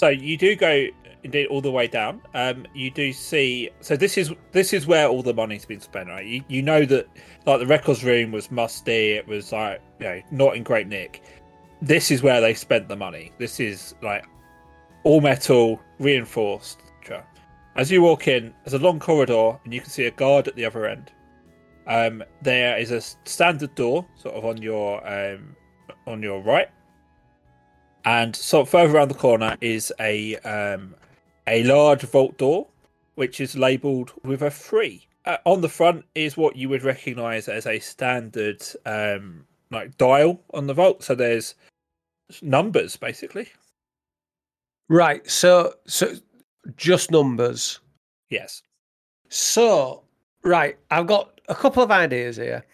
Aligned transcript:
So 0.00 0.08
you 0.08 0.38
do 0.38 0.56
go 0.56 0.86
indeed 1.24 1.48
all 1.48 1.60
the 1.60 1.70
way 1.70 1.86
down. 1.86 2.22
Um, 2.32 2.64
you 2.72 2.90
do 2.90 3.12
see. 3.12 3.68
So 3.82 3.98
this 3.98 4.16
is 4.16 4.32
this 4.50 4.72
is 4.72 4.86
where 4.86 5.06
all 5.06 5.22
the 5.22 5.34
money's 5.34 5.66
been 5.66 5.82
spent, 5.82 6.08
right? 6.08 6.24
You 6.24 6.42
you 6.48 6.62
know 6.62 6.86
that 6.86 7.06
like 7.44 7.60
the 7.60 7.66
records 7.66 8.02
room 8.02 8.32
was 8.32 8.50
musty. 8.50 9.10
It 9.10 9.28
was 9.28 9.52
like 9.52 9.82
you 9.98 10.06
know 10.06 10.22
not 10.30 10.56
in 10.56 10.62
great 10.62 10.86
nick. 10.86 11.22
This 11.82 12.10
is 12.10 12.22
where 12.22 12.40
they 12.40 12.54
spent 12.54 12.88
the 12.88 12.96
money. 12.96 13.32
This 13.36 13.60
is 13.60 13.94
like 14.00 14.24
all 15.04 15.20
metal, 15.20 15.78
reinforced. 15.98 16.80
As 17.76 17.90
you 17.90 18.00
walk 18.00 18.26
in, 18.26 18.54
there's 18.64 18.72
a 18.72 18.78
long 18.78 18.98
corridor, 18.98 19.60
and 19.64 19.74
you 19.74 19.82
can 19.82 19.90
see 19.90 20.06
a 20.06 20.10
guard 20.10 20.48
at 20.48 20.56
the 20.56 20.64
other 20.64 20.86
end. 20.86 21.12
Um, 21.86 22.24
there 22.40 22.78
is 22.78 22.90
a 22.90 23.02
standard 23.02 23.74
door, 23.74 24.06
sort 24.16 24.34
of 24.34 24.46
on 24.46 24.62
your 24.62 25.06
um, 25.06 25.54
on 26.06 26.22
your 26.22 26.40
right, 26.40 26.70
and 28.04 28.34
so 28.34 28.64
further 28.64 28.96
around 28.96 29.08
the 29.08 29.14
corner 29.14 29.56
is 29.60 29.92
a 30.00 30.36
um, 30.38 30.94
a 31.46 31.64
large 31.64 32.02
vault 32.02 32.38
door, 32.38 32.66
which 33.14 33.40
is 33.40 33.56
labelled 33.56 34.12
with 34.24 34.42
a 34.42 34.50
three. 34.50 35.06
Uh, 35.26 35.36
on 35.44 35.60
the 35.60 35.68
front 35.68 36.04
is 36.14 36.36
what 36.36 36.56
you 36.56 36.68
would 36.68 36.82
recognise 36.82 37.48
as 37.48 37.66
a 37.66 37.78
standard 37.78 38.62
um, 38.86 39.44
like 39.70 39.96
dial 39.98 40.40
on 40.54 40.66
the 40.66 40.74
vault. 40.74 41.02
So 41.02 41.14
there's 41.14 41.54
numbers 42.42 42.96
basically. 42.96 43.48
Right. 44.88 45.28
So 45.30 45.74
so 45.86 46.14
just 46.76 47.10
numbers. 47.10 47.80
Yes. 48.30 48.62
So 49.28 50.02
right, 50.42 50.78
I've 50.90 51.06
got 51.06 51.40
a 51.48 51.54
couple 51.54 51.82
of 51.82 51.90
ideas 51.90 52.36
here. 52.36 52.64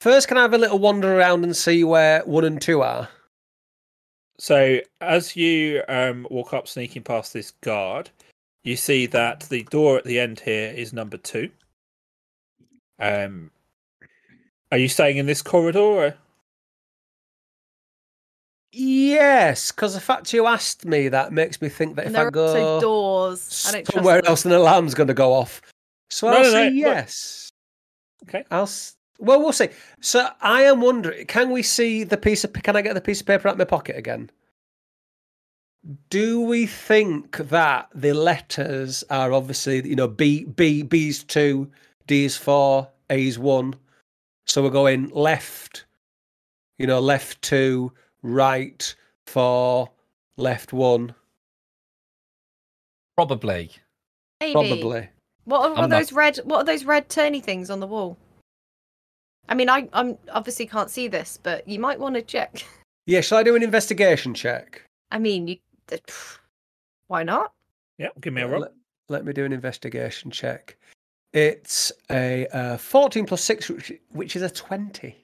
First, 0.00 0.28
can 0.28 0.36
I 0.36 0.42
have 0.42 0.54
a 0.54 0.58
little 0.58 0.78
wander 0.78 1.18
around 1.18 1.42
and 1.42 1.56
see 1.56 1.82
where 1.82 2.22
one 2.24 2.44
and 2.44 2.60
two 2.60 2.82
are? 2.82 3.08
So 4.38 4.80
as 5.00 5.36
you 5.36 5.82
um, 5.88 6.26
walk 6.30 6.52
up, 6.52 6.68
sneaking 6.68 7.02
past 7.02 7.32
this 7.32 7.52
guard, 7.62 8.10
you 8.64 8.76
see 8.76 9.06
that 9.06 9.40
the 9.48 9.62
door 9.64 9.96
at 9.96 10.04
the 10.04 10.20
end 10.20 10.40
here 10.40 10.70
is 10.70 10.92
number 10.92 11.16
two. 11.16 11.50
Um, 12.98 13.50
are 14.72 14.78
you 14.78 14.88
staying 14.88 15.16
in 15.16 15.26
this 15.26 15.42
corridor? 15.42 15.78
Or? 15.80 16.14
Yes, 18.72 19.72
because 19.72 19.94
the 19.94 20.00
fact 20.00 20.32
you 20.34 20.46
asked 20.46 20.84
me 20.84 21.08
that 21.08 21.32
makes 21.32 21.62
me 21.62 21.68
think 21.68 21.96
that 21.96 22.06
And 22.06 22.10
if 22.10 22.12
there 22.14 22.24
I 22.24 22.26
are 22.26 22.30
go 22.30 22.46
also 22.46 22.80
doors. 22.80 23.64
I 23.66 23.72
don't 23.72 23.86
somewhere 23.90 24.26
else, 24.26 24.44
an 24.44 24.52
alarm's 24.52 24.94
going 24.94 25.08
to 25.08 25.14
go 25.14 25.32
off. 25.32 25.62
So 26.10 26.30
No, 26.30 26.36
I'll 26.36 26.42
no, 26.42 26.50
say 26.50 26.70
no, 26.70 26.76
yes. 26.76 27.50
Okay. 28.24 28.44
I'll. 28.50 28.68
S- 29.16 29.20
Well, 29.20 29.40
we'll 29.40 29.52
see. 29.52 29.68
So 30.00 30.28
I 30.40 30.62
am 30.62 30.80
wondering, 30.80 31.26
can 31.26 31.50
we 31.50 31.62
see 31.62 32.04
the 32.04 32.16
piece 32.16 32.44
of? 32.44 32.52
Can 32.52 32.76
I 32.76 32.82
get 32.82 32.94
the 32.94 33.00
piece 33.00 33.20
of 33.20 33.26
paper 33.26 33.48
out 33.48 33.52
of 33.52 33.58
my 33.58 33.64
pocket 33.64 33.96
again? 33.96 34.30
Do 36.10 36.40
we 36.40 36.66
think 36.66 37.36
that 37.36 37.88
the 37.94 38.12
letters 38.12 39.04
are 39.08 39.32
obviously, 39.32 39.86
you 39.88 39.94
know, 39.96 40.08
B 40.08 40.44
B 40.44 40.82
B's 40.82 41.22
two, 41.22 41.70
D's 42.06 42.36
four, 42.36 42.88
A's 43.10 43.38
one. 43.38 43.74
So 44.46 44.62
we're 44.62 44.70
going 44.70 45.10
left, 45.10 45.84
you 46.78 46.86
know, 46.86 46.98
left 47.00 47.40
two, 47.42 47.92
right 48.22 48.94
four, 49.26 49.90
left 50.36 50.72
one, 50.72 51.14
Probably. 53.16 53.70
Maybe. 54.40 54.52
probably. 54.52 55.08
What 55.44 55.58
are, 55.58 55.70
what 55.70 55.78
are 55.78 55.82
I'm 55.84 55.90
not- 55.90 55.96
those 55.98 56.12
red? 56.12 56.36
What 56.44 56.58
are 56.58 56.64
those 56.64 56.84
red 56.84 57.08
turny 57.08 57.42
things 57.42 57.70
on 57.70 57.80
the 57.80 57.86
wall? 57.86 58.18
I 59.48 59.54
mean, 59.54 59.68
I 59.68 59.88
I'm 59.92 60.16
obviously 60.32 60.66
can't 60.66 60.90
see 60.90 61.08
this, 61.08 61.38
but 61.42 61.66
you 61.68 61.78
might 61.78 61.98
want 61.98 62.14
to 62.14 62.22
check. 62.22 62.64
Yeah, 63.08 63.20
shall 63.20 63.38
I 63.38 63.44
do 63.44 63.54
an 63.54 63.62
investigation 63.62 64.34
check? 64.34 64.82
I 65.12 65.20
mean, 65.20 65.46
you. 65.46 65.58
th- 65.86 66.02
Why 67.06 67.22
not? 67.22 67.52
Yeah, 67.98 68.08
give 68.20 68.32
me 68.32 68.42
a 68.42 68.48
roll. 68.48 68.62
Let, 68.62 68.72
let 69.08 69.24
me 69.24 69.32
do 69.32 69.44
an 69.44 69.52
investigation 69.52 70.28
check. 70.32 70.76
It's 71.32 71.92
a 72.10 72.48
uh, 72.48 72.76
14 72.78 73.24
plus 73.26 73.44
6, 73.44 73.70
which, 73.70 73.92
which 74.10 74.34
is 74.34 74.42
a 74.42 74.50
20. 74.50 75.14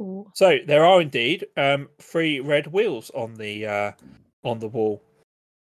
Ooh. 0.00 0.30
So 0.34 0.58
there 0.66 0.84
are 0.84 1.00
indeed 1.00 1.46
um, 1.56 1.88
three 2.00 2.38
red 2.38 2.68
wheels 2.68 3.10
on 3.12 3.34
the 3.34 3.66
uh, 3.66 3.92
on 4.44 4.60
the 4.60 4.68
wall. 4.68 5.02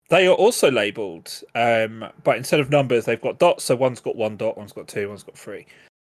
They 0.09 0.25
are 0.25 0.33
also 0.33 0.72
labelled, 0.72 1.43
um, 1.53 2.03
but 2.23 2.38
instead 2.38 2.59
of 2.59 2.72
numbers, 2.72 3.05
they've 3.05 3.22
got 3.22 3.38
dots. 3.38 3.63
So 3.66 3.75
one's 3.75 3.99
got 3.99 4.16
one 4.16 4.38
dot, 4.38 4.57
one's 4.57 4.73
got 4.73 4.88
two, 4.88 5.07
one's 5.07 5.23
got 5.23 5.38
three. 5.38 5.67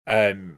Um, 0.06 0.56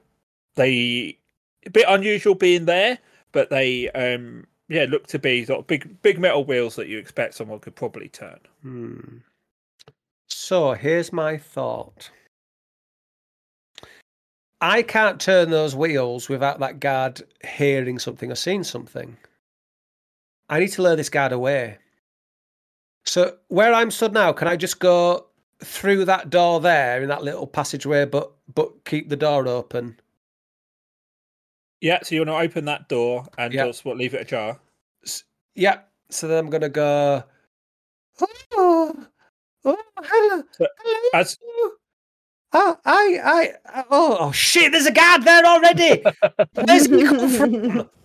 they 0.55 1.19
a 1.67 1.71
bit 1.71 1.87
unusual 1.89 2.35
being 2.35 2.65
there, 2.65 2.99
but 3.33 3.51
they 3.51 3.91
um, 3.91 4.47
yeah 4.69 4.87
look 4.89 5.07
to 5.09 5.19
be 5.19 5.45
sort 5.45 5.61
of 5.61 5.67
big 5.67 6.01
big 6.03 6.19
metal 6.19 6.45
wheels 6.45 6.77
that 6.77 6.89
you 6.89 6.99
expect 6.99 7.35
someone 7.35 7.61
could 7.61 7.75
probably 7.75 8.09
turn. 8.09 8.39
Hmm. 8.63 9.19
So 10.29 10.73
here's 10.73 11.13
my 11.13 11.37
thought. 11.37 12.11
I 14.61 14.83
can't 14.83 15.21
turn 15.21 15.51
those 15.51 15.75
wheels 15.75 16.29
without 16.29 16.61
that 16.61 16.79
guard 16.79 17.23
hearing 17.45 17.99
something 17.99 18.31
or 18.31 18.37
seeing 18.37 18.63
something. 18.63 19.17
I 20.49 20.61
need 20.61 20.69
to 20.69 20.83
lure 20.83 20.95
this 20.95 21.09
guard 21.09 21.33
away. 21.33 21.79
So 23.05 23.39
where 23.49 23.75
I'm 23.75 23.91
stood 23.91 24.13
now, 24.13 24.33
can 24.33 24.47
I 24.49 24.57
just 24.57 24.79
go 24.79 25.27
through 25.65 26.05
that 26.05 26.31
door 26.31 26.61
there 26.61 27.03
in 27.03 27.09
that 27.09 27.25
little 27.25 27.47
passageway, 27.47 28.05
but 28.05 28.33
but 28.55 28.84
keep 28.84 29.09
the 29.09 29.17
door 29.17 29.49
open? 29.49 29.99
Yeah, 31.82 31.98
so 32.04 32.15
you 32.15 32.20
want 32.20 32.28
to 32.31 32.37
open 32.37 32.65
that 32.66 32.88
door 32.88 33.26
and 33.37 33.53
Yeah. 33.53 33.66
just 33.66 33.84
what 33.84 33.97
leave 33.97 34.15
it 34.15 34.20
ajar. 34.22 34.59
Yeah. 35.56 35.81
So 36.10 36.28
then 36.28 36.38
I'm 36.38 36.48
gonna 36.50 36.69
go. 36.69 37.25
Oh, 38.54 39.06
oh, 39.65 39.76
hello, 40.03 40.42
So, 40.53 40.66
hello. 40.78 41.09
As 41.15 41.37
Oh, 42.54 42.78
I, 42.84 43.19
I, 43.25 43.53
oh, 43.91 44.16
oh, 44.21 44.32
shit! 44.32 44.72
There's 44.72 44.84
a 44.87 44.92
guard 44.92 45.22
there 45.25 45.44
already. 45.44 46.04
Where's 46.66 46.87
he 46.87 47.03
come 47.04 47.28
from? 47.28 47.91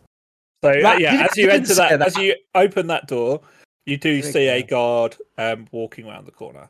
So 0.64 0.72
uh, 0.72 0.82
Right, 0.82 1.00
yeah, 1.00 1.28
as 1.30 1.38
you 1.38 1.52
enter 1.52 1.76
say 1.76 1.96
that, 1.98 2.02
as 2.02 2.18
you 2.18 2.34
open 2.56 2.88
that 2.88 3.08
door, 3.08 3.42
you 3.86 3.96
do 3.96 4.24
see 4.24 4.48
a 4.48 4.64
guard 4.64 5.16
um, 5.38 5.68
walking 5.72 6.08
around 6.08 6.26
the 6.26 6.32
corner. 6.32 6.68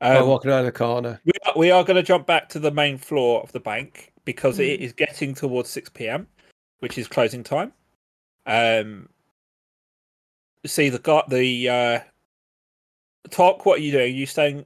oh, 0.00 0.22
Um, 0.22 0.26
walking 0.28 0.50
around 0.50 0.64
the 0.64 0.72
corner. 0.72 1.20
we 1.26 1.32
are, 1.44 1.52
we 1.54 1.70
are 1.70 1.84
going 1.84 1.96
to 1.96 2.02
jump 2.02 2.26
back 2.26 2.48
to 2.50 2.58
the 2.58 2.70
main 2.70 2.96
floor 2.96 3.42
of 3.42 3.52
the 3.52 3.60
bank 3.60 4.14
because 4.32 4.56
Hmm. 4.56 4.62
it 4.62 4.80
is 4.80 4.92
getting 4.92 5.34
towards 5.34 5.68
six 5.68 5.88
p.m., 5.88 6.26
which 6.78 6.96
is 6.98 7.08
closing 7.08 7.42
time. 7.42 7.72
Um, 8.46 9.08
see 10.64 10.88
the 10.88 10.98
guard, 10.98 11.26
the 11.28 11.68
uh, 11.68 12.00
Tok. 13.30 13.66
What 13.66 13.78
are 13.78 13.82
you 13.82 13.92
doing? 13.92 14.04
Are 14.04 14.16
you 14.16 14.26
staying, 14.26 14.64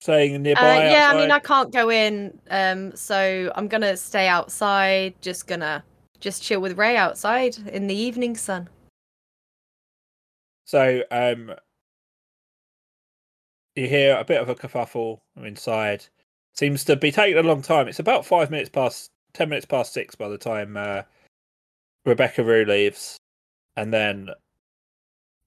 staying 0.00 0.34
Uh, 0.36 0.38
nearby? 0.38 0.88
yeah, 0.90 1.10
I 1.12 1.16
mean, 1.16 1.30
I 1.30 1.38
can't 1.40 1.72
go 1.72 1.90
in, 1.90 2.38
um, 2.50 2.94
so 2.96 3.52
I'm 3.54 3.68
gonna 3.68 3.96
stay 3.96 4.28
outside. 4.28 5.14
Just 5.20 5.46
gonna 5.46 5.82
just 6.20 6.42
chill 6.42 6.60
with 6.60 6.78
Ray 6.78 6.96
outside 6.96 7.56
in 7.72 7.86
the 7.88 7.94
evening 7.94 8.36
sun. 8.36 8.68
So 10.66 11.02
um, 11.10 11.52
you 13.74 13.88
hear 13.88 14.16
a 14.16 14.24
bit 14.24 14.40
of 14.40 14.48
a 14.48 14.54
kerfuffle 14.54 15.20
inside. 15.36 16.06
Seems 16.54 16.84
to 16.84 16.96
be 16.96 17.10
taking 17.10 17.38
a 17.38 17.42
long 17.42 17.62
time. 17.62 17.88
It's 17.88 17.98
about 17.98 18.26
five 18.26 18.50
minutes 18.50 18.70
past, 18.70 19.10
ten 19.32 19.48
minutes 19.48 19.66
past 19.66 19.92
six 19.92 20.14
by 20.14 20.28
the 20.28 20.38
time 20.38 20.76
uh, 20.76 21.02
Rebecca 22.04 22.44
Rue 22.44 22.64
leaves, 22.64 23.16
and 23.76 23.92
then 23.92 24.30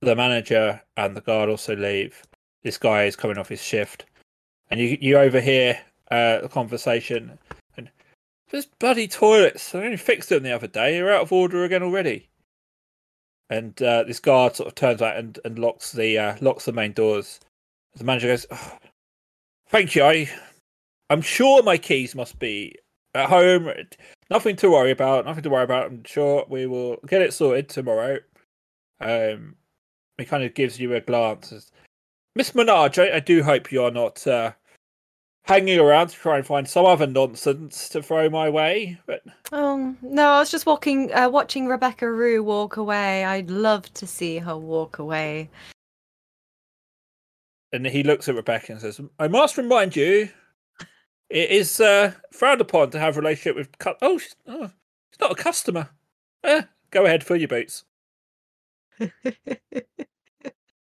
the 0.02 0.16
manager 0.16 0.82
and 0.98 1.16
the 1.16 1.22
guard 1.22 1.50
also 1.50 1.76
leave. 1.76 2.24
This 2.64 2.78
guy 2.78 3.04
is 3.04 3.16
coming 3.16 3.38
off 3.38 3.50
his 3.50 3.62
shift, 3.62 4.06
and 4.70 4.80
you 4.80 4.98
you 5.00 5.18
overhear 5.18 5.80
uh, 6.10 6.42
the 6.42 6.50
conversation. 6.50 7.38
And 7.78 7.90
this 8.50 8.66
bloody 8.66 9.08
toilets! 9.08 9.76
I 9.76 9.84
only 9.84 9.98
fixed 9.98 10.30
them 10.30 10.44
the 10.44 10.56
other 10.56 10.68
day. 10.68 10.98
You're 10.98 11.14
out 11.14 11.24
of 11.24 11.32
order 11.32 11.64
again 11.64 11.84
already 11.84 12.30
and 13.54 13.80
uh, 13.82 14.04
this 14.04 14.20
guard 14.20 14.56
sort 14.56 14.68
of 14.68 14.76
turns 14.76 15.02
out 15.02 15.16
and, 15.16 15.40
and 15.46 15.60
locks 15.60 15.92
the 15.92 16.18
uh, 16.18 16.36
locks 16.42 16.66
the 16.66 16.72
main 16.72 16.94
doors. 16.94 17.40
The 17.96 18.04
manager 18.04 18.28
goes, 18.28 18.48
"Oh, 18.50 18.78
"Thank 19.68 19.96
you. 19.96 20.04
I, 20.04 20.30
I'm 21.14 21.22
sure 21.22 21.62
my 21.64 21.78
keys 21.78 22.16
must 22.16 22.40
be 22.40 22.76
at 23.14 23.30
home. 23.30 23.72
Nothing 24.30 24.56
to 24.58 24.72
worry 24.72 24.92
about. 24.92 25.26
Nothing 25.26 25.44
to 25.44 25.50
worry 25.50 25.64
about. 25.64 25.86
I'm 25.86 26.04
sure 26.04 26.46
we 26.50 26.66
will 26.66 26.98
get 27.08 27.22
it 27.22 27.34
sorted 27.34 27.70
tomorrow." 27.70 28.20
Um, 29.00 29.56
he 30.18 30.26
kind 30.26 30.44
of 30.44 30.54
gives 30.54 30.80
you 30.80 30.94
a 30.96 31.02
glance. 31.02 31.72
Miss 32.36 32.56
Menage, 32.56 32.98
I, 32.98 33.18
I 33.18 33.20
do 33.20 33.44
hope 33.44 33.72
you 33.72 33.84
are 33.84 33.92
not 33.92 34.26
uh, 34.26 34.54
hanging 35.46 35.80
around 35.80 36.08
to 36.08 36.16
try 36.16 36.38
and 36.38 36.46
find 36.46 36.68
some 36.68 36.86
other 36.86 37.06
nonsense 37.06 37.90
to 37.90 38.02
throw 38.02 38.30
my 38.30 38.50
way. 38.50 39.00
But 39.06 39.22
Oh 39.52 39.96
no, 40.02 40.32
I 40.32 40.40
was 40.40 40.50
just 40.50 40.66
walking, 40.66 41.14
uh, 41.14 41.30
watching 41.30 41.68
Rebecca 41.68 42.12
Rue 42.12 42.44
walk 42.44 42.78
away. 42.78 43.24
I'd 43.24 43.52
love 43.52 43.94
to 43.94 44.08
see 44.08 44.40
her 44.40 44.58
walk 44.58 44.98
away. 44.98 45.50
and 47.72 47.86
he 47.88 48.04
looks 48.04 48.30
at 48.30 48.36
Rebecca 48.36 48.72
and 48.72 48.82
says, 48.82 49.02
"I 49.20 49.28
must 49.28 49.58
remind 49.58 49.96
you, 49.96 50.30
it 51.34 51.50
is 51.50 51.80
uh, 51.80 52.14
frowned 52.32 52.62
upon 52.62 52.92
to 52.92 53.00
have 53.00 53.18
a 53.18 53.22
relationship 53.22 53.56
with. 53.58 53.78
Cu- 53.78 53.96
oh, 54.02 54.18
she's, 54.18 54.36
oh, 54.48 54.70
she's 55.12 55.20
not 55.20 55.32
a 55.32 55.36
customer. 55.36 55.90
Eh, 56.44 56.64
go 56.92 57.06
ahead, 57.06 57.24
fill 57.24 57.38
your 57.38 57.48
boots." 57.50 57.84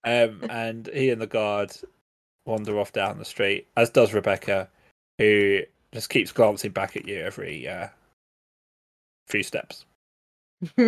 Um, 0.07 0.41
and 0.49 0.89
he 0.95 1.11
and 1.11 1.21
the 1.21 1.27
guard 1.27 1.73
wander 2.47 2.79
off 2.79 2.93
down 2.93 3.19
the 3.19 3.25
street, 3.25 3.67
as 3.77 3.91
does 3.91 4.15
Rebecca, 4.15 4.69
who 5.19 5.63
just 5.93 6.11
keeps 6.11 6.31
glancing 6.31 6.71
back 6.71 6.97
at 6.97 7.09
you 7.09 7.19
every 7.19 7.67
uh, 7.67 7.89
few 9.27 9.43
steps. 9.43 9.85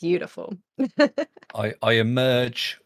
Beautiful. 0.00 0.56
I, 1.54 1.74
I 1.82 1.92
emerge. 1.92 2.80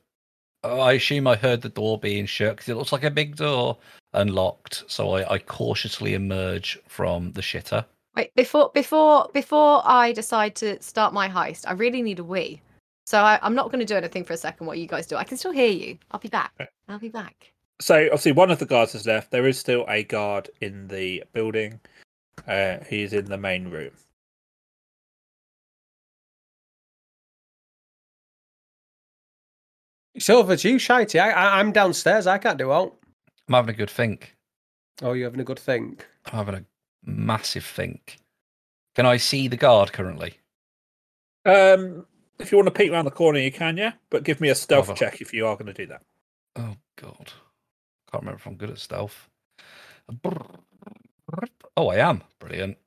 I 0.64 0.93
assume 0.93 1.26
I 1.26 1.37
heard 1.37 1.61
the 1.61 1.69
door 1.69 1.99
being 1.99 2.26
shut 2.26 2.56
because 2.56 2.69
it 2.69 2.76
looks 2.76 2.93
like 2.93 3.05
a 3.05 3.11
big 3.11 3.37
door 3.37 3.79
unlocked. 4.12 4.85
So 4.87 5.17
I, 5.17 5.35
I 5.35 5.38
cautiously 5.38 6.14
emerge 6.14 6.79
from 6.87 7.32
the 7.32 7.41
shitter. 7.41 7.85
Wait, 8.14 8.35
before 8.35 8.70
before 8.75 9.29
before 9.32 9.82
I 9.85 10.12
decide 10.12 10.55
to 10.56 10.81
start 10.82 11.14
my 11.14 11.29
heist, 11.29 11.64
I 11.67 11.73
really 11.73 12.03
need 12.03 12.19
a 12.19 12.25
wee. 12.25 12.61
So 13.06 13.19
I, 13.19 13.38
I'm 13.43 13.55
not 13.55 13.70
going 13.70 13.81
to 13.81 13.87
do 13.87 13.97
anything 13.97 14.25
for 14.25 14.35
a 14.35 14.37
second. 14.37 14.67
What 14.67 14.79
you 14.79 14.87
guys 14.87 15.06
do, 15.06 15.17
I 15.17 15.25
can 15.25 15.37
still 15.37 15.50
hear 15.50 15.70
you. 15.70 15.99
I'll 16.11 16.20
be 16.20 16.29
back. 16.29 16.53
I'll 16.88 16.99
be 16.99 17.08
back. 17.08 17.53
So 17.81 18.05
obviously, 18.05 18.32
one 18.32 18.50
of 18.50 18.58
the 18.58 18.67
guards 18.67 18.93
has 18.93 19.06
left. 19.06 19.31
There 19.31 19.47
is 19.47 19.58
still 19.58 19.85
a 19.88 20.05
guard 20.05 20.50
in 20.61 20.87
the 20.88 21.25
building. 21.32 21.81
Uh, 22.47 22.79
he's 22.88 23.12
in 23.12 23.25
the 23.25 23.38
main 23.38 23.69
room. 23.69 23.91
It's 30.22 30.30
over 30.30 30.54
you, 30.54 30.76
Shitey. 30.76 31.20
I, 31.20 31.32
I, 31.32 31.58
I'm 31.58 31.72
downstairs. 31.72 32.28
I 32.28 32.38
can't 32.38 32.56
do 32.56 32.70
out. 32.70 32.94
I'm 33.48 33.54
having 33.54 33.74
a 33.74 33.76
good 33.76 33.90
think. 33.90 34.36
Oh, 35.02 35.14
you're 35.14 35.26
having 35.26 35.40
a 35.40 35.44
good 35.44 35.58
think. 35.58 36.06
I'm 36.26 36.38
having 36.38 36.54
a 36.54 36.64
massive 37.04 37.64
think. 37.64 38.20
Can 38.94 39.04
I 39.04 39.16
see 39.16 39.48
the 39.48 39.56
guard 39.56 39.92
currently? 39.92 40.34
Um, 41.44 42.06
if 42.38 42.52
you 42.52 42.56
want 42.58 42.69
to 42.69 42.70
peek 42.70 42.92
around 42.92 43.06
the 43.06 43.10
corner, 43.10 43.40
you 43.40 43.50
can, 43.50 43.76
yeah. 43.76 43.94
But 44.10 44.22
give 44.22 44.40
me 44.40 44.50
a 44.50 44.54
stealth 44.54 44.86
Bravo. 44.86 44.96
check 44.96 45.20
if 45.20 45.34
you 45.34 45.44
are 45.44 45.56
going 45.56 45.66
to 45.66 45.72
do 45.72 45.86
that. 45.86 46.02
Oh 46.54 46.76
God, 46.94 47.32
can't 48.12 48.22
remember 48.22 48.38
if 48.38 48.46
I'm 48.46 48.54
good 48.54 48.70
at 48.70 48.78
stealth. 48.78 49.28
Oh, 51.76 51.88
I 51.88 51.96
am 51.96 52.22
brilliant. 52.38 52.78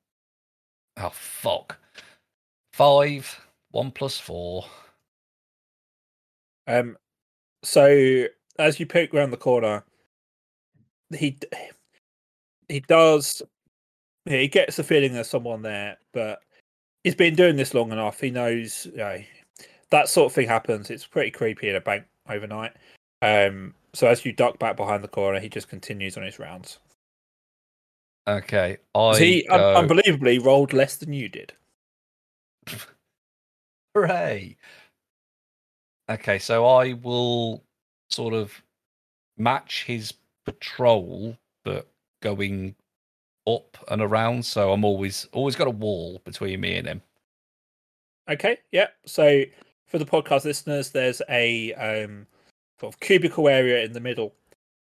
Oh 0.95 1.09
fuck. 1.09 1.79
Five, 2.71 3.41
one 3.71 3.91
plus 3.91 4.17
four. 4.17 4.67
Um, 6.65 6.95
so 7.65 8.27
as 8.59 8.79
you 8.79 8.85
peek 8.85 9.13
around 9.13 9.31
the 9.31 9.37
corner, 9.37 9.83
he 11.15 11.37
he 12.69 12.79
does. 12.81 13.41
Yeah, 14.25 14.37
he 14.37 14.47
gets 14.47 14.77
the 14.77 14.83
feeling 14.83 15.13
there's 15.13 15.27
someone 15.27 15.61
there, 15.61 15.97
but 16.13 16.39
he's 17.03 17.15
been 17.15 17.35
doing 17.35 17.55
this 17.55 17.73
long 17.73 17.91
enough. 17.91 18.19
He 18.19 18.31
knows 18.31 18.87
you 18.87 18.97
know, 18.97 19.17
that 19.91 20.09
sort 20.09 20.31
of 20.31 20.33
thing 20.33 20.47
happens. 20.47 20.89
It's 20.89 21.05
pretty 21.05 21.31
creepy 21.31 21.69
in 21.69 21.75
a 21.75 21.81
bank 21.81 22.05
overnight. 22.29 22.73
Um, 23.21 23.75
so 23.93 24.07
as 24.07 24.25
you 24.25 24.33
duck 24.33 24.57
back 24.57 24.77
behind 24.77 25.03
the 25.03 25.07
corner, 25.09 25.39
he 25.39 25.49
just 25.49 25.69
continues 25.69 26.17
on 26.17 26.23
his 26.23 26.39
rounds. 26.39 26.79
Okay, 28.27 28.77
I 28.95 29.19
he 29.19 29.47
un- 29.47 29.61
unbelievably 29.61 30.39
rolled 30.39 30.73
less 30.73 30.97
than 30.97 31.13
you 31.13 31.29
did. 31.29 31.53
Hooray! 33.95 34.57
Okay, 36.09 36.37
so 36.37 36.65
I 36.65 36.93
will 36.93 37.63
sort 38.09 38.33
of 38.33 38.61
match 39.37 39.83
his 39.85 40.13
patrol, 40.45 41.37
but 41.63 41.87
going 42.21 42.75
up 43.47 43.77
and 43.89 44.01
around. 44.01 44.45
So 44.45 44.71
I'm 44.71 44.85
always 44.85 45.27
always 45.31 45.55
got 45.55 45.67
a 45.67 45.71
wall 45.71 46.21
between 46.23 46.59
me 46.61 46.77
and 46.77 46.87
him. 46.87 47.01
Okay, 48.29 48.57
yeah. 48.71 48.87
So 49.05 49.43
for 49.87 49.97
the 49.97 50.05
podcast 50.05 50.45
listeners, 50.45 50.91
there's 50.91 51.21
a 51.29 51.73
um, 51.73 52.27
sort 52.79 52.93
of 52.93 52.99
cubicle 52.99 53.47
area 53.47 53.83
in 53.83 53.93
the 53.93 53.99
middle 53.99 54.33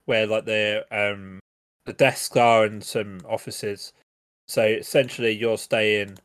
where 0.06 0.26
like 0.28 0.46
the 0.46 0.86
um, 0.92 1.40
the 1.86 1.94
desks 1.94 2.36
are 2.36 2.66
and 2.66 2.84
some 2.84 3.22
offices. 3.28 3.94
So 4.48 4.64
essentially, 4.64 5.32
you're 5.32 5.58
staying. 5.58 6.18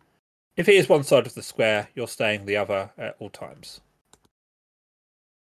If 0.57 0.67
he 0.67 0.77
is 0.77 0.89
one 0.89 1.05
side 1.05 1.27
of 1.27 1.35
the 1.35 1.43
square, 1.43 1.89
you're 1.95 2.09
staying 2.09 2.47
the 2.47 2.57
other 2.57 2.91
at 2.99 3.17
all 3.21 3.31
times. 3.31 3.81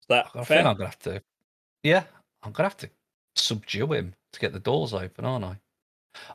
Is 0.05 0.09
that 0.09 0.27
I 0.35 0.43
fair? 0.43 0.57
think 0.57 0.67
I'm 0.67 0.75
gonna 0.75 0.89
have 0.89 0.99
to. 0.99 1.21
Yeah, 1.83 2.03
I'm 2.43 2.51
gonna 2.51 2.69
have 2.69 2.77
to 2.77 2.89
subdue 3.35 3.91
him 3.93 4.13
to 4.33 4.39
get 4.39 4.53
the 4.53 4.59
doors 4.59 4.93
open, 4.93 5.25
aren't 5.25 5.45
I? 5.45 5.57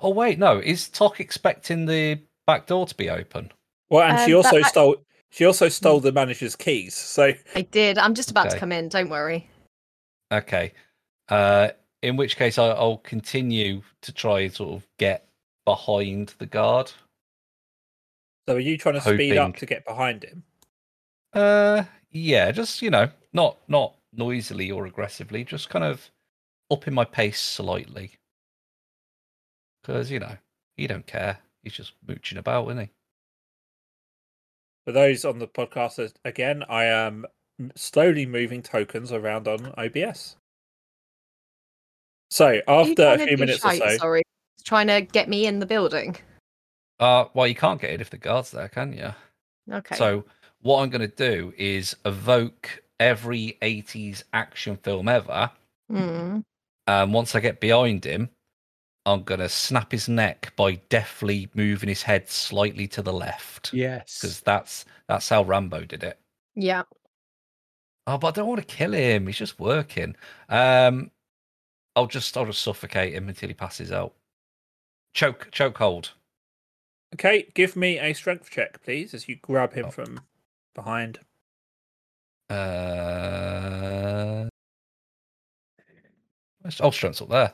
Oh 0.02 0.10
wait, 0.10 0.38
no. 0.38 0.58
Is 0.58 0.88
Tok 0.88 1.20
expecting 1.20 1.86
the 1.86 2.20
back 2.46 2.66
door 2.66 2.86
to 2.86 2.94
be 2.96 3.08
open? 3.08 3.52
Well, 3.88 4.02
and 4.08 4.18
she 4.26 4.34
Um, 4.34 4.38
also 4.38 4.60
that- 4.60 4.68
stole. 4.70 4.96
She 5.32 5.44
also 5.44 5.68
stole 5.68 6.00
the 6.00 6.10
manager's 6.10 6.56
keys. 6.56 6.96
So 6.96 7.32
I 7.54 7.62
did. 7.62 7.98
I'm 7.98 8.14
just 8.14 8.32
about 8.32 8.50
to 8.50 8.58
come 8.58 8.72
in. 8.72 8.88
Don't 8.88 9.08
worry. 9.08 9.48
Okay. 10.32 10.72
Uh, 11.28 11.68
in 12.02 12.16
which 12.16 12.34
case, 12.36 12.58
I, 12.58 12.70
I'll 12.70 12.96
continue 12.98 13.82
to 14.02 14.12
try 14.12 14.40
and 14.40 14.52
sort 14.52 14.70
of 14.74 14.88
get 14.98 15.28
behind 15.64 16.34
the 16.38 16.46
guard. 16.46 16.90
So 18.48 18.56
are 18.56 18.58
you 18.58 18.76
trying 18.76 18.96
to 18.96 19.00
speed 19.00 19.36
up 19.36 19.54
to 19.58 19.66
get 19.66 19.84
behind 19.84 20.24
him? 20.24 20.42
Uh, 21.32 21.84
yeah, 22.10 22.50
just 22.50 22.82
you 22.82 22.90
know, 22.90 23.08
not 23.32 23.58
not 23.68 23.94
noisily 24.12 24.70
or 24.70 24.86
aggressively, 24.86 25.44
just 25.44 25.70
kind 25.70 25.84
of 25.84 26.10
upping 26.70 26.94
my 26.94 27.04
pace 27.04 27.40
slightly. 27.40 28.12
Because 29.82 30.10
you 30.10 30.20
know, 30.20 30.36
he 30.76 30.86
don't 30.86 31.06
care. 31.06 31.38
He's 31.62 31.72
just 31.74 31.92
mooching 32.06 32.38
about, 32.38 32.66
isn't 32.68 32.84
he? 32.84 32.90
For 34.86 34.92
those 34.92 35.24
on 35.24 35.38
the 35.38 35.46
podcast, 35.46 36.14
again, 36.24 36.64
I 36.68 36.84
am 36.84 37.26
slowly 37.74 38.26
moving 38.26 38.62
tokens 38.62 39.12
around 39.12 39.46
on 39.46 39.74
OBS. 39.76 40.36
So 42.30 42.44
What 42.44 42.50
are 42.50 42.54
you 42.54 42.90
after 42.90 43.06
a 43.08 43.18
few 43.18 43.36
do, 43.36 43.40
minutes 43.40 43.64
or 43.64 43.74
so, 43.74 43.96
Sorry, 43.96 44.22
trying 44.64 44.86
to 44.86 45.02
get 45.02 45.28
me 45.28 45.46
in 45.46 45.58
the 45.58 45.66
building. 45.66 46.16
Uh, 46.98 47.26
well, 47.34 47.46
you 47.46 47.54
can't 47.54 47.80
get 47.80 47.90
in 47.90 48.00
if 48.00 48.10
the 48.10 48.18
guard's 48.18 48.50
there, 48.50 48.68
can 48.68 48.92
you? 48.92 49.12
Okay. 49.72 49.96
So 49.96 50.24
what 50.62 50.82
I'm 50.82 50.90
going 50.90 51.00
to 51.00 51.08
do 51.08 51.52
is 51.56 51.96
evoke 52.04 52.82
every 53.00 53.58
80s 53.62 54.22
action 54.32 54.76
film 54.76 55.08
ever. 55.08 55.50
Mm. 55.90 56.44
And 56.86 57.12
once 57.12 57.34
I 57.34 57.40
get 57.40 57.58
behind 57.60 58.04
him, 58.04 58.28
I'm 59.06 59.22
going 59.24 59.40
to 59.40 59.48
snap 59.48 59.90
his 59.90 60.08
neck 60.08 60.52
by 60.56 60.74
deftly 60.90 61.48
moving 61.54 61.88
his 61.88 62.02
head 62.02 62.28
slightly 62.28 62.86
to 62.88 63.02
the 63.02 63.12
left. 63.12 63.72
Yes. 63.72 64.18
Because 64.20 64.40
that's 64.40 64.84
that's 65.08 65.28
how 65.28 65.42
Rambo 65.42 65.84
did 65.86 66.04
it. 66.04 66.18
Yeah. 66.54 66.82
Oh, 68.06 68.18
but 68.18 68.28
I 68.28 68.30
don't 68.32 68.48
want 68.48 68.60
to 68.60 68.76
kill 68.76 68.92
him. 68.92 69.26
He's 69.26 69.36
just 69.38 69.58
working. 69.58 70.16
Um, 70.48 71.10
I'll 71.96 72.06
just 72.06 72.36
I'll 72.36 72.46
just 72.46 72.62
suffocate 72.62 73.14
him 73.14 73.28
until 73.28 73.48
he 73.48 73.54
passes 73.54 73.90
out. 73.90 74.14
Choke 75.14 75.48
choke 75.50 75.78
hold. 75.78 76.12
okay, 77.14 77.48
give 77.54 77.74
me 77.76 77.98
a 77.98 78.12
strength 78.12 78.50
check, 78.50 78.82
please, 78.82 79.14
as 79.14 79.28
you 79.28 79.36
grab 79.36 79.72
him 79.72 79.86
Oh. 79.86 79.90
from 79.90 80.20
behind. 80.74 81.20
Uh, 82.50 84.48
where's- 86.60 86.80
all 86.80 86.92
strength's 86.92 87.22
up 87.22 87.28
there. 87.28 87.52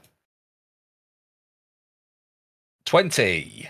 Twenty. 2.85 3.69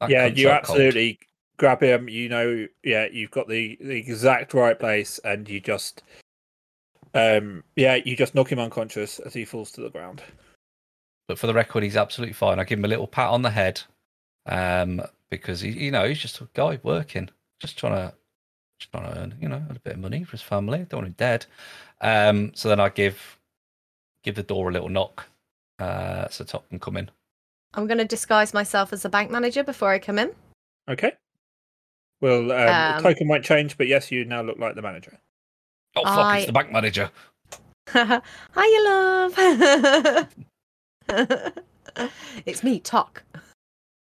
That 0.00 0.10
yeah, 0.10 0.26
you 0.26 0.50
out 0.50 0.64
cold. 0.64 0.78
absolutely 0.78 1.18
grab 1.58 1.82
him. 1.82 2.08
You 2.08 2.28
know, 2.28 2.66
yeah, 2.82 3.06
you've 3.12 3.30
got 3.30 3.48
the, 3.48 3.76
the 3.80 3.96
exact 3.96 4.54
right 4.54 4.78
place, 4.78 5.20
and 5.24 5.48
you 5.48 5.60
just, 5.60 6.02
um, 7.14 7.62
yeah, 7.76 7.96
you 7.96 8.16
just 8.16 8.34
knock 8.34 8.50
him 8.50 8.58
unconscious 8.58 9.18
as 9.20 9.34
he 9.34 9.44
falls 9.44 9.70
to 9.72 9.82
the 9.82 9.90
ground. 9.90 10.22
But 11.28 11.38
for 11.38 11.46
the 11.46 11.54
record, 11.54 11.82
he's 11.82 11.98
absolutely 11.98 12.32
fine. 12.32 12.58
I 12.58 12.64
give 12.64 12.78
him 12.78 12.84
a 12.86 12.88
little 12.88 13.06
pat 13.06 13.28
on 13.28 13.42
the 13.42 13.50
head, 13.50 13.82
um, 14.46 15.02
because 15.30 15.60
he, 15.60 15.70
you 15.70 15.90
know, 15.90 16.08
he's 16.08 16.18
just 16.18 16.40
a 16.40 16.48
guy 16.54 16.80
working, 16.82 17.28
just 17.60 17.78
trying 17.78 17.92
to, 17.92 18.14
just 18.80 18.90
trying 18.92 19.04
to 19.12 19.20
earn, 19.20 19.34
you 19.40 19.48
know, 19.48 19.62
a 19.70 19.78
bit 19.78 19.94
of 19.94 20.00
money 20.00 20.24
for 20.24 20.32
his 20.32 20.42
family. 20.42 20.78
Don't 20.88 21.00
want 21.02 21.06
him 21.08 21.14
dead. 21.18 21.46
Um, 22.00 22.50
so 22.54 22.68
then 22.68 22.80
I 22.80 22.88
give, 22.88 23.38
give 24.24 24.34
the 24.34 24.42
door 24.42 24.70
a 24.70 24.72
little 24.72 24.88
knock, 24.88 25.26
uh, 25.78 26.28
so 26.28 26.44
Tok 26.44 26.68
can 26.70 26.80
come 26.80 26.96
in. 26.96 27.10
I'm 27.74 27.86
going 27.86 27.98
to 27.98 28.04
disguise 28.04 28.52
myself 28.52 28.92
as 28.92 29.04
a 29.04 29.08
bank 29.08 29.30
manager 29.30 29.62
before 29.62 29.90
I 29.90 29.98
come 30.00 30.18
in. 30.18 30.32
Okay. 30.88 31.12
Well, 32.20 32.50
um, 32.50 32.96
Um, 32.96 33.02
token 33.02 33.28
won't 33.28 33.44
change, 33.44 33.78
but 33.78 33.86
yes, 33.86 34.10
you 34.10 34.24
now 34.24 34.42
look 34.42 34.58
like 34.58 34.74
the 34.74 34.82
manager. 34.82 35.18
Oh 35.96 36.02
fuck! 36.04 36.16
I- 36.18 36.36
It's 36.38 36.46
the 36.46 36.52
bank 36.52 36.72
manager. 36.72 37.10
Hiya, 37.92 38.20
love. 38.84 40.28
it's 42.46 42.62
me, 42.62 42.78
Tok. 42.80 43.22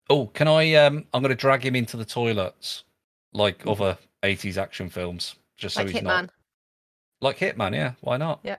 Oh, 0.10 0.28
can 0.28 0.48
I? 0.48 0.74
Um, 0.76 1.06
I'm 1.14 1.22
going 1.22 1.30
to 1.30 1.36
drag 1.36 1.66
him 1.66 1.76
into 1.76 1.98
the 1.98 2.06
toilets, 2.06 2.84
like 3.34 3.64
other 3.68 3.98
'80s 4.26 4.58
action 4.58 4.90
films, 4.90 5.36
just 5.58 5.76
so 5.76 5.84
Like 5.84 5.92
he's 5.92 6.02
Hitman. 6.02 6.04
not 6.04 6.30
like 7.22 7.38
Hitman. 7.40 7.74
Yeah, 7.74 7.94
why 8.02 8.18
not? 8.18 8.40
Yeah. 8.44 8.58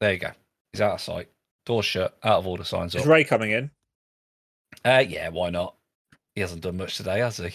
There 0.00 0.12
you 0.12 0.18
go. 0.18 0.30
He's 0.72 0.80
out 0.80 0.92
of 0.94 1.00
sight. 1.00 1.28
Door 1.66 1.82
shut. 1.82 2.16
Out 2.24 2.38
of 2.38 2.46
order. 2.46 2.64
Signs 2.64 2.94
Is 2.94 3.02
up. 3.02 3.08
Ray 3.08 3.24
coming 3.24 3.50
in? 3.50 3.70
Uh, 4.84 5.04
yeah, 5.06 5.28
why 5.28 5.50
not? 5.50 5.74
He 6.34 6.40
hasn't 6.40 6.62
done 6.62 6.76
much 6.76 6.96
today, 6.96 7.18
has 7.20 7.36
he? 7.38 7.50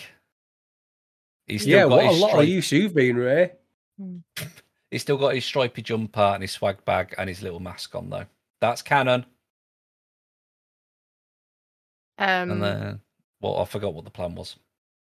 He's 1.48 1.62
still 1.64 1.74
yeah, 1.78 1.84
got 1.84 1.90
what 1.92 2.06
a 2.06 2.08
his 2.10 2.20
lot 2.20 2.40
of 2.40 2.48
use 2.48 2.72
you've 2.72 2.94
been, 2.96 3.18
Ray. 3.18 3.52
Hmm. 4.00 4.18
He's 4.92 5.02
still 5.02 5.18
got 5.18 5.34
his 5.36 5.44
stripy 5.46 5.82
jumper 5.82 6.22
and 6.22 6.42
his 6.44 6.52
swag 6.52 6.84
bag 6.86 7.16
and 7.18 7.28
his 7.28 7.42
little 7.42 7.60
mask 7.60 7.96
on 7.96 8.10
though. 8.10 8.26
That's 8.62 8.82
canon. 8.84 9.26
Um, 12.20 12.52
and 12.52 12.64
then, 12.64 13.02
well, 13.42 13.58
I 13.60 13.66
forgot 13.66 13.94
what 13.94 14.06
the 14.06 14.12
plan 14.12 14.36
was. 14.36 14.56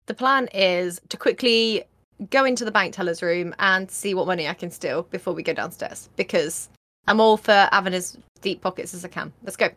the 0.07 0.13
plan 0.15 0.47
is 0.53 0.99
to 1.09 1.17
quickly 1.17 1.83
go 2.29 2.45
into 2.45 2.65
the 2.65 2.71
bank 2.71 2.93
teller's 2.93 3.21
room 3.21 3.53
and 3.59 3.89
see 3.89 4.13
what 4.13 4.27
money 4.27 4.47
I 4.47 4.53
can 4.53 4.71
steal 4.71 5.03
before 5.03 5.33
we 5.33 5.43
go 5.43 5.53
downstairs 5.53 6.09
because 6.15 6.69
I'm 7.07 7.19
all 7.19 7.37
for 7.37 7.67
having 7.71 7.93
as 7.93 8.17
deep 8.41 8.61
pockets 8.61 8.93
as 8.93 9.03
I 9.05 9.09
can. 9.09 9.33
Let's 9.43 9.57
go. 9.57 9.69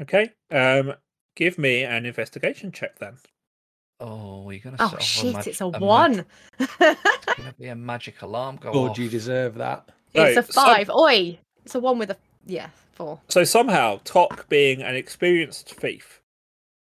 Okay. 0.00 0.30
Um, 0.50 0.94
give 1.36 1.58
me 1.58 1.84
an 1.84 2.06
investigation 2.06 2.72
check 2.72 2.98
then. 2.98 3.16
Oh, 4.00 4.50
you're 4.50 4.60
gonna. 4.60 4.76
Oh 4.80 4.88
set 4.88 4.94
off 4.98 5.02
shit, 5.02 5.34
mag- 5.34 5.46
it's 5.46 5.60
a 5.60 5.70
mag- 5.70 5.80
one. 5.80 6.24
It's 6.58 6.76
gonna 6.76 7.54
be 7.58 7.68
a 7.68 7.76
magic 7.76 8.20
alarm 8.22 8.56
go 8.56 8.72
God, 8.72 8.90
off. 8.92 8.98
you 8.98 9.08
deserve 9.08 9.54
that. 9.56 9.88
it's 10.12 10.34
No, 10.34 10.40
a 10.40 10.42
some- 10.42 10.64
five. 10.64 10.90
Oi, 10.90 11.38
it's 11.64 11.74
a 11.76 11.80
one 11.80 11.98
with 11.98 12.10
a 12.10 12.16
yeah 12.44 12.70
four. 12.94 13.20
So 13.28 13.44
somehow, 13.44 14.00
Tok, 14.02 14.48
being 14.48 14.82
an 14.82 14.96
experienced 14.96 15.72
thief, 15.74 16.20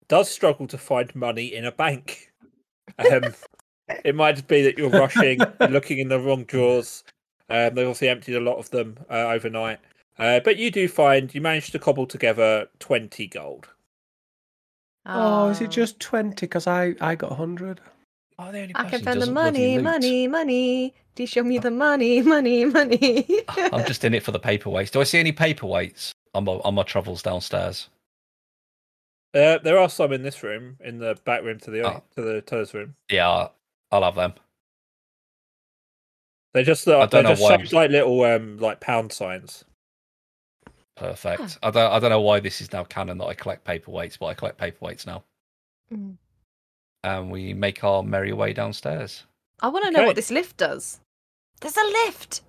does 0.07 0.31
struggle 0.31 0.67
to 0.67 0.77
find 0.77 1.13
money 1.13 1.53
in 1.53 1.65
a 1.65 1.71
bank. 1.71 2.31
Um, 2.98 3.33
it 4.03 4.15
might 4.15 4.33
just 4.33 4.48
be 4.48 4.62
that 4.63 4.77
you're 4.77 4.89
rushing, 4.89 5.39
looking 5.69 6.00
in 6.00 6.10
the 6.10 6.19
wrong 6.19 6.43
drawers. 6.45 7.03
Um, 7.50 7.75
they've 7.75 7.86
obviously 7.88 8.10
emptied 8.10 8.36
a 8.36 8.39
lot 8.39 8.57
of 8.57 8.69
them 8.69 8.98
uh, 9.10 9.27
overnight. 9.27 9.79
Uh, 10.17 10.39
but 10.39 10.57
you 10.57 10.71
do 10.71 10.88
find 10.88 11.33
you 11.33 11.41
managed 11.41 11.71
to 11.71 11.79
cobble 11.79 12.05
together 12.05 12.67
20 12.79 13.27
gold. 13.27 13.69
Oh, 15.05 15.50
is 15.50 15.62
it 15.62 15.71
just 15.71 16.00
20? 16.00 16.36
Because 16.45 16.67
I, 16.67 16.95
I 17.01 17.15
got 17.15 17.31
100. 17.31 17.81
Oh, 18.38 18.51
the 18.51 18.62
only 18.62 18.75
I 18.75 18.83
can 18.89 19.03
find 19.03 19.17
the 19.17 19.19
doesn't 19.21 19.33
money, 19.33 19.77
money, 19.77 20.27
money. 20.27 20.93
Do 21.15 21.24
you 21.24 21.27
show 21.27 21.43
me 21.43 21.57
the 21.60 21.71
money, 21.71 22.21
money, 22.24 22.65
money? 22.65 23.27
I'm 23.50 23.86
just 23.86 24.03
in 24.03 24.13
it 24.13 24.24
for 24.24 24.31
the 24.31 24.39
paperweights. 24.39 24.91
Do 24.91 25.01
I 25.01 25.03
see 25.03 25.19
any 25.19 25.33
paperweights 25.33 26.12
on 26.33 26.45
my 26.45 26.53
on 26.53 26.75
my 26.75 26.83
travels 26.83 27.21
downstairs? 27.21 27.89
Uh, 29.33 29.57
there 29.60 29.77
are 29.77 29.89
some 29.89 30.12
in 30.12 30.24
this 30.24 30.43
room, 30.43 30.77
in 30.81 30.98
the 31.00 31.17
back 31.24 31.43
room 31.43 31.60
to 31.60 31.71
the 31.71 31.88
Oh. 31.88 32.03
to 32.15 32.21
the 32.21 32.41
teller's 32.41 32.74
room. 32.74 32.95
Yeah, 33.10 33.48
I'll- 33.91 34.03
I'll 34.03 34.12
have 34.12 34.15
them. 34.15 34.33
They're 36.53 36.63
just 36.63 36.88
uh, 36.88 36.98
I 37.00 37.05
they're 37.05 37.07
don't 37.07 37.24
know 37.24 37.29
just 37.31 37.41
why- 37.41 37.57
shaped 37.57 37.74
like 37.74 37.91
little 37.91 38.24
um 38.24 38.57
like 38.57 38.79
pound 38.79 39.12
signs. 39.12 39.63
Perfect. 40.98 41.57
I 41.63 41.71
don't 41.71 41.91
I 41.91 42.00
don't 42.00 42.10
know 42.10 42.21
why 42.21 42.39
this 42.39 42.62
is 42.62 42.71
now 42.74 42.83
canon 42.83 43.17
that 43.19 43.25
I 43.25 43.33
collect 43.33 43.65
paperweights, 43.65 44.19
but 44.19 44.27
I 44.27 44.33
collect 44.33 44.60
paperweights 44.60 45.07
now. 45.07 45.24
Mm. 45.93 46.17
And 47.03 47.31
we 47.31 47.53
make 47.53 47.83
our 47.83 48.03
merry 48.03 48.33
way 48.33 48.53
downstairs. 48.53 49.24
I 49.62 49.69
want 49.69 49.86
to 49.86 49.91
know 49.91 50.00
Okay. 50.00 50.07
what 50.07 50.15
this 50.15 50.29
lift 50.31 50.57
does. 50.57 51.00
There's 51.62 51.77
a 51.77 51.83
lift. 52.05 52.41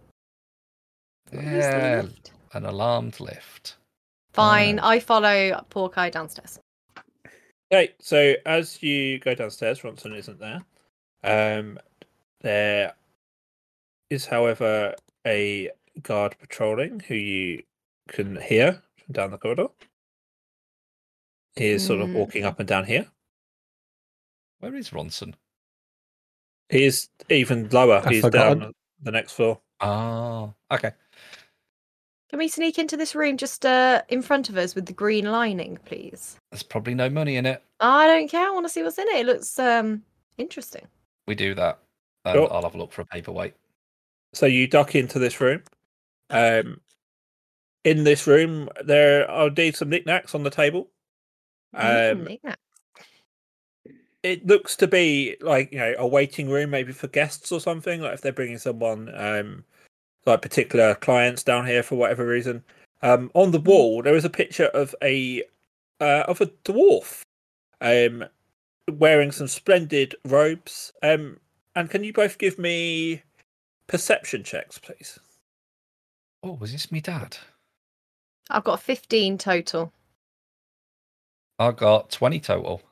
What 1.30 1.44
is 1.44 1.64
the 1.64 1.70
Yeah, 1.70 2.00
lift? 2.02 2.32
an 2.52 2.64
alarmed 2.66 3.20
lift. 3.20 3.76
Fine, 4.34 4.78
Uh, 4.80 4.86
I 4.88 5.00
follow 5.00 5.64
Porky 5.70 6.10
downstairs. 6.10 6.58
Okay, 7.72 7.94
so 8.00 8.34
as 8.44 8.82
you 8.82 9.18
go 9.18 9.34
downstairs, 9.34 9.80
Ronson 9.80 10.14
isn't 10.16 10.38
there. 10.38 10.62
Um, 11.24 11.78
there 12.40 12.94
is, 14.10 14.26
however, 14.26 14.94
a 15.26 15.70
guard 16.02 16.36
patrolling 16.38 17.00
who 17.00 17.14
you 17.14 17.62
can 18.08 18.36
hear 18.40 18.82
from 18.96 19.12
down 19.12 19.30
the 19.30 19.38
corridor. 19.38 19.68
He 21.56 21.66
is 21.66 21.84
sort 21.86 22.00
of 22.00 22.08
Mm. 22.08 22.14
walking 22.14 22.44
up 22.44 22.58
and 22.58 22.68
down 22.68 22.84
here. 22.86 23.10
Where 24.58 24.74
is 24.74 24.90
Ronson? 24.90 25.34
He 26.68 26.84
is 26.84 27.08
even 27.28 27.68
lower. 27.68 27.96
I've 27.96 28.06
He's 28.08 28.22
forgotten. 28.22 28.58
down 28.60 28.72
the 29.02 29.10
next 29.10 29.32
floor. 29.32 29.60
Oh, 29.80 30.54
okay. 30.70 30.92
Can 32.30 32.38
we 32.38 32.48
sneak 32.48 32.78
into 32.78 32.96
this 32.96 33.14
room 33.14 33.36
just 33.36 33.66
uh, 33.66 34.02
in 34.08 34.22
front 34.22 34.48
of 34.48 34.56
us 34.56 34.74
with 34.74 34.86
the 34.86 34.92
green 34.94 35.26
lining, 35.30 35.76
please? 35.84 36.38
There's 36.50 36.62
probably 36.62 36.94
no 36.94 37.10
money 37.10 37.36
in 37.36 37.44
it. 37.44 37.62
I 37.80 38.06
don't 38.06 38.28
care. 38.28 38.46
I 38.46 38.50
want 38.50 38.64
to 38.64 38.70
see 38.70 38.82
what's 38.82 38.98
in 38.98 39.06
it. 39.08 39.16
It 39.16 39.26
looks 39.26 39.58
um 39.58 40.02
interesting. 40.38 40.86
We 41.26 41.34
do 41.34 41.54
that. 41.54 41.78
And 42.24 42.36
Sure. 42.36 42.52
I'll 42.52 42.62
have 42.62 42.74
a 42.74 42.78
look 42.78 42.92
for 42.92 43.02
a 43.02 43.06
paperweight. 43.06 43.54
So 44.32 44.46
you 44.46 44.66
duck 44.66 44.94
into 44.94 45.18
this 45.18 45.40
room. 45.40 45.62
Um, 46.30 46.80
in 47.84 48.04
this 48.04 48.26
room, 48.26 48.68
there 48.84 49.30
are 49.30 49.48
indeed 49.48 49.76
some 49.76 49.90
knickknacks 49.90 50.34
on 50.34 50.42
the 50.42 50.50
table. 50.50 50.88
Um, 51.74 52.24
knick-knack. 52.24 52.58
it 54.22 54.46
looks 54.46 54.76
to 54.76 54.86
be 54.86 55.36
like 55.40 55.72
you 55.72 55.78
know 55.78 55.94
a 55.98 56.06
waiting 56.06 56.48
room 56.48 56.70
maybe 56.70 56.92
for 56.92 57.08
guests 57.08 57.50
or 57.50 57.60
something 57.60 58.00
like 58.02 58.14
if 58.14 58.20
they're 58.20 58.32
bringing 58.32 58.58
someone 58.58 59.10
um 59.14 59.64
like 60.26 60.42
particular 60.42 60.94
clients 60.96 61.42
down 61.42 61.66
here 61.66 61.82
for 61.82 61.96
whatever 61.96 62.26
reason 62.26 62.62
um 63.02 63.30
on 63.34 63.50
the 63.50 63.60
wall 63.60 64.02
there 64.02 64.14
is 64.14 64.24
a 64.24 64.30
picture 64.30 64.66
of 64.66 64.94
a 65.02 65.42
uh, 66.00 66.24
of 66.28 66.40
a 66.40 66.46
dwarf 66.64 67.22
um 67.80 68.24
wearing 68.90 69.30
some 69.30 69.46
splendid 69.48 70.14
robes 70.24 70.92
um 71.02 71.38
and 71.74 71.88
can 71.90 72.02
you 72.04 72.12
both 72.12 72.36
give 72.38 72.58
me 72.58 73.22
perception 73.86 74.42
checks 74.42 74.78
please 74.78 75.18
Oh, 76.44 76.54
was 76.60 76.72
this 76.72 76.90
me 76.90 77.00
dad? 77.00 77.36
I've 78.50 78.64
got 78.64 78.82
15 78.82 79.38
total. 79.38 79.92
I 81.56 81.70
got 81.70 82.10
20 82.10 82.40
total. 82.40 82.82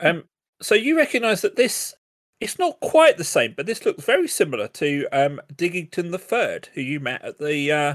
Um, 0.00 0.24
so 0.60 0.74
you 0.74 0.94
recognise 0.94 1.40
that 1.40 1.56
this 1.56 1.94
it's 2.38 2.58
not 2.58 2.78
quite 2.80 3.16
the 3.16 3.24
same, 3.24 3.54
but 3.56 3.64
this 3.64 3.86
looks 3.86 4.04
very 4.04 4.28
similar 4.28 4.68
to 4.68 5.06
um 5.10 5.40
Diggington 5.54 6.10
the 6.10 6.18
Third, 6.18 6.68
who 6.74 6.82
you 6.82 7.00
met 7.00 7.22
at 7.24 7.38
the 7.38 7.72
uh 7.72 7.94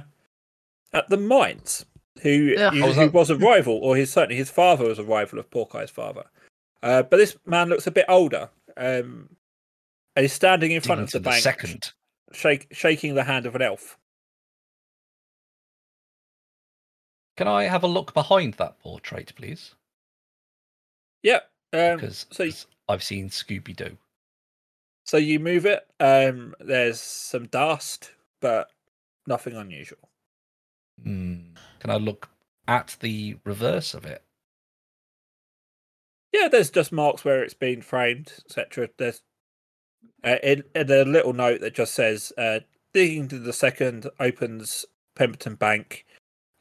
at 0.91 1.09
the 1.09 1.17
mines, 1.17 1.85
who 2.23 2.29
you- 2.73 2.83
was 2.83 2.95
who 2.95 3.09
was 3.09 3.29
a 3.29 3.35
rival, 3.37 3.75
or 3.75 3.95
his 3.95 4.11
certainly 4.11 4.35
his 4.37 4.49
father 4.49 4.85
was 4.87 4.97
a 4.97 5.03
rival 5.03 5.37
of 5.37 5.51
Porkeye's 5.51 5.91
father. 5.91 6.23
Uh, 6.83 7.03
but 7.03 7.17
this 7.17 7.38
man 7.45 7.69
looks 7.69 7.88
a 7.88 7.91
bit 7.91 8.05
older. 8.09 8.50
Um, 8.77 9.29
and 10.15 10.23
he's 10.23 10.33
standing 10.33 10.71
in 10.71 10.81
front 10.81 11.01
of 11.01 11.11
the 11.11 11.19
Diggington 11.19 11.23
bank, 11.23 11.43
second. 11.43 11.91
shake, 12.33 12.67
shaking 12.71 13.15
the 13.15 13.23
hand 13.23 13.45
of 13.45 13.55
an 13.55 13.61
elf. 13.61 13.97
Can 17.38 17.47
I 17.47 17.63
have 17.63 17.83
a 17.83 17.88
look 17.88 18.13
behind 18.13 18.55
that 18.55 18.79
portrait, 18.79 19.33
please? 19.35 19.75
Yeah. 21.23 21.39
Um, 21.73 21.97
Because 21.97 22.25
so 22.31 22.50
I've 22.89 23.03
seen 23.03 23.29
Scooby 23.29 23.75
Doo. 23.75 23.97
so 25.05 25.17
you 25.17 25.39
move 25.39 25.65
it. 25.65 25.88
Um, 26.00 26.53
there's 26.59 27.00
some 27.00 27.47
dust, 27.47 28.11
but 28.41 28.69
nothing 29.27 29.55
unusual. 29.55 30.09
Hmm. 31.03 31.53
Can 31.79 31.89
I 31.89 31.95
look 31.95 32.29
at 32.67 32.97
the 33.00 33.38
reverse 33.45 33.93
of 33.93 34.05
it? 34.05 34.23
Yeah, 36.33 36.47
there's 36.47 36.69
just 36.69 36.91
marks 36.91 37.25
where 37.25 37.43
it's 37.43 37.53
been 37.53 37.81
framed, 37.81 38.33
etc. 38.45 38.89
There's 38.97 39.21
uh, 40.23 40.38
in, 40.43 40.63
in 40.75 40.89
a 40.91 41.03
little 41.03 41.33
note 41.33 41.61
that 41.61 41.75
just 41.75 41.93
says 41.93 42.31
uh, 42.38 42.59
Diggington 42.93 43.43
the 43.43 43.53
second 43.53 44.09
opens 44.19 44.85
Pemberton 45.15 45.55
Bank, 45.55 46.05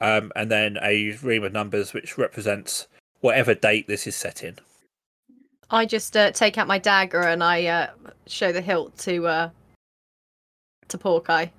um, 0.01 0.33
and 0.35 0.51
then 0.51 0.79
a 0.83 1.13
ream 1.23 1.45
of 1.45 1.53
numbers 1.53 1.93
which 1.93 2.19
represents 2.19 2.89
whatever 3.21 3.55
date 3.55 3.87
this 3.87 4.07
is 4.07 4.17
set 4.17 4.43
in. 4.43 4.57
I 5.71 5.87
just 5.87 6.17
uh, 6.17 6.33
take 6.33 6.59
out 6.59 6.67
my 6.67 6.79
dagger 6.79 7.21
and 7.21 7.45
I 7.45 7.67
uh, 7.67 7.91
show 8.27 8.51
the 8.51 8.61
hilt 8.61 8.97
to 8.99 9.27
uh, 9.27 9.51
to 10.89 10.99
Porky. 10.99 11.53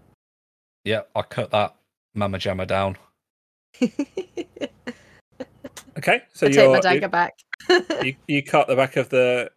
Yeah, 0.83 1.01
I 1.15 1.21
cut 1.21 1.51
that 1.51 1.75
Mama 2.13 2.37
Jamma 2.37 2.67
down. 2.67 2.97
Okay, 6.01 6.23
so 6.33 6.47
I 6.47 6.49
take 6.49 6.57
you're, 6.57 6.69
my 6.69 6.77
you, 6.77 6.81
dagger 6.81 7.07
back. 7.09 7.33
you 8.03 8.15
you 8.27 8.41
cut 8.43 8.67
the 8.67 8.75
back 8.75 8.95
of 8.97 9.09
the 9.09 9.51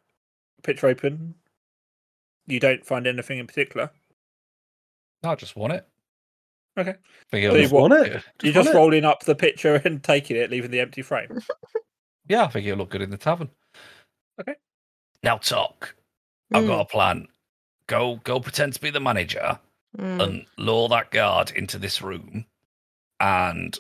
picture 0.63 0.89
open. 0.89 1.35
You 2.47 2.61
don't 2.61 2.85
find 2.85 3.07
anything 3.07 3.39
in 3.39 3.47
particular. 3.47 3.91
No, 5.23 5.31
I 5.31 5.35
just 5.37 5.57
want 5.57 5.73
it. 5.73 5.89
Okay. 6.77 6.97
Figure 7.31 7.51
So 7.51 7.57
you 7.57 7.63
it'll 7.65 7.77
wa- 7.81 7.83
look- 7.89 7.91
want 7.93 8.07
it? 8.07 8.13
You're 8.43 8.53
Just 8.53 8.65
just 8.67 8.75
it? 8.75 8.79
rolling 8.79 9.05
up 9.05 9.23
the 9.25 9.35
picture 9.35 9.81
and 9.85 10.03
taking 10.03 10.37
it, 10.37 10.51
leaving 10.51 10.71
the 10.71 10.81
empty 10.81 11.03
frame. 11.03 11.41
Yeah, 12.27 12.45
I 12.45 12.47
think 12.49 12.67
it'll 12.67 12.79
look 12.79 12.89
good 12.89 13.03
in 13.03 13.11
the 13.11 13.19
tavern. 13.19 13.51
Okay. 14.41 14.55
Now 15.23 15.37
Tok. 15.37 15.95
I've 16.55 16.65
Mm, 16.65 16.69
got 16.69 16.81
a 16.81 16.85
plan. 16.87 17.29
Go 17.87 18.17
go 18.25 18.41
pretend 18.41 18.73
to 18.73 18.81
be 18.81 18.89
the 18.89 18.99
manager 18.99 19.59
mm. 19.99 20.23
and 20.23 20.47
lure 20.57 20.89
that 20.89 21.11
guard 21.11 21.51
into 21.55 21.77
this 21.79 22.01
room 22.01 22.47
and 23.21 23.79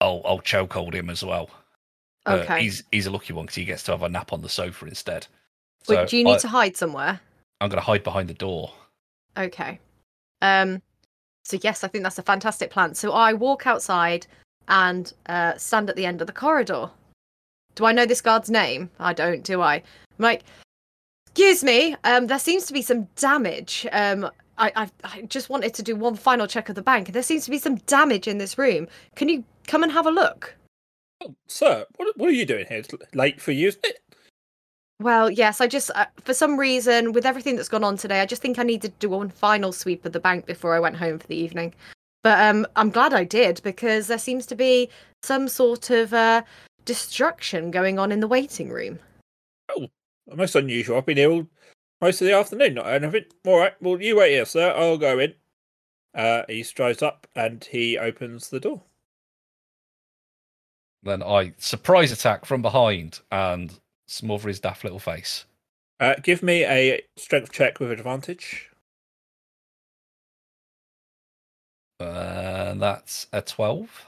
I'll 0.00 0.22
I'll 0.24 0.40
chokehold 0.40 0.92
him 0.94 1.08
as 1.08 1.22
well. 1.24 1.50
Uh, 2.26 2.40
okay. 2.42 2.62
he's 2.62 2.84
he's 2.90 3.06
a 3.06 3.10
lucky 3.10 3.32
one 3.32 3.44
because 3.44 3.56
he 3.56 3.64
gets 3.64 3.82
to 3.84 3.92
have 3.92 4.02
a 4.02 4.08
nap 4.08 4.32
on 4.32 4.42
the 4.42 4.48
sofa 4.48 4.86
instead. 4.86 5.26
Wait, 5.88 5.96
So 5.96 6.06
do 6.06 6.16
you 6.16 6.24
need 6.24 6.36
I, 6.36 6.38
to 6.38 6.48
hide 6.48 6.76
somewhere? 6.76 7.20
I'm 7.60 7.68
gonna 7.68 7.82
hide 7.82 8.02
behind 8.02 8.28
the 8.28 8.34
door. 8.34 8.72
Okay. 9.36 9.78
Um. 10.42 10.80
So 11.44 11.58
yes, 11.62 11.84
I 11.84 11.88
think 11.88 12.04
that's 12.04 12.18
a 12.18 12.22
fantastic 12.22 12.70
plan. 12.70 12.94
So 12.94 13.12
I 13.12 13.34
walk 13.34 13.66
outside 13.66 14.26
and 14.68 15.12
uh, 15.26 15.56
stand 15.56 15.90
at 15.90 15.96
the 15.96 16.06
end 16.06 16.20
of 16.20 16.26
the 16.26 16.32
corridor. 16.32 16.90
Do 17.74 17.84
I 17.84 17.92
know 17.92 18.06
this 18.06 18.22
guard's 18.22 18.48
name? 18.48 18.88
I 18.98 19.12
don't, 19.12 19.42
do 19.42 19.60
I? 19.60 19.74
I'm 19.74 19.82
like, 20.18 20.44
Excuse 21.36 21.64
me. 21.64 21.96
Um, 22.04 22.28
there 22.28 22.38
seems 22.38 22.64
to 22.66 22.72
be 22.72 22.80
some 22.80 23.08
damage. 23.16 23.88
Um, 23.90 24.30
I, 24.56 24.70
I, 24.76 24.90
I 25.02 25.22
just 25.22 25.50
wanted 25.50 25.74
to 25.74 25.82
do 25.82 25.96
one 25.96 26.14
final 26.14 26.46
check 26.46 26.68
of 26.68 26.76
the 26.76 26.82
bank. 26.82 27.12
There 27.12 27.24
seems 27.24 27.44
to 27.46 27.50
be 27.50 27.58
some 27.58 27.74
damage 27.74 28.28
in 28.28 28.38
this 28.38 28.56
room. 28.56 28.86
Can 29.16 29.28
you 29.28 29.42
come 29.66 29.82
and 29.82 29.90
have 29.90 30.06
a 30.06 30.12
look? 30.12 30.54
Oh, 31.22 31.34
sir, 31.46 31.86
what, 31.96 32.16
what 32.16 32.28
are 32.28 32.32
you 32.32 32.46
doing 32.46 32.66
here? 32.68 32.78
It's 32.78 33.14
late 33.14 33.40
for 33.40 33.52
you, 33.52 33.68
isn't 33.68 33.84
it? 33.84 34.00
Well, 35.00 35.30
yes. 35.30 35.60
I 35.60 35.66
just, 35.66 35.90
uh, 35.94 36.06
for 36.22 36.34
some 36.34 36.58
reason, 36.58 37.12
with 37.12 37.26
everything 37.26 37.56
that's 37.56 37.68
gone 37.68 37.84
on 37.84 37.96
today, 37.96 38.20
I 38.20 38.26
just 38.26 38.42
think 38.42 38.58
I 38.58 38.62
need 38.62 38.82
to 38.82 38.88
do 38.88 39.08
one 39.08 39.28
final 39.28 39.72
sweep 39.72 40.04
of 40.04 40.12
the 40.12 40.20
bank 40.20 40.46
before 40.46 40.74
I 40.74 40.80
went 40.80 40.96
home 40.96 41.18
for 41.18 41.26
the 41.26 41.36
evening. 41.36 41.74
But 42.22 42.40
um, 42.40 42.66
I'm 42.76 42.90
glad 42.90 43.12
I 43.12 43.24
did 43.24 43.60
because 43.62 44.06
there 44.06 44.18
seems 44.18 44.46
to 44.46 44.54
be 44.54 44.88
some 45.22 45.48
sort 45.48 45.90
of 45.90 46.14
uh, 46.14 46.42
destruction 46.84 47.70
going 47.70 47.98
on 47.98 48.12
in 48.12 48.20
the 48.20 48.28
waiting 48.28 48.70
room. 48.70 48.98
Oh, 49.70 49.88
most 50.34 50.54
unusual. 50.54 50.96
I've 50.96 51.06
been 51.06 51.18
here 51.18 51.30
all, 51.30 51.46
most 52.00 52.20
of 52.20 52.26
the 52.26 52.34
afternoon, 52.34 52.74
not 52.74 52.86
anything. 52.86 53.24
All 53.46 53.58
right, 53.58 53.74
well, 53.80 54.00
you 54.00 54.16
wait 54.16 54.32
here, 54.32 54.46
sir. 54.46 54.72
I'll 54.74 54.96
go 54.96 55.18
in. 55.18 55.34
Uh, 56.14 56.42
he 56.48 56.62
strides 56.62 57.02
up 57.02 57.26
and 57.34 57.62
he 57.64 57.98
opens 57.98 58.48
the 58.48 58.60
door. 58.60 58.82
Then 61.04 61.22
I 61.22 61.52
surprise 61.58 62.10
attack 62.12 62.46
from 62.46 62.62
behind 62.62 63.20
and 63.30 63.78
smother 64.08 64.48
his 64.48 64.58
daft 64.60 64.84
little 64.84 64.98
face. 64.98 65.44
Uh, 66.00 66.14
give 66.22 66.42
me 66.42 66.64
a 66.64 67.02
strength 67.16 67.52
check 67.52 67.78
with 67.78 67.90
advantage. 67.92 68.70
Uh, 72.00 72.74
that's 72.74 73.26
a 73.32 73.40
12. 73.42 74.06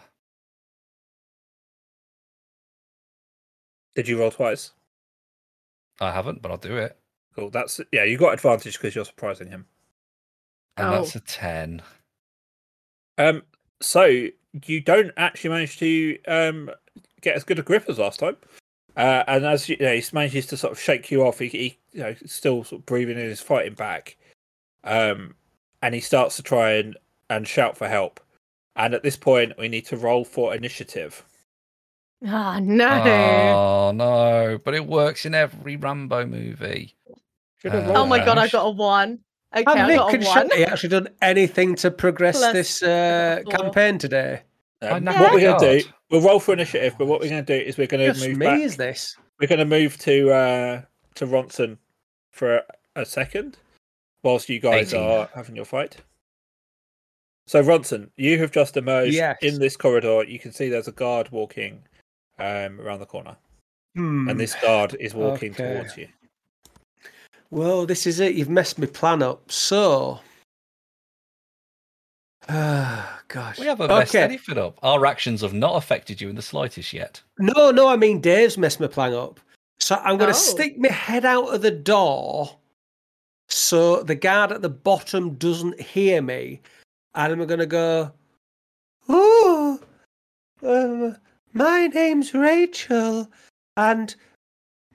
Did 3.95 4.09
you 4.09 4.19
roll 4.19 4.31
twice? 4.31 4.73
I 6.01 6.11
haven't, 6.13 6.43
but 6.43 6.51
I'll 6.51 6.57
do 6.59 6.77
it. 6.77 6.99
Cool. 7.35 7.51
That's 7.51 7.81
yeah. 7.93 8.05
You 8.05 8.19
got 8.19 8.35
advantage 8.35 8.75
because 8.79 8.95
you're 8.95 9.05
surprising 9.05 9.49
him. 9.49 9.67
And 10.77 10.89
Oh. 10.89 10.91
that's 10.93 11.15
a 11.17 11.21
10. 11.21 11.83
Um. 13.19 13.43
So 13.81 14.29
you 14.67 14.81
don't 14.81 15.13
actually 15.17 15.51
manage 15.51 15.79
to 15.79 16.19
um 16.27 16.71
get 17.21 17.37
as 17.37 17.45
good 17.45 17.59
a 17.59 17.63
grip 17.63 17.85
as 17.89 17.99
last 17.99 18.21
time. 18.21 18.37
Uh, 18.97 19.23
and 19.27 19.45
as 19.45 19.69
you, 19.69 19.77
you 19.79 19.85
know, 19.87 19.95
he 19.95 20.03
manages 20.13 20.47
to 20.47 20.57
sort 20.57 20.73
of 20.73 20.81
shake 20.81 21.11
you 21.11 21.23
off, 21.27 21.39
he, 21.39 21.49
he 21.49 21.79
you 21.93 22.01
know 22.01 22.15
still 22.25 22.65
sort 22.65 22.81
of 22.81 22.87
breathing 22.87 23.17
and 23.19 23.27
is 23.27 23.41
fighting 23.41 23.75
back. 23.75 24.17
Um, 24.85 25.35
and 25.83 25.95
he 25.95 26.01
starts 26.01 26.37
to 26.37 26.43
try 26.43 26.73
and 26.73 26.97
and 27.29 27.47
shout 27.47 27.77
for 27.77 27.89
help. 27.89 28.21
And 28.77 28.95
at 28.95 29.03
this 29.03 29.17
point, 29.17 29.59
we 29.59 29.69
need 29.69 29.87
to 29.87 29.97
roll 29.97 30.25
for 30.25 30.55
initiative. 30.55 31.25
Ah, 32.27 32.59
no. 32.61 32.89
Oh, 32.89 33.93
no. 33.95 34.59
But 34.63 34.75
it 34.75 34.87
works 34.87 35.27
in 35.27 35.35
every 35.35 35.77
Rambo 35.77 36.27
movie. 36.27 36.95
Uh, 37.65 37.93
oh 37.95 38.07
my 38.07 38.19
god, 38.19 38.39
I 38.39 38.43
that. 38.47 38.53
got 38.53 38.65
a 38.65 38.71
one. 38.71 39.19
Okay, 39.55 39.65
Have 39.79 39.87
I 39.87 39.89
Nick 39.89 39.97
got 39.99 40.13
a 40.13 40.17
and 40.17 40.25
one. 40.25 40.35
Shanty 40.35 40.65
actually 40.65 40.89
done 40.91 41.09
anything 41.23 41.75
to 41.77 41.91
progress 41.91 42.37
Plus 42.39 42.53
this 42.53 42.83
uh, 42.83 43.43
campaign 43.49 43.99
today? 43.99 44.43
Um, 44.83 45.09
I 45.09 45.21
what 45.21 45.33
we're 45.33 45.41
going 45.41 45.61
to 45.61 45.81
do, 45.83 45.89
we'll 46.11 46.21
roll 46.21 46.41
for 46.41 46.53
initiative, 46.53 46.95
but 46.99 47.07
what 47.07 47.21
we're 47.21 47.31
going 47.31 47.45
to 47.45 47.59
do 47.59 47.65
is 47.65 47.79
we're 47.79 47.87
going 47.87 48.07
to 48.07 48.13
Just 48.13 48.27
move 48.29 48.37
me, 48.37 48.47
back. 48.47 48.61
is 48.61 48.77
this? 48.77 49.17
We're 49.41 49.47
going 49.47 49.59
to 49.61 49.65
move 49.65 49.97
to 49.99 50.31
uh, 50.33 50.83
to 51.15 51.27
Ronson 51.27 51.79
for 52.33 52.57
a, 52.57 52.63
a 52.97 53.07
second, 53.07 53.57
whilst 54.23 54.49
you 54.49 54.61
guys 54.61 54.93
18. 54.93 55.01
are 55.09 55.29
having 55.35 55.57
your 55.57 55.65
fight. 55.65 55.97
So 57.47 57.63
Ronson, 57.63 58.11
you 58.17 58.39
have 58.41 58.51
just 58.51 58.77
emerged 58.77 59.15
Yes. 59.15 59.39
in 59.41 59.59
this 59.61 59.77
corridor. 59.77 60.25
You 60.25 60.39
can 60.39 60.53
see 60.53 60.69
there's 60.69 60.89
a 60.89 60.93
guard 60.93 61.31
walking 61.31 61.83
um, 62.39 62.81
around 62.81 62.99
the 62.99 63.07
corner, 63.07 63.37
Hmm. 63.95 64.29
and 64.29 64.39
this 64.39 64.55
guard 64.57 64.95
is 65.01 65.15
walking 65.15 65.53
Okay. 65.53 65.75
towards 65.75 65.97
you. 65.97 66.09
Well, 67.51 67.87
this 67.87 68.07
is 68.07 68.21
it. 68.21 68.35
You've 68.35 68.49
messed 68.49 68.79
my 68.79 68.87
plan 68.87 69.23
up. 69.23 69.51
So, 69.51 70.21
ah, 72.49 73.21
gosh. 73.29 73.59
We 73.59 73.67
haven't 73.67 73.89
messed 73.89 74.15
Okay. 74.15 74.25
anything 74.25 74.59
up. 74.59 74.79
Our 74.83 75.07
actions 75.07 75.41
have 75.43 75.55
not 75.55 75.77
affected 75.77 76.21
you 76.21 76.29
in 76.29 76.37
the 76.37 76.43
slightest 76.43 76.93
yet. 76.93 77.23
No, 77.39 77.71
no, 77.71 77.89
I 77.89 77.97
mean 77.97 78.21
Dave's 78.21 78.59
messed 78.59 78.81
my 78.81 78.87
plan 78.89 79.15
up. 79.15 79.41
So 79.79 79.97
I'm 79.97 80.17
going 80.17 80.33
to 80.33 80.39
Oh. 80.39 80.41
stick 80.41 80.79
my 80.79 80.89
head 80.89 81.25
out 81.25 81.55
of 81.55 81.63
the 81.63 81.71
door 81.71 82.57
so 83.49 84.03
the 84.03 84.15
guard 84.15 84.51
at 84.53 84.63
the 84.63 84.69
bottom 84.71 85.35
doesn't 85.35 85.81
hear 85.81 86.21
me. 86.23 86.61
And 87.15 87.33
I'm 87.33 87.47
going 87.47 87.61
to 87.61 87.67
go, 87.67 88.13
Oh, 89.09 89.79
um, 90.63 91.17
my 91.53 91.87
name's 91.87 92.35
Rachel, 92.35 93.31
and 93.77 94.15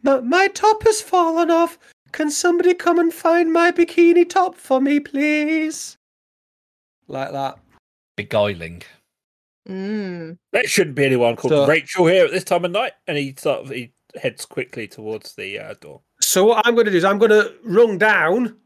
my, 0.04 0.20
my 0.20 0.48
top 0.50 0.84
has 0.84 1.02
fallen 1.02 1.50
off. 1.50 1.80
Can 2.12 2.30
somebody 2.30 2.74
come 2.74 3.00
and 3.00 3.14
find 3.14 3.52
my 3.54 3.72
bikini 3.72 4.28
top 4.28 4.56
for 4.56 4.82
me, 4.82 5.00
please? 5.00 5.98
Like 7.08 7.32
that. 7.32 7.58
Beguiling. 8.18 8.84
Mm. 9.68 10.38
There 10.52 10.68
shouldn't 10.68 10.96
be 10.96 11.06
anyone 11.06 11.36
called 11.36 11.52
So- 11.52 11.68
Rachel 11.68 12.08
here 12.08 12.26
at 12.26 12.32
this 12.32 12.44
time 12.44 12.66
of 12.66 12.72
night. 12.72 12.94
And 13.08 13.18
he 13.18 13.36
sort 13.38 13.62
of 13.62 13.70
he 13.70 13.94
heads 14.22 14.46
quickly 14.46 14.88
towards 14.88 15.36
the 15.36 15.60
uh, 15.60 15.74
door. 15.80 16.02
So 16.20 16.46
what 16.46 16.66
I'm 16.66 16.76
going 16.76 16.86
to 16.86 16.92
do 16.92 16.98
is 16.98 17.04
I'm 17.04 17.18
going 17.18 17.32
to 17.32 17.54
run 17.64 17.98
down, 17.98 18.58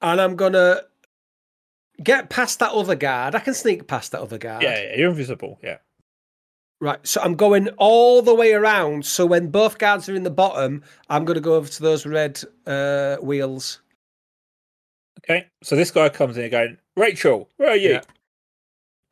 and 0.00 0.20
I'm 0.20 0.36
going 0.36 0.54
to 0.54 0.84
get 2.02 2.30
past 2.30 2.58
that 2.60 2.72
other 2.72 2.94
guard. 2.96 3.34
I 3.34 3.40
can 3.40 3.54
sneak 3.54 3.86
past 3.86 4.12
that 4.12 4.20
other 4.20 4.38
guard. 4.38 4.62
Yeah, 4.62 4.82
yeah, 4.82 4.96
you're 4.96 5.10
invisible. 5.10 5.58
Yeah. 5.62 5.78
Right. 6.82 6.98
So 7.06 7.20
I'm 7.20 7.36
going 7.36 7.68
all 7.78 8.22
the 8.22 8.34
way 8.34 8.54
around. 8.54 9.06
So 9.06 9.24
when 9.24 9.52
both 9.52 9.78
guards 9.78 10.08
are 10.08 10.16
in 10.16 10.24
the 10.24 10.30
bottom, 10.30 10.82
I'm 11.08 11.24
going 11.24 11.36
to 11.36 11.40
go 11.40 11.54
over 11.54 11.68
to 11.68 11.80
those 11.80 12.06
red 12.06 12.42
uh, 12.66 13.18
wheels. 13.18 13.80
Okay. 15.22 15.46
So 15.62 15.76
this 15.76 15.92
guy 15.92 16.08
comes 16.08 16.36
in 16.36 16.50
going, 16.50 16.76
Rachel, 16.96 17.48
where 17.56 17.70
are 17.70 17.76
you? 17.76 17.90
Yeah. 17.90 18.00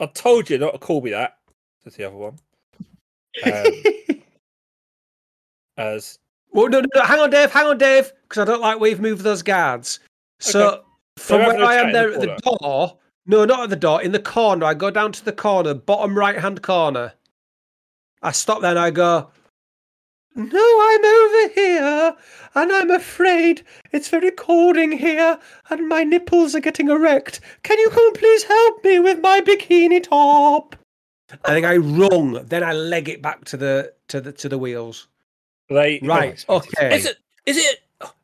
I 0.00 0.06
told 0.06 0.50
you 0.50 0.58
not 0.58 0.72
to 0.72 0.78
call 0.78 1.00
me 1.00 1.12
that. 1.12 1.38
Says 1.84 1.94
the 1.94 2.08
other 2.08 2.16
one. 2.16 2.40
Um, 3.44 3.72
as 5.76 6.18
well, 6.50 6.68
no, 6.68 6.80
no, 6.80 6.88
no, 6.92 7.02
hang 7.04 7.20
on, 7.20 7.30
Dave. 7.30 7.52
Hang 7.52 7.66
on, 7.66 7.78
Dave, 7.78 8.12
because 8.24 8.42
I 8.42 8.44
don't 8.46 8.60
like 8.60 8.80
where 8.80 8.90
you've 8.90 9.00
moved 9.00 9.22
those 9.22 9.42
guards. 9.42 10.00
So 10.40 10.70
Okay. 10.70 10.82
from 11.18 11.38
They're 11.38 11.48
where 11.50 11.64
I 11.64 11.76
am 11.76 11.86
in 11.86 11.92
the 11.92 11.98
there 12.00 12.12
at 12.14 12.20
the 12.20 12.36
door, 12.42 12.98
no, 13.26 13.44
not 13.44 13.62
at 13.62 13.70
the 13.70 13.76
door, 13.76 14.02
in 14.02 14.10
the 14.10 14.18
corner. 14.18 14.66
I 14.66 14.74
go 14.74 14.90
down 14.90 15.12
to 15.12 15.24
the 15.24 15.32
corner, 15.32 15.72
bottom 15.72 16.18
right 16.18 16.36
hand 16.36 16.62
corner. 16.62 17.12
I 18.22 18.32
stop 18.32 18.60
there 18.60 18.70
and 18.70 18.78
I 18.78 18.90
go, 18.90 19.30
No, 20.34 20.46
I'm 20.82 21.04
over 21.04 21.54
here, 21.54 22.16
and 22.54 22.72
I'm 22.72 22.90
afraid 22.90 23.62
it's 23.92 24.08
very 24.08 24.30
cold 24.30 24.76
in 24.76 24.92
here, 24.92 25.38
and 25.70 25.88
my 25.88 26.04
nipples 26.04 26.54
are 26.54 26.60
getting 26.60 26.88
erect. 26.88 27.40
Can 27.62 27.78
you 27.78 27.88
come 27.90 28.12
please 28.12 28.44
help 28.44 28.84
me 28.84 28.98
with 29.00 29.20
my 29.20 29.40
bikini 29.40 30.02
top? 30.02 30.76
I 31.44 31.48
think 31.54 31.66
I 31.66 31.76
rung, 31.76 32.44
then 32.46 32.62
I 32.62 32.72
leg 32.72 33.08
it 33.08 33.22
back 33.22 33.44
to 33.46 33.56
the 33.56 33.92
to 34.08 34.20
the 34.20 34.32
to 34.32 34.48
the 34.48 34.58
wheels. 34.58 35.08
Right. 35.70 36.00
Right, 36.02 36.44
okay. 36.48 36.94
Is 36.94 37.06
it? 37.06 37.18
Is 37.46 37.56
it? 37.56 37.80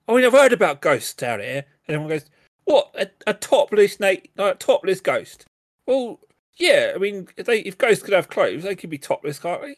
I 0.08 0.14
mean, 0.14 0.24
I've 0.24 0.32
heard 0.32 0.52
about 0.52 0.80
ghosts 0.80 1.14
down 1.14 1.40
here. 1.40 1.64
And 1.86 1.94
everyone 1.94 2.08
goes, 2.10 2.28
"What? 2.64 2.90
A, 2.98 3.08
a 3.28 3.34
topless 3.34 3.94
snake? 3.94 4.30
A 4.36 4.54
topless 4.54 5.00
ghost?" 5.00 5.46
Well, 5.86 6.18
yeah. 6.56 6.92
I 6.94 6.98
mean, 6.98 7.28
if 7.36 7.46
they 7.46 7.60
if 7.60 7.78
ghosts 7.78 8.02
could 8.02 8.14
have 8.14 8.28
clothes, 8.28 8.64
they 8.64 8.74
could 8.74 8.90
be 8.90 8.98
topless, 8.98 9.38
can't 9.38 9.62
they? 9.62 9.76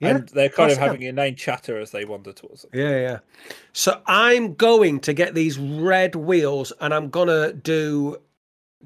Yeah, 0.00 0.16
and 0.16 0.28
they're 0.28 0.48
kind 0.48 0.70
of 0.70 0.78
having 0.78 1.02
a 1.02 1.08
inane 1.08 1.34
chatter 1.34 1.78
as 1.78 1.90
they 1.90 2.04
wander 2.04 2.32
towards 2.32 2.64
it. 2.64 2.70
Yeah, 2.72 3.00
yeah. 3.00 3.18
So 3.72 4.00
I'm 4.06 4.54
going 4.54 5.00
to 5.00 5.12
get 5.12 5.34
these 5.34 5.58
red 5.58 6.14
wheels 6.14 6.72
and 6.80 6.94
I'm 6.94 7.10
gonna 7.10 7.52
do 7.52 8.18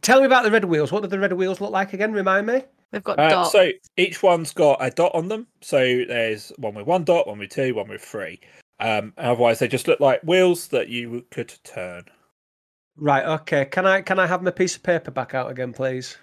tell 0.00 0.20
me 0.20 0.26
about 0.26 0.44
the 0.44 0.50
red 0.50 0.64
wheels. 0.64 0.90
What 0.90 1.02
do 1.02 1.08
the 1.08 1.18
red 1.18 1.34
wheels 1.34 1.60
look 1.60 1.70
like 1.70 1.92
again? 1.92 2.12
Remind 2.12 2.46
me. 2.46 2.62
They've 2.92 3.04
got 3.04 3.18
Uh, 3.18 3.28
dot. 3.28 3.52
so 3.52 3.70
each 3.96 4.22
one's 4.22 4.52
got 4.52 4.78
a 4.80 4.90
dot 4.90 5.14
on 5.14 5.28
them. 5.28 5.46
So 5.60 5.78
there's 6.06 6.50
one 6.56 6.74
with 6.74 6.86
one 6.86 7.04
dot, 7.04 7.26
one 7.26 7.38
with 7.38 7.50
two, 7.50 7.74
one 7.74 7.88
with 7.88 8.02
three. 8.02 8.40
Um, 8.80 9.12
otherwise, 9.16 9.58
they 9.58 9.68
just 9.68 9.88
look 9.88 10.00
like 10.00 10.22
wheels 10.22 10.68
that 10.68 10.88
you 10.88 11.24
could 11.30 11.54
turn. 11.62 12.04
Right, 12.96 13.24
okay. 13.24 13.64
Can 13.66 13.86
I 13.86 14.02
can 14.02 14.18
I 14.18 14.26
have 14.26 14.42
my 14.42 14.50
piece 14.50 14.76
of 14.76 14.82
paper 14.82 15.10
back 15.10 15.34
out 15.34 15.50
again, 15.50 15.72
please? 15.72 16.16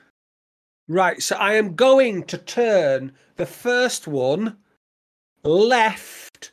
Right, 0.88 1.22
so 1.22 1.36
I 1.36 1.54
am 1.54 1.76
going 1.76 2.24
to 2.24 2.38
turn 2.38 3.14
the 3.36 3.46
first 3.46 4.08
one 4.08 4.58
left 5.44 6.52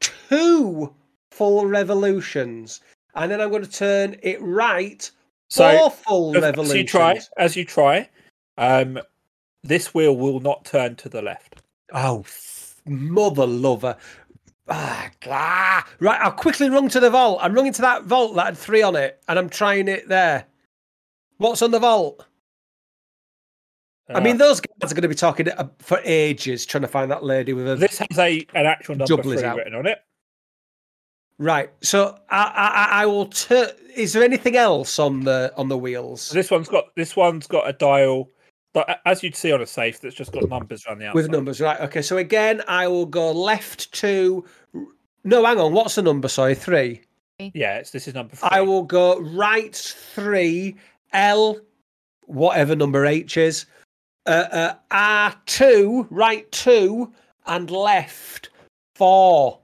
two 0.00 0.92
full 1.30 1.66
revolutions. 1.66 2.80
And 3.14 3.30
then 3.30 3.40
I'm 3.40 3.50
going 3.50 3.64
to 3.64 3.70
turn 3.70 4.16
it 4.22 4.40
right 4.42 5.10
So 5.48 5.70
four 5.78 5.90
full 5.90 6.36
as, 6.36 6.42
revolutions. 6.42 6.72
as 6.72 6.76
you 6.76 6.84
try, 6.84 7.20
as 7.38 7.56
you 7.56 7.64
try, 7.64 8.08
um, 8.58 8.98
this 9.62 9.94
wheel 9.94 10.16
will 10.16 10.40
not 10.40 10.64
turn 10.64 10.96
to 10.96 11.08
the 11.08 11.22
left. 11.22 11.62
Oh, 11.92 12.24
mother 12.86 13.46
lover. 13.46 13.96
Ah, 14.68 15.10
ah. 15.28 15.88
Right, 16.00 16.20
I'll 16.20 16.32
quickly 16.32 16.68
run 16.68 16.88
to 16.90 17.00
the 17.00 17.10
vault. 17.10 17.38
I'm 17.40 17.54
running 17.54 17.72
to 17.74 17.82
that 17.82 18.04
vault 18.04 18.34
that 18.36 18.46
had 18.46 18.58
three 18.58 18.82
on 18.82 18.96
it, 18.96 19.22
and 19.28 19.38
I'm 19.38 19.48
trying 19.48 19.88
it 19.88 20.08
there. 20.08 20.46
What's 21.38 21.62
on 21.62 21.70
the 21.70 21.78
vault? 21.78 22.26
I 24.08 24.20
mean, 24.20 24.36
those 24.36 24.60
guys 24.60 24.92
are 24.92 24.94
going 24.94 25.02
to 25.02 25.08
be 25.08 25.14
talking 25.14 25.48
uh, 25.48 25.68
for 25.78 26.00
ages 26.04 26.64
trying 26.64 26.82
to 26.82 26.88
find 26.88 27.10
that 27.10 27.24
lady 27.24 27.52
with 27.52 27.68
a. 27.68 27.74
this 27.76 27.98
has 27.98 28.18
a 28.18 28.46
an 28.54 28.66
actual 28.66 28.94
number 28.96 29.22
three 29.22 29.42
out. 29.42 29.56
written 29.56 29.74
on 29.74 29.86
it. 29.86 29.98
Right. 31.38 31.70
So 31.82 32.16
I 32.30 32.44
I, 32.90 33.02
I 33.02 33.06
will. 33.06 33.26
Tur- 33.26 33.72
is 33.94 34.12
there 34.12 34.22
anything 34.22 34.56
else 34.56 34.98
on 34.98 35.24
the 35.24 35.52
on 35.56 35.68
the 35.68 35.76
wheels 35.76 36.30
this 36.30 36.50
one's 36.50 36.68
got 36.68 36.94
this 36.94 37.16
one's 37.16 37.46
got 37.46 37.68
a 37.68 37.72
dial, 37.72 38.30
but 38.72 39.00
as 39.04 39.22
you'd 39.22 39.34
see 39.34 39.52
on 39.52 39.60
a 39.60 39.66
safe, 39.66 40.00
that's 40.00 40.14
just 40.14 40.32
got 40.32 40.48
numbers 40.48 40.86
around 40.86 40.98
the 40.98 41.06
outside. 41.06 41.14
with 41.14 41.30
numbers? 41.30 41.60
Right. 41.60 41.80
Okay. 41.80 42.02
So 42.02 42.18
again, 42.18 42.62
I 42.68 42.86
will 42.86 43.06
go 43.06 43.32
left 43.32 43.92
to. 43.94 44.44
No, 45.24 45.44
hang 45.44 45.58
on. 45.58 45.72
What's 45.72 45.96
the 45.96 46.02
number? 46.02 46.28
Sorry, 46.28 46.54
three. 46.54 47.02
Yeah, 47.38 47.78
it's, 47.78 47.90
this 47.90 48.08
is 48.08 48.14
number 48.14 48.36
three. 48.36 48.48
I 48.50 48.60
will 48.62 48.84
go 48.84 49.20
right 49.20 49.74
three 49.74 50.76
L, 51.12 51.58
whatever 52.22 52.76
number 52.76 53.04
H 53.04 53.36
is. 53.36 53.66
Uh, 54.26 54.48
uh, 54.50 54.74
R 54.90 55.34
two, 55.46 56.06
right 56.10 56.50
two, 56.50 57.12
and 57.46 57.70
left 57.70 58.50
four. 58.94 59.60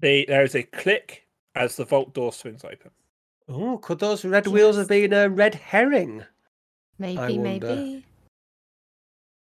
The 0.00 0.24
there 0.26 0.42
is 0.42 0.54
a 0.54 0.62
click 0.62 1.26
as 1.54 1.76
the 1.76 1.84
vault 1.84 2.12
door 2.14 2.32
swings 2.32 2.64
open. 2.64 2.90
Oh, 3.48 3.78
could 3.78 4.00
those 4.00 4.24
red 4.24 4.46
wheels 4.48 4.76
have 4.76 4.88
been 4.88 5.12
a 5.12 5.28
red 5.28 5.54
herring? 5.54 6.24
maybe, 6.98 7.38
wonder. 7.38 7.66
maybe. 7.66 8.04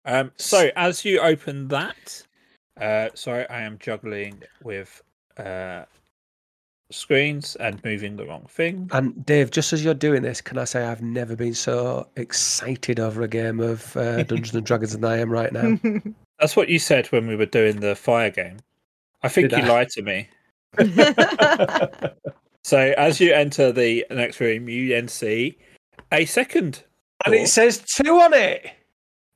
Um, 0.05 0.31
so 0.37 0.69
as 0.75 1.03
you 1.03 1.19
open 1.19 1.67
that, 1.69 2.23
uh, 2.79 3.09
sorry, 3.13 3.47
I 3.49 3.61
am 3.61 3.77
juggling 3.79 4.41
with 4.63 5.01
uh, 5.37 5.83
screens 6.89 7.55
and 7.57 7.83
moving 7.83 8.15
the 8.15 8.25
wrong 8.25 8.45
thing. 8.49 8.89
And 8.93 9.25
Dave, 9.25 9.51
just 9.51 9.73
as 9.73 9.83
you're 9.83 9.93
doing 9.93 10.21
this, 10.21 10.41
can 10.41 10.57
I 10.57 10.63
say 10.63 10.85
I've 10.85 11.01
never 11.01 11.35
been 11.35 11.53
so 11.53 12.07
excited 12.15 12.99
over 12.99 13.21
a 13.21 13.27
game 13.27 13.59
of 13.59 13.95
uh, 13.97 14.23
Dungeons 14.23 14.55
and 14.55 14.65
Dragons 14.65 14.93
than 14.93 15.03
I 15.05 15.17
am 15.17 15.29
right 15.29 15.51
now. 15.51 15.77
That's 16.39 16.55
what 16.55 16.69
you 16.69 16.79
said 16.79 17.07
when 17.07 17.27
we 17.27 17.35
were 17.35 17.45
doing 17.45 17.79
the 17.79 17.95
fire 17.95 18.29
game. 18.29 18.57
I 19.23 19.29
think 19.29 19.49
Did 19.49 19.59
you 19.59 19.65
I? 19.65 19.69
lied 19.69 19.89
to 19.89 20.01
me. 20.03 20.29
So 22.67 22.93
as 22.97 23.21
you 23.21 23.33
enter 23.33 23.71
the 23.71 24.05
next 24.11 24.41
room, 24.41 24.67
you 24.67 24.89
then 24.89 25.07
see 25.07 25.57
a 26.11 26.25
second. 26.25 26.83
and 27.25 27.33
it 27.33 27.47
says 27.47 27.77
two 27.77 28.19
on 28.19 28.33
it. 28.33 28.69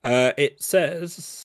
Uh, 0.03 0.33
it 0.37 0.61
says 0.61 1.41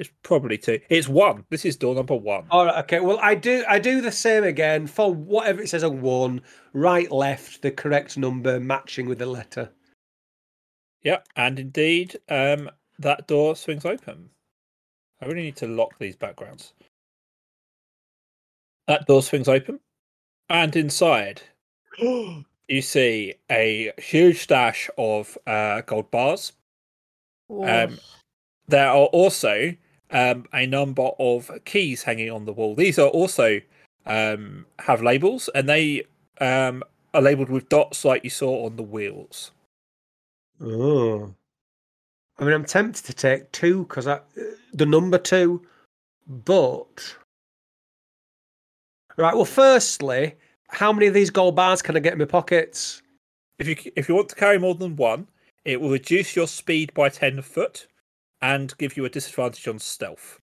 it's 0.00 0.10
probably 0.22 0.56
two. 0.56 0.80
It's 0.88 1.08
one. 1.08 1.44
This 1.50 1.66
is 1.66 1.76
door 1.76 1.94
number 1.94 2.16
one. 2.16 2.46
All 2.50 2.64
right, 2.64 2.82
okay. 2.84 3.00
Well, 3.00 3.18
I 3.20 3.34
do 3.34 3.62
I 3.68 3.78
do 3.78 4.00
the 4.00 4.10
same 4.10 4.44
again 4.44 4.86
for 4.86 5.12
whatever 5.12 5.60
it 5.60 5.68
says 5.68 5.84
on 5.84 6.00
one, 6.00 6.40
right, 6.72 7.12
left, 7.12 7.60
the 7.60 7.70
correct 7.70 8.16
number 8.16 8.58
matching 8.58 9.06
with 9.06 9.18
the 9.18 9.26
letter. 9.26 9.70
Yep, 11.02 11.28
and 11.36 11.58
indeed, 11.58 12.18
um, 12.30 12.70
that 12.98 13.28
door 13.28 13.54
swings 13.54 13.84
open. 13.84 14.30
I 15.20 15.26
really 15.26 15.42
need 15.42 15.56
to 15.56 15.66
lock 15.66 15.98
these 15.98 16.16
backgrounds. 16.16 16.72
That 18.86 19.06
door 19.06 19.22
swings 19.22 19.48
open, 19.48 19.80
and 20.48 20.74
inside 20.74 21.42
you 21.98 22.80
see 22.80 23.34
a 23.50 23.92
huge 23.98 24.38
stash 24.38 24.88
of 24.96 25.36
uh, 25.46 25.82
gold 25.82 26.10
bars. 26.10 26.52
Um, 27.50 27.98
there 28.66 28.88
are 28.88 29.06
also 29.06 29.74
um, 30.10 30.46
a 30.52 30.66
number 30.66 31.10
of 31.18 31.50
keys 31.64 32.02
hanging 32.02 32.30
on 32.30 32.44
the 32.44 32.52
wall. 32.52 32.74
These 32.74 32.98
are 32.98 33.08
also 33.08 33.60
um, 34.06 34.66
have 34.78 35.02
labels, 35.02 35.48
and 35.54 35.68
they 35.68 36.04
um, 36.40 36.82
are 37.14 37.22
labeled 37.22 37.50
with 37.50 37.68
dots 37.68 38.04
like 38.04 38.24
you 38.24 38.30
saw 38.30 38.66
on 38.66 38.76
the 38.76 38.82
wheels. 38.82 39.52
Oh. 40.60 41.34
I 42.38 42.44
mean, 42.44 42.54
I'm 42.54 42.64
tempted 42.64 43.04
to 43.04 43.12
take 43.12 43.52
two 43.52 43.84
because 43.84 44.06
I 44.06 44.20
the 44.72 44.86
number 44.86 45.18
two, 45.18 45.62
but 46.26 47.16
right. 49.16 49.34
Well, 49.34 49.44
firstly, 49.44 50.36
how 50.68 50.92
many 50.92 51.06
of 51.06 51.14
these 51.14 51.30
gold 51.30 51.54
bars 51.54 51.82
can 51.82 51.96
I 51.96 52.00
get 52.00 52.14
in 52.14 52.18
my 52.18 52.24
pockets? 52.24 53.02
If 53.58 53.68
you 53.68 53.76
if 53.94 54.08
you 54.08 54.14
want 54.14 54.30
to 54.30 54.36
carry 54.36 54.58
more 54.58 54.74
than 54.74 54.96
one, 54.96 55.28
it 55.66 55.80
will 55.80 55.90
reduce 55.90 56.34
your 56.34 56.46
speed 56.46 56.94
by 56.94 57.10
ten 57.10 57.42
foot 57.42 57.86
and 58.42 58.76
give 58.78 58.96
you 58.96 59.04
a 59.04 59.10
disadvantage 59.10 59.66
on 59.68 59.78
stealth. 59.78 60.38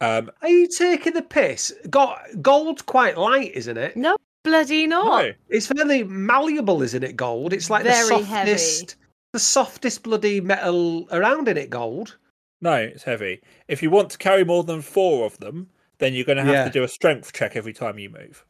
Um, 0.00 0.30
Are 0.42 0.48
you 0.48 0.68
taking 0.68 1.14
the 1.14 1.22
piss? 1.22 1.72
Got 1.88 2.20
gold's 2.42 2.82
quite 2.82 3.16
light, 3.16 3.52
isn't 3.54 3.76
it? 3.78 3.96
no, 3.96 4.16
bloody 4.42 4.86
not. 4.86 5.22
no, 5.24 5.32
It's 5.48 5.66
fairly 5.68 6.04
malleable, 6.04 6.82
isn't 6.82 7.02
it? 7.04 7.16
Gold. 7.16 7.52
It's 7.52 7.70
like 7.70 7.84
Very 7.84 8.08
the 8.20 8.24
heavy. 8.24 8.50
softest, 8.50 8.96
the 9.32 9.38
softest 9.38 10.02
bloody 10.02 10.40
metal 10.40 11.08
around 11.10 11.48
in 11.48 11.56
it. 11.56 11.70
Gold. 11.70 12.18
no, 12.60 12.74
it's 12.74 13.04
heavy. 13.04 13.40
If 13.68 13.82
you 13.82 13.90
want 13.90 14.10
to 14.10 14.18
carry 14.18 14.44
more 14.44 14.64
than 14.64 14.82
four 14.82 15.24
of 15.26 15.38
them, 15.38 15.68
then 15.98 16.12
you're 16.12 16.24
going 16.26 16.38
to 16.38 16.44
have 16.44 16.52
Yeah. 16.52 16.64
to 16.64 16.70
do 16.70 16.82
a 16.82 16.88
strength 16.88 17.32
check 17.32 17.56
every 17.56 17.72
time 17.72 17.98
you 17.98 18.10
move. 18.10 18.44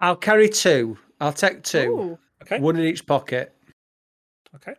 I'll 0.00 0.16
carry 0.16 0.48
two. 0.48 0.96
I'll 1.20 1.32
take 1.32 1.62
two. 1.62 1.78
Ooh. 1.78 2.18
Okay. 2.42 2.58
One 2.58 2.76
in 2.76 2.84
each 2.84 3.06
pocket. 3.06 3.54
Okay. 4.56 4.74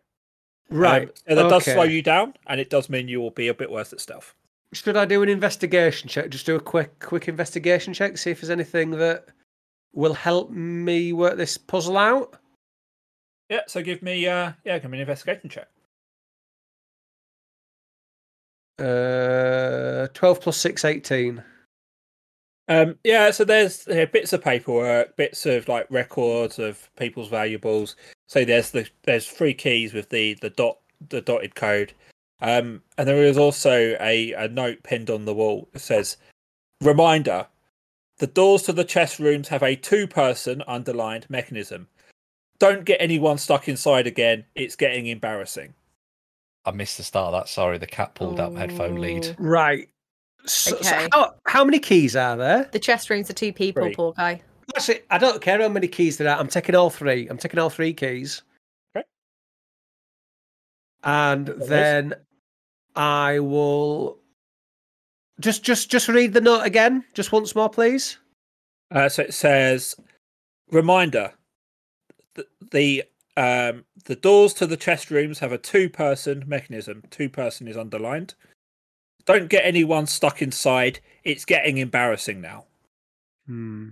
Right. 0.70 1.08
Um, 1.08 1.14
so 1.28 1.36
that 1.36 1.50
does 1.50 1.64
slow 1.66 1.84
you 1.84 2.02
down, 2.02 2.34
and 2.48 2.60
it 2.60 2.70
does 2.70 2.90
mean 2.90 3.08
you 3.08 3.22
will 3.22 3.32
be 3.32 3.48
a 3.48 3.54
bit 3.54 3.72
worse 3.72 3.94
at 3.94 4.02
stealth. 4.02 4.34
Should 4.74 4.98
I 4.98 5.06
do 5.06 5.22
an 5.22 5.30
investigation 5.30 6.10
check? 6.10 6.30
Just 6.30 6.46
do 6.46 6.56
a 6.56 6.60
quick, 6.60 7.00
quick 7.00 7.28
investigation 7.28 7.94
check. 7.94 8.18
See 8.18 8.32
if 8.32 8.42
there's 8.42 8.50
anything 8.50 8.92
that 8.92 9.28
will 9.94 10.14
help 10.14 10.52
me 10.52 11.14
work 11.14 11.38
this 11.38 11.58
puzzle 11.58 11.98
out. 11.98 12.38
Yeah. 13.50 13.62
So 13.68 13.82
give 13.82 14.02
me, 14.02 14.28
uh, 14.28 14.54
yeah, 14.66 14.80
give 14.80 14.90
me 14.92 14.98
an 14.98 15.02
investigation 15.02 15.50
check. 15.50 15.68
Uh, 18.78 20.08
twelve 20.14 20.42
plus 20.42 20.58
six, 20.58 20.84
18. 20.84 21.42
Um, 22.68 22.98
yeah, 23.04 23.32
so 23.32 23.46
there's 23.46 23.88
uh, 23.88 24.08
bits 24.12 24.34
of 24.34 24.44
paperwork, 24.44 25.16
bits 25.16 25.46
of 25.46 25.68
like 25.68 25.86
records 25.90 26.58
of 26.58 26.90
people's 26.98 27.30
valuables. 27.30 27.96
So 28.28 28.44
there's 28.46 28.72
the 28.72 28.88
there's 29.04 29.28
three 29.28 29.54
keys 29.54 29.94
with 29.94 30.10
the 30.10 30.34
the 30.36 30.50
dot 30.50 30.80
the 31.10 31.22
dotted 31.22 31.56
code, 31.56 31.94
um, 32.42 32.82
and 32.98 33.08
there 33.08 33.24
is 33.24 33.38
also 33.38 33.96
a 34.00 34.34
a 34.34 34.48
note 34.48 34.84
pinned 34.84 35.10
on 35.10 35.26
the 35.26 35.34
wall 35.34 35.70
that 35.74 35.80
says, 35.80 36.18
"Reminder: 36.82 37.48
the 38.18 38.28
doors 38.28 38.64
to 38.64 38.74
the 38.74 38.84
chess 38.84 39.20
rooms 39.20 39.48
have 39.50 39.64
a 39.64 39.76
two-person 39.76 40.64
underlined 40.68 41.30
mechanism. 41.30 41.88
Don't 42.58 42.86
get 42.86 43.02
anyone 43.02 43.38
stuck 43.38 43.68
inside 43.68 44.08
again. 44.08 44.46
It's 44.56 44.76
getting 44.76 45.08
embarrassing." 45.08 45.74
I 46.66 46.72
missed 46.72 46.98
the 46.98 47.04
start 47.04 47.34
of 47.34 47.40
that. 47.40 47.48
Sorry, 47.50 47.78
the 47.78 47.86
cat 47.86 48.16
pulled 48.16 48.40
out 48.40 48.54
my 48.54 48.62
headphone 48.62 48.96
lead. 48.96 49.36
Right. 49.38 49.88
So, 50.48 50.82
so 50.82 50.96
Okay. 50.96 51.08
how, 51.12 51.36
how 51.46 51.64
many 51.64 51.78
keys 51.78 52.16
are 52.16 52.36
there? 52.36 52.70
The 52.72 52.80
chess 52.80 53.08
rooms 53.10 53.30
are 53.30 53.34
two 53.34 53.54
people, 53.54 53.84
Three. 53.84 53.94
poor 53.96 54.14
guy. 54.14 54.42
Actually, 54.76 55.02
I 55.10 55.18
don't 55.18 55.42
care 55.42 55.62
how 55.62 55.70
many 55.70 55.88
keys 55.88 56.18
there 56.18 56.30
are. 56.30 56.40
I'm 56.40 56.48
taking 56.48 56.76
all 56.76 56.90
three. 56.90 57.28
I'm 57.28 57.38
taking 57.38 57.60
all 57.60 57.70
three 57.70 57.94
keys. 57.94 58.42
Okay. 58.96 59.06
And 61.04 61.48
Nice. 61.48 61.68
then 61.68 62.14
I 62.96 63.40
will 63.40 64.20
just 65.40 65.64
just 65.64 65.90
just 65.92 66.08
read 66.08 66.34
the 66.34 66.42
note 66.42 66.64
again, 66.64 67.04
just 67.14 67.32
once 67.32 67.56
more, 67.56 67.70
please. 67.70 68.18
Uh, 68.92 69.10
so 69.10 69.24
it 69.24 69.34
says, 69.34 69.96
reminder: 70.72 71.34
the, 72.34 72.48
the 72.72 73.04
um 73.38 73.84
the 74.06 74.16
doors 74.16 74.54
to 74.54 74.66
the 74.66 74.78
chest 74.78 75.12
rooms 75.12 75.40
have 75.40 75.52
a 75.52 75.58
two-person 75.58 76.44
mechanism. 76.48 77.04
Two-person 77.12 77.68
is 77.68 77.78
underlined. 77.78 78.34
Don't 79.26 79.50
get 79.50 79.66
anyone 79.66 80.06
stuck 80.06 80.42
inside. 80.42 81.00
It's 81.24 81.46
getting 81.46 81.78
embarrassing 81.80 82.42
now. 82.42 82.66
Hmm. 83.48 83.90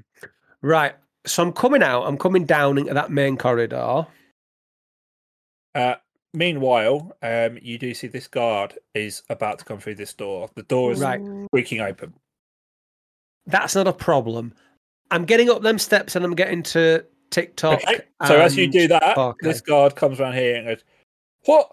Right. 0.64 0.96
So 1.28 1.44
I'm 1.44 1.54
coming 1.54 1.84
out. 1.84 2.04
I'm 2.04 2.18
coming 2.18 2.46
down 2.46 2.78
into 2.80 2.94
that 2.94 3.12
main 3.12 3.38
corridor. 3.38 4.08
Uh, 5.76 5.96
meanwhile, 6.34 7.16
um, 7.22 7.60
you 7.62 7.78
do 7.78 7.94
see 7.94 8.08
this 8.08 8.28
guard 8.28 8.78
is 8.96 9.22
about 9.30 9.60
to 9.60 9.66
come 9.66 9.80
through 9.80 9.96
this 9.96 10.14
door. 10.14 10.50
The 10.56 10.64
door 10.64 10.92
is 10.92 11.00
Right. 11.02 11.22
creaking 11.52 11.82
open. 11.82 12.14
That's 13.46 13.76
not 13.76 13.88
a 13.88 13.94
problem. 13.94 14.54
I'm 15.12 15.26
getting 15.26 15.50
up 15.50 15.62
them 15.62 15.78
steps 15.78 16.16
and 16.16 16.24
I'm 16.26 16.34
getting 16.36 16.64
to 16.64 17.06
TikTok. 17.30 17.84
Okay. 17.84 18.02
So 18.26 18.40
as 18.40 18.56
you 18.58 18.68
do 18.68 18.88
that, 18.88 19.18
okay. 19.18 19.38
this 19.42 19.62
guard 19.62 19.96
comes 19.96 20.20
around 20.20 20.34
here 20.36 20.56
and 20.56 20.66
goes, 20.68 20.84
"What? 21.46 21.72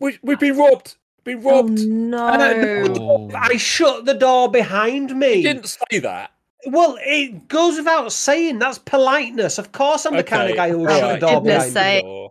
We 0.00 0.18
we've 0.22 0.40
been 0.40 0.56
robbed. 0.56 0.96
Been 1.24 1.38
Oh 1.44 1.50
robbed." 1.62 1.86
no! 1.86 2.84
Oh. 2.98 3.30
I 3.34 3.56
shut 3.56 4.04
the 4.04 4.14
door 4.14 4.50
behind 4.50 5.16
me. 5.16 5.34
You 5.34 5.42
didn't 5.42 5.68
say 5.68 5.98
that. 6.00 6.32
Well, 6.70 6.98
it 7.00 7.48
goes 7.48 7.76
without 7.76 8.12
saying. 8.12 8.58
That's 8.58 8.78
politeness. 8.78 9.58
Of 9.58 9.72
course, 9.72 10.04
I'm 10.04 10.16
the 10.16 10.24
kind 10.24 10.50
of 10.50 10.56
guy 10.56 10.70
who 10.70 10.78
will 10.78 10.88
all 10.88 10.98
shut 10.98 11.02
right. 11.02 11.20
the 11.20 11.26
door 11.26 11.40
behind 11.42 11.74
me. 11.74 12.30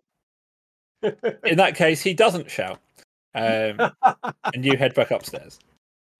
sake. 1.03 1.33
In 1.45 1.57
that 1.57 1.75
case, 1.75 2.01
he 2.01 2.13
doesn't 2.13 2.49
shout, 2.49 2.79
um, 3.35 3.91
and 4.53 4.65
you 4.65 4.77
head 4.77 4.95
back 4.95 5.11
upstairs. 5.11 5.59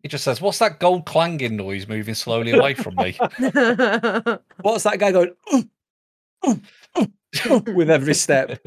He 0.04 0.10
just 0.10 0.24
says, 0.24 0.40
"What's 0.40 0.60
that 0.60 0.80
gold 0.80 1.06
clanging 1.06 1.56
noise 1.56 1.88
moving 1.88 2.14
slowly 2.14 2.52
away 2.52 2.74
from 2.76 2.96
me?" 2.96 3.12
What's 4.62 4.84
that 4.84 4.98
guy 5.00 5.12
going 5.12 5.32
"Ooh, 5.54 5.70
ooh, 6.48 6.62
ooh, 7.00 7.12
ooh," 7.48 7.74
with 7.74 7.90
every 7.90 8.14
step? 8.14 8.62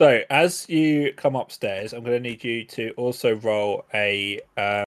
So, 0.00 0.22
as 0.30 0.68
you 0.68 1.12
come 1.16 1.34
upstairs, 1.34 1.92
I'm 1.92 2.04
going 2.04 2.22
to 2.22 2.28
need 2.28 2.44
you 2.44 2.64
to 2.66 2.90
also 2.92 3.34
roll 3.36 3.84
a 3.92 4.40
uh, 4.56 4.84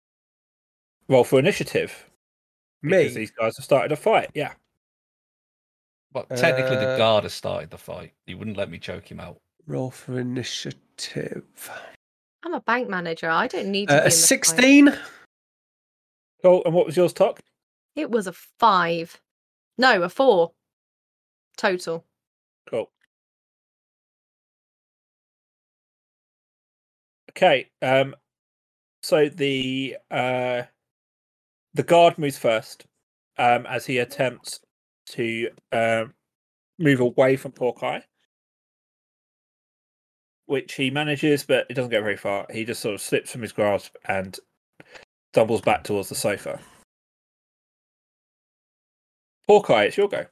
Roll 1.12 1.26
for 1.26 1.40
initiative. 1.40 2.10
Because 2.82 3.13
Me. 3.13 3.20
these 3.22 3.32
guys 3.32 3.58
have 3.58 3.63
started 3.65 3.91
a 3.91 3.96
fight. 3.96 4.30
Yeah. 4.34 4.54
But 6.12 6.28
technically, 6.30 6.76
the 6.78 6.94
Uh, 6.94 6.98
guard 6.98 7.24
has 7.24 7.34
started 7.34 7.70
the 7.70 7.78
fight. 7.78 8.13
He 8.26 8.36
wouldn't 8.36 8.58
let 8.58 8.70
me 8.70 8.80
choke 8.80 9.10
him 9.10 9.20
out. 9.20 9.39
Roll 9.67 9.91
for 9.91 10.20
initiative. 10.20 11.70
I'm 12.44 12.54
a 12.54 12.60
bank 12.62 12.89
manager. 12.89 13.30
I 13.30 13.48
don't 13.48 13.72
need 13.72 13.88
to. 13.89 13.94
be 13.94 13.98
Uh, 14.00 14.02
in 14.02 14.08
a 14.08 14.10
the 14.10 14.10
fight. 14.10 14.17
16. 14.17 15.00
Cool. 16.41 16.63
And 16.65 16.74
what 16.74 16.86
was 16.88 16.98
yours, 16.98 17.13
Tok? 17.13 17.39
It 17.96 18.10
was 18.10 18.26
a 18.28 18.34
five. 18.34 19.22
No, 19.78 20.02
a 20.02 20.10
four. 20.10 20.54
Total. 21.58 22.04
Cool. 22.70 22.91
Okay. 27.30 27.70
Um. 27.82 28.15
So 29.04 29.30
the 29.30 29.98
uh, 30.10 30.63
the 31.74 31.84
guard 31.84 32.18
moves 32.18 32.38
first, 32.38 32.86
um, 33.38 33.66
as 33.66 33.86
he 33.86 33.98
attempts 34.00 34.60
to 35.08 35.50
um 35.72 36.14
move 36.80 37.00
away 37.00 37.36
from 37.36 37.52
Porkai, 37.52 38.02
which 40.46 40.74
he 40.74 40.90
manages, 40.90 41.44
but 41.44 41.66
it 41.70 41.74
doesn't 41.76 41.92
get 41.92 42.04
very 42.04 42.18
far. 42.18 42.46
He 42.52 42.66
just 42.66 42.82
sort 42.82 42.96
of 42.96 43.02
slips 43.02 43.32
from 43.32 43.42
his 43.42 43.52
grasp 43.52 43.96
and 44.06 44.38
stumbles 45.34 45.62
back 45.62 45.84
towards 45.84 46.10
the 46.10 46.16
sofa. 46.16 46.60
Porkai, 49.50 49.88
it's 49.88 49.98
your 49.98 50.10
go. 50.10 50.26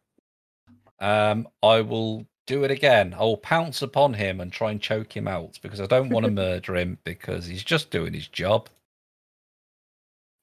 Um, 0.99 1.47
I 1.63 1.82
will 1.82 2.25
do 2.45 2.63
it 2.63 2.71
again. 2.71 3.13
I 3.13 3.21
will 3.21 3.38
pounce 3.38 3.82
upon 3.82 4.13
him 4.13 4.41
and 4.41 4.52
try 4.52 4.71
and 4.71 4.82
choke 4.82 5.15
him 5.15 5.28
out 5.28 5.60
because 5.62 5.80
I 5.80 5.86
don't 5.86 6.10
want 6.10 6.25
to 6.25 6.32
murder 6.47 6.75
him 6.75 6.97
because 7.04 7.45
he's 7.45 7.63
just 7.63 7.91
doing 7.91 8.13
his 8.13 8.28
job. 8.28 8.69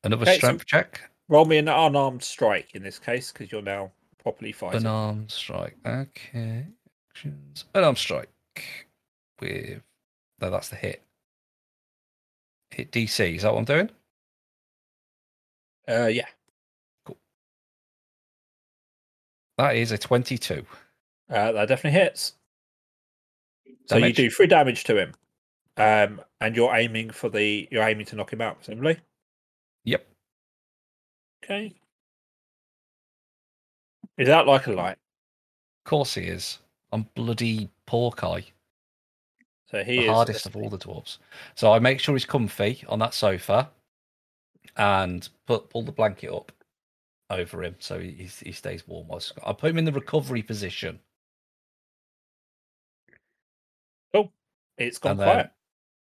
Another 0.06 0.22
Okay, 0.22 0.34
so- 0.34 0.38
strength 0.38 0.66
check. 0.66 1.00
Roll 1.28 1.44
me 1.44 1.58
an 1.58 1.66
unarmed 1.68 2.22
strike 2.22 2.74
in 2.74 2.82
this 2.84 2.98
case 3.00 3.32
because 3.32 3.50
you're 3.50 3.60
now 3.60 3.90
properly 4.22 4.52
fighting. 4.52 4.80
An 4.82 4.86
unarmed 4.86 5.30
strike. 5.32 5.76
Okay. 5.84 6.64
Actions. 7.10 7.64
Unarmed 7.74 7.98
strike. 7.98 8.30
With. 9.40 9.82
No, 10.40 10.50
that's 10.50 10.68
the 10.68 10.76
hit. 10.76 11.02
Hit 12.70 12.92
DC. 12.92 13.36
Is 13.36 13.42
that 13.42 13.52
what 13.52 13.58
I'm 13.58 13.64
doing? 13.64 13.90
Uh, 15.88 16.06
yeah. 16.06 16.26
Cool. 17.04 17.16
That 19.58 19.74
is 19.76 19.90
a 19.92 19.98
22. 19.98 20.64
Uh, 21.28 21.52
that 21.52 21.66
definitely 21.68 21.98
hits. 21.98 22.34
So 23.86 23.96
Damage? 23.98 24.18
you 24.18 24.28
do 24.28 24.34
three 24.34 24.46
damage 24.46 24.84
to 24.84 24.96
him, 24.96 25.14
um, 25.76 26.20
and 26.40 26.54
you're 26.56 26.74
aiming 26.74 27.10
for 27.10 27.28
the 27.28 27.68
you're 27.70 27.82
aiming 27.86 28.06
to 28.06 28.16
knock 28.16 28.32
him 28.32 28.40
out, 28.40 28.56
presumably. 28.58 28.98
Okay. 31.44 31.74
Is 34.18 34.28
that 34.28 34.46
like 34.46 34.66
a 34.66 34.72
light? 34.72 34.98
Of 35.84 35.90
course 35.90 36.14
he 36.14 36.22
is. 36.22 36.58
I'm 36.92 37.06
bloody 37.14 37.68
Porky. 37.86 38.52
So 39.70 39.82
he 39.82 39.96
the 39.98 40.04
is 40.04 40.10
hardest 40.10 40.46
of 40.46 40.56
all 40.56 40.70
the 40.70 40.78
dwarves. 40.78 41.18
So 41.54 41.72
I 41.72 41.78
make 41.78 42.00
sure 42.00 42.14
he's 42.14 42.24
comfy 42.24 42.84
on 42.88 42.98
that 43.00 43.14
sofa 43.14 43.70
and 44.76 45.28
put 45.46 45.68
pull 45.70 45.82
the 45.82 45.92
blanket 45.92 46.32
up 46.32 46.52
over 47.30 47.62
him 47.64 47.74
so 47.78 47.98
he 47.98 48.28
he 48.44 48.52
stays 48.52 48.86
warm. 48.86 49.08
I 49.44 49.52
put 49.52 49.70
him 49.70 49.78
in 49.78 49.84
the 49.84 49.92
recovery 49.92 50.42
position. 50.42 51.00
Oh, 54.14 54.30
it's 54.78 54.98
gone 54.98 55.12
and 55.12 55.20
then- 55.20 55.26
quiet. 55.26 55.50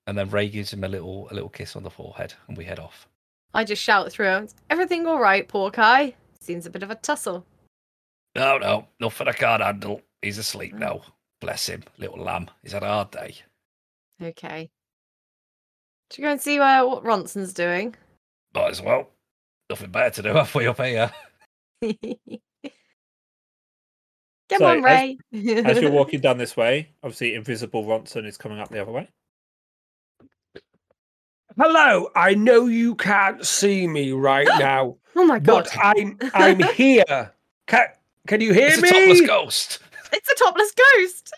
And 0.06 0.18
then 0.18 0.30
Ray 0.30 0.48
gives 0.48 0.72
him 0.72 0.86
a 0.86 0.88
little 0.88 1.28
a 1.32 1.34
little 1.34 1.50
kiss 1.50 1.76
on 1.76 1.84
the 1.84 1.90
forehead 1.90 2.34
and 2.48 2.56
we 2.56 2.64
head 2.64 2.80
off. 2.80 3.10
I 3.54 3.64
just 3.64 3.82
shout 3.82 4.12
through. 4.12 4.28
him, 4.28 4.48
Everything 4.70 5.06
all 5.08 5.20
right, 5.20 5.48
poor 5.48 5.70
guy? 5.72 6.14
Seems 6.40 6.66
a 6.66 6.70
bit 6.70 6.84
of 6.84 6.92
a 6.92 6.96
tussle. 6.96 7.46
No, 8.36 8.58
no, 8.58 8.88
nothing 9.00 9.28
I 9.28 9.32
can't 9.34 9.64
handle. 9.64 10.02
He's 10.22 10.38
asleep 10.38 10.74
now. 10.74 11.02
Bless 11.42 11.68
him, 11.68 11.84
little 11.98 12.20
lamb. 12.24 12.50
He's 12.64 12.72
had 12.74 12.84
a 12.84 12.88
hard 12.88 13.12
day. 13.12 13.36
Okay. 14.22 14.70
Should 16.12 16.20
we 16.22 16.24
go 16.26 16.32
and 16.32 16.42
see 16.42 16.60
uh, 16.60 16.86
what 16.86 17.04
Ronson's 17.04 17.54
doing? 17.54 17.96
Might 18.54 18.72
as 18.72 18.82
well. 18.82 19.10
Nothing 19.70 19.92
better 19.92 20.10
to 20.10 20.22
do 20.24 20.30
halfway 20.34 20.68
up 20.68 20.82
here. 20.82 21.12
Come 24.50 24.60
So, 24.60 24.66
on, 24.66 24.78
as- 24.78 24.84
Ray. 24.84 25.18
As 25.66 25.80
you're 25.82 25.92
walking 25.92 26.22
down 26.22 26.38
this 26.38 26.56
way, 26.56 26.90
obviously 27.04 27.36
invisible 27.36 27.84
Ronson 27.84 28.26
is 28.26 28.38
coming 28.38 28.60
up 28.60 28.70
the 28.70 28.82
other 28.82 28.92
way. 28.94 29.10
Hello. 31.60 32.10
I 32.16 32.36
know 32.36 32.68
you 32.68 32.94
can't 32.96 33.44
see 33.46 33.88
me 33.88 34.12
right 34.12 34.48
now, 34.60 34.96
oh 35.16 35.26
my 35.26 35.40
god, 35.40 35.68
but 35.74 35.78
I'm 35.84 36.18
I'm 36.34 36.62
here. 36.74 37.32
Can, 37.66 37.88
can 38.28 38.42
you 38.42 38.54
hear 38.54 38.80
me? 38.80 38.88
It's 38.88 38.92
a 38.92 38.94
topless 38.94 39.22
ghost. 39.22 39.80
it's 40.14 40.32
a 40.32 40.36
topless 40.36 40.72
ghost. 40.72 41.34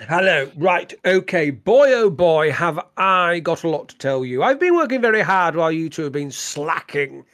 Hello. 0.08 0.50
Right. 0.56 0.92
Okay. 1.04 1.50
Boy, 1.50 1.92
oh 1.92 2.10
boy, 2.10 2.52
have 2.52 2.78
I 2.96 3.40
got 3.40 3.64
a 3.64 3.68
lot 3.68 3.88
to 3.88 3.98
tell 3.98 4.24
you. 4.24 4.42
I've 4.42 4.60
been 4.60 4.74
working 4.74 5.00
very 5.00 5.22
hard 5.22 5.56
while 5.56 5.72
you 5.72 5.88
two 5.88 6.04
have 6.04 6.12
been 6.12 6.30
slacking. 6.30 7.24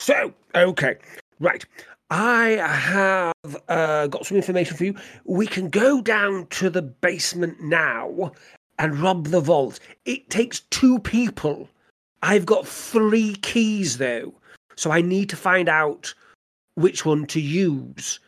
So, 0.00 0.32
okay. 0.54 0.96
Right. 1.40 1.64
I 2.10 2.50
have 2.68 3.56
uh, 3.68 4.06
got 4.06 4.26
some 4.26 4.36
information 4.36 4.76
for 4.76 4.84
you. 4.84 4.94
We 5.24 5.46
can 5.46 5.68
go 5.68 6.00
down 6.00 6.46
to 6.48 6.70
the 6.70 6.82
basement 6.82 7.60
now 7.60 8.32
and 8.78 8.98
rob 8.98 9.28
the 9.28 9.40
vault. 9.40 9.80
It 10.04 10.30
takes 10.30 10.60
two 10.70 10.98
people. 10.98 11.68
I've 12.22 12.46
got 12.46 12.66
three 12.66 13.34
keys, 13.36 13.98
though. 13.98 14.34
So 14.76 14.90
I 14.90 15.00
need 15.00 15.28
to 15.30 15.36
find 15.36 15.68
out 15.68 16.12
which 16.74 17.04
one 17.04 17.26
to 17.26 17.40
use. 17.40 18.18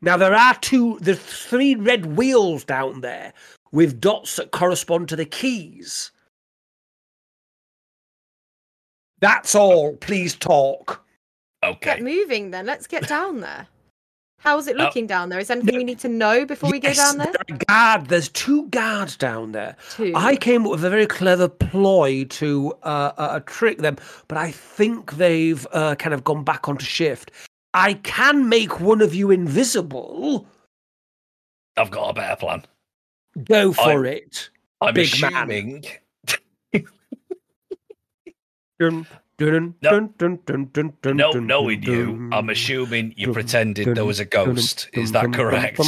Now 0.00 0.16
there 0.16 0.34
are 0.34 0.54
two, 0.54 0.98
there's 1.00 1.20
three 1.20 1.74
red 1.74 2.16
wheels 2.16 2.64
down 2.64 3.02
there 3.02 3.32
with 3.70 4.00
dots 4.00 4.36
that 4.36 4.50
correspond 4.50 5.08
to 5.08 5.16
the 5.16 5.24
keys. 5.24 6.10
That's 9.20 9.54
all. 9.54 9.96
Please 9.96 10.34
talk. 10.34 11.04
Okay. 11.62 11.96
Get 11.96 12.02
moving 12.02 12.50
then. 12.50 12.66
Let's 12.66 12.88
get 12.88 13.06
down 13.06 13.40
there. 13.40 13.68
How's 14.42 14.66
it 14.66 14.74
Oh. 14.76 14.82
looking 14.82 15.06
down 15.06 15.28
there? 15.28 15.38
Is 15.38 15.46
there 15.46 15.56
anything 15.56 15.76
we 15.76 15.84
need 15.84 16.00
to 16.00 16.08
know 16.08 16.44
before 16.44 16.68
we 16.68 16.80
go 16.80 16.92
down 16.92 17.18
there? 17.18 17.32
there 17.46 17.58
guard. 17.68 18.08
There's 18.08 18.28
two 18.28 18.66
guards 18.70 19.16
down 19.16 19.52
there. 19.52 19.76
Two. 19.92 20.12
I 20.16 20.34
came 20.34 20.64
up 20.64 20.72
with 20.72 20.84
a 20.84 20.90
very 20.90 21.06
clever 21.06 21.48
ploy 21.48 22.24
to 22.24 22.72
uh, 22.82 23.12
uh, 23.16 23.40
trick 23.46 23.78
them, 23.78 23.98
but 24.26 24.38
I 24.38 24.50
think 24.50 25.12
they've 25.12 25.64
uh, 25.72 25.94
kind 25.94 26.12
of 26.12 26.24
gone 26.24 26.42
back 26.42 26.68
onto 26.68 26.84
shift. 26.84 27.30
I 27.72 27.94
can 27.94 28.48
make 28.48 28.80
one 28.80 29.00
of 29.00 29.14
you 29.14 29.30
invisible. 29.30 30.48
I've 31.76 31.92
got 31.92 32.10
a 32.10 32.14
better 32.14 32.34
plan. 32.36 32.64
Go 33.44 33.72
for 33.72 34.04
it. 34.04 34.50
I'm 34.80 34.94
Big 34.94 35.20
man. 35.20 35.82
assuming 39.42 39.74
Dun, 39.82 40.14
dun, 40.18 40.38
No. 40.46 40.92
dun, 41.02 41.16
No, 41.16 41.32
dun, 41.32 41.46
knowing 41.46 41.82
you. 41.82 42.28
I'm 42.32 42.50
assuming 42.50 43.14
you 43.16 43.26
dun, 43.26 43.34
pretended 43.34 43.94
there 43.94 44.04
was 44.04 44.20
a 44.20 44.24
ghost. 44.24 44.88
Is 44.92 45.12
that 45.12 45.32
correct? 45.32 45.80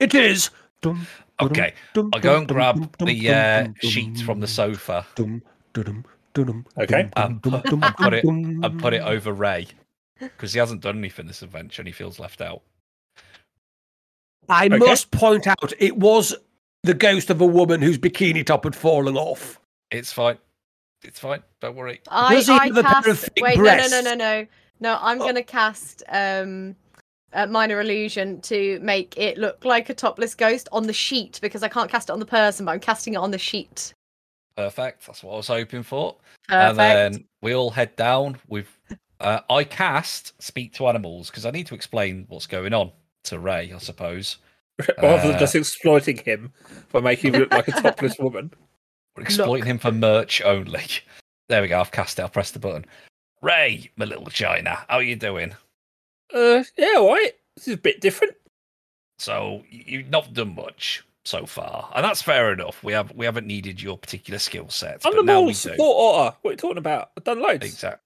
It 0.00 0.14
is. 0.14 0.50
Dun, 0.82 0.94
dun, 1.38 1.50
Okay. 1.50 1.74
I'll 1.96 2.20
go 2.20 2.38
and 2.38 2.48
grab 2.48 2.96
the 2.98 3.28
uh, 3.30 3.62
dun, 3.64 3.74
sheets 3.80 4.20
from 4.20 4.40
the 4.40 4.46
sofa 4.46 5.06
Okay. 5.18 7.10
dun, 7.14 7.14
and 7.16 7.42
put, 7.42 7.64
and 7.72 7.82
put 7.96 8.14
it 8.14 8.24
dun, 8.24 8.60
and 8.62 8.80
put 8.80 8.92
it 8.94 9.02
over 9.02 9.32
Ray 9.32 9.66
because 10.20 10.52
he 10.52 10.58
hasn't 10.60 10.80
done 10.82 10.98
anything 10.98 11.26
this 11.26 11.42
adventure 11.42 11.82
and 11.82 11.88
he 11.88 11.92
feels 11.92 12.18
left 12.18 12.40
out. 12.40 12.62
I 14.48 14.66
Okay. 14.66 14.78
must 14.78 15.10
point 15.10 15.46
out 15.46 15.72
it 15.78 15.96
was 15.96 16.34
the 16.82 16.94
ghost 16.94 17.30
of 17.30 17.40
a 17.40 17.46
woman 17.46 17.80
whose 17.80 17.98
bikini 17.98 18.44
top 18.44 18.64
had 18.64 18.76
fallen 18.76 19.16
off. 19.16 19.58
It's 19.90 20.12
fine. 20.12 20.36
It's 21.04 21.18
fine. 21.20 21.42
Don't 21.60 21.76
worry. 21.76 22.00
I, 22.10 22.34
Does 22.34 22.46
he 22.48 22.52
I 22.54 22.66
have 22.66 22.76
a 22.78 22.82
pair 22.82 22.98
of 22.98 23.04
cast. 23.04 23.30
fake 23.34 23.44
Wait, 23.44 23.58
no, 23.58 23.64
no, 23.76 23.86
no, 23.88 24.00
no, 24.00 24.14
no, 24.14 24.46
no. 24.80 24.98
I'm 25.00 25.20
Oh. 25.20 25.24
gonna 25.26 25.42
cast 25.42 26.02
um, 26.08 26.74
a 27.32 27.46
minor 27.46 27.80
illusion 27.80 28.40
to 28.42 28.78
make 28.80 29.16
it 29.18 29.38
look 29.38 29.64
like 29.64 29.90
a 29.90 29.94
topless 29.94 30.34
ghost 30.34 30.68
on 30.72 30.86
the 30.86 30.92
sheet 30.92 31.38
because 31.42 31.62
I 31.62 31.68
can't 31.68 31.90
cast 31.90 32.08
it 32.08 32.12
on 32.12 32.20
the 32.20 32.26
person, 32.26 32.64
but 32.66 32.72
I'm 32.72 32.80
casting 32.80 33.14
it 33.14 33.18
on 33.18 33.30
the 33.30 33.38
sheet. 33.38 33.92
Perfect. 34.56 35.06
That's 35.06 35.22
what 35.22 35.34
I 35.34 35.36
was 35.36 35.48
hoping 35.48 35.82
for. 35.82 36.16
Perfect. 36.48 36.78
And 36.80 37.14
then 37.14 37.24
we 37.42 37.54
all 37.54 37.70
head 37.70 37.94
down. 37.96 38.36
With 38.48 38.68
uh, 39.20 39.40
I 39.50 39.64
cast 39.64 40.40
speak 40.42 40.72
to 40.74 40.86
animals 40.88 41.28
because 41.30 41.44
I 41.44 41.50
need 41.50 41.66
to 41.68 41.74
explain 41.74 42.24
what's 42.28 42.46
going 42.46 42.72
on 42.72 42.92
to 43.24 43.38
Ray, 43.38 43.72
I 43.74 43.78
suppose. 43.78 44.38
Rather 45.02 45.26
than 45.28 45.36
Uh, 45.36 45.38
just 45.38 45.54
exploiting 45.54 46.16
him 46.18 46.52
by 46.92 47.00
making 47.00 47.34
him 47.34 47.40
look 47.42 47.52
like 47.52 47.68
a 47.68 47.72
topless 47.82 48.18
woman. 48.18 48.52
We're 49.16 49.22
exploiting 49.24 49.66
him 49.66 49.78
for 49.78 49.92
merch 49.92 50.42
only. 50.42 50.84
There 51.50 51.60
we 51.60 51.68
go. 51.68 51.78
I've 51.78 51.90
cast 51.92 52.18
it. 52.18 52.22
I'll 52.22 52.30
press 52.30 52.52
the 52.52 52.58
button. 52.58 52.86
Ray, 53.42 53.90
my 53.96 54.06
little 54.06 54.24
China, 54.28 54.82
how 54.88 54.96
are 54.96 55.02
you 55.02 55.14
doing? 55.14 55.52
Uh, 56.32 56.64
yeah, 56.78 56.94
all 56.96 57.12
right. 57.12 57.32
This 57.54 57.68
is 57.68 57.74
a 57.74 57.76
bit 57.76 58.00
different. 58.00 58.32
So 59.18 59.62
you've 59.68 60.08
not 60.08 60.32
done 60.32 60.54
much. 60.54 61.04
so 61.26 61.44
far, 61.44 61.90
and 61.94 62.02
that's 62.02 62.22
fair 62.22 62.50
enough. 62.50 62.82
We 62.82 62.94
have 62.94 63.12
we 63.14 63.26
haven't 63.26 63.46
needed 63.46 63.80
your 63.82 63.98
particular 63.98 64.38
skill 64.38 64.70
set, 64.70 65.02
but 65.02 65.14
the 65.14 65.22
now 65.22 65.34
ball, 65.34 65.44
we 65.46 65.52
do. 65.52 65.58
support 65.58 65.96
otter. 66.16 66.36
What 66.40 66.48
are 66.48 66.52
you 66.54 66.56
talking 66.56 66.78
about? 66.78 67.10
I've 67.16 67.24
done 67.24 67.40
loads. 67.42 67.64
Exactly. 67.66 68.00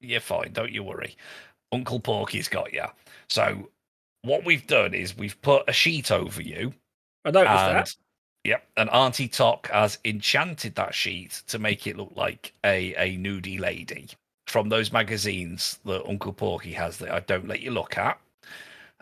You're 0.00 0.20
fine. 0.20 0.52
Don't 0.52 0.72
you 0.72 0.82
worry. 0.82 1.16
Uncle 1.70 2.00
Porky's 2.00 2.48
got 2.48 2.72
you. 2.72 2.84
So 3.28 3.68
what 4.22 4.44
we've 4.44 4.66
done 4.66 4.94
is 4.94 5.16
we've 5.16 5.40
put 5.42 5.62
a 5.68 5.72
sheet 5.72 6.10
over 6.10 6.42
you, 6.42 6.74
I 7.24 7.30
noticed 7.30 7.52
and 7.54 7.76
that. 7.76 7.94
Yep, 8.44 8.66
and 8.78 8.88
Auntie 8.90 9.28
Tok 9.28 9.68
has 9.70 9.98
enchanted 10.04 10.74
that 10.76 10.94
sheet 10.94 11.42
to 11.48 11.58
make 11.58 11.86
it 11.86 11.96
look 11.96 12.12
like 12.16 12.52
a 12.64 12.94
a 12.94 13.16
nudie 13.18 13.60
lady 13.60 14.08
from 14.46 14.68
those 14.68 14.92
magazines 14.92 15.78
that 15.84 16.06
Uncle 16.08 16.32
Porky 16.32 16.72
has 16.72 16.96
that 16.98 17.10
I 17.12 17.20
don't 17.20 17.46
let 17.48 17.60
you 17.60 17.70
look 17.70 17.98
at. 17.98 18.18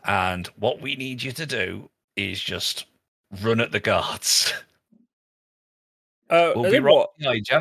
And 0.04 0.46
what 0.58 0.80
we 0.80 0.96
need 0.96 1.22
you 1.22 1.32
to 1.32 1.46
do 1.46 1.88
is 2.16 2.40
just 2.40 2.86
run 3.42 3.60
at 3.60 3.72
the 3.72 3.80
guards. 3.80 4.52
Uh, 6.30 6.52
We'll 6.54 6.64
and 6.64 6.72
be 6.72 6.76
then 6.78 6.84
right 6.84 7.06
behind 7.16 7.48
you. 7.50 7.60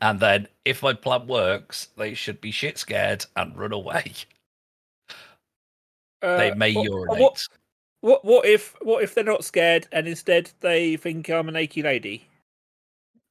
And 0.00 0.18
then, 0.18 0.48
if 0.64 0.82
my 0.82 0.94
plan 0.94 1.26
works, 1.26 1.88
they 1.98 2.14
should 2.14 2.40
be 2.40 2.50
shit 2.50 2.78
scared 2.78 3.26
and 3.36 3.54
run 3.56 3.72
away. 3.72 4.12
they 6.22 6.50
Uh, 6.50 6.54
may 6.54 6.72
what- 6.72 6.84
urinate. 6.84 7.20
What, 7.20 7.46
what? 8.04 8.24
What 8.24 8.46
if? 8.46 8.74
What 8.82 9.02
if 9.02 9.14
they're 9.14 9.24
not 9.24 9.44
scared 9.44 9.88
and 9.90 10.06
instead 10.06 10.50
they 10.60 10.96
think 10.96 11.28
I'm 11.30 11.48
an 11.48 11.56
achy 11.56 11.82
lady? 11.82 12.28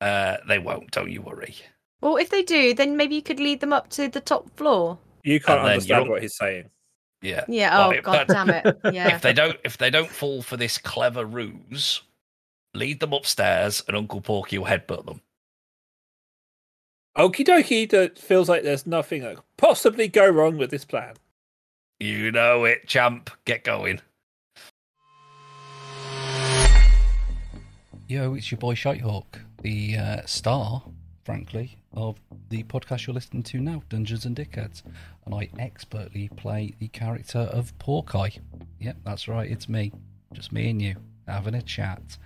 Uh, 0.02 0.38
they 0.48 0.60
won't. 0.60 0.92
Don't 0.92 1.12
you 1.12 1.22
worry. 1.22 1.56
Well, 2.02 2.18
if 2.18 2.30
they 2.30 2.42
do, 2.44 2.74
then 2.74 2.98
maybe 2.98 3.16
you 3.16 3.22
could 3.22 3.40
lead 3.40 3.62
them 3.62 3.72
up 3.72 3.90
to 3.92 4.10
the 4.10 4.20
top 4.20 4.50
floor. 4.58 4.98
You 5.24 5.40
can't 5.40 5.60
And 5.60 5.70
understand 5.70 6.10
what 6.10 6.22
he's 6.22 6.36
saying. 6.36 6.70
Yeah. 7.22 7.46
Yeah. 7.48 7.86
Oh 7.86 7.92
if 7.92 8.04
god 8.04 8.28
that- 8.28 8.28
damn 8.28 8.50
it. 8.50 8.80
Yeah. 8.94 9.16
If 9.16 9.22
they 9.22 9.32
don't, 9.32 9.58
if 9.64 9.78
they 9.78 9.90
don't 9.90 10.10
fall 10.10 10.42
for 10.42 10.58
this 10.58 10.78
clever 10.78 11.24
ruse, 11.26 12.02
lead 12.74 13.00
them 13.00 13.14
upstairs, 13.14 13.82
and 13.88 13.96
Uncle 13.96 14.20
Porky 14.20 14.58
will 14.58 14.66
headbutt 14.66 15.06
them. 15.06 15.22
Okie 17.18 17.46
dokie. 17.46 17.90
That 17.90 18.18
feels 18.18 18.50
like 18.50 18.64
there's 18.64 18.88
nothing 18.88 19.22
that 19.22 19.36
could 19.36 19.46
possibly 19.58 20.08
go 20.08 20.28
wrong 20.28 20.58
with 20.58 20.72
this 20.72 20.84
plan. 20.84 21.14
You 22.00 22.32
know 22.32 22.66
it, 22.66 22.88
champ. 22.88 23.30
Get 23.46 23.64
going. 23.64 24.02
Yo, 28.14 28.36
it's 28.36 28.52
your 28.52 28.60
boy 28.60 28.76
Shitehawk, 28.76 29.40
the 29.64 29.98
uh, 29.98 30.22
star, 30.28 30.84
frankly, 31.24 31.80
of 31.94 32.20
the 32.50 32.62
podcast 32.62 33.08
you're 33.08 33.14
listening 33.16 33.42
to 33.42 33.60
now, 33.60 33.82
Dungeons 33.90 34.26
and 34.26 34.36
Dickheads, 34.36 34.84
and 35.26 35.34
I 35.34 35.50
expertly 35.58 36.30
play 36.36 36.76
the 36.78 36.90
character 36.90 37.40
of 37.40 37.76
Porky. 37.80 38.40
Yep, 38.80 38.98
that's 39.04 39.28
right, 39.28 39.50
it's 39.50 39.68
me, 39.68 39.92
just 40.32 40.52
me 40.52 40.70
and 40.70 40.80
you, 40.80 40.96
having 41.28 41.56
a 41.56 41.62
chat. 41.64 42.20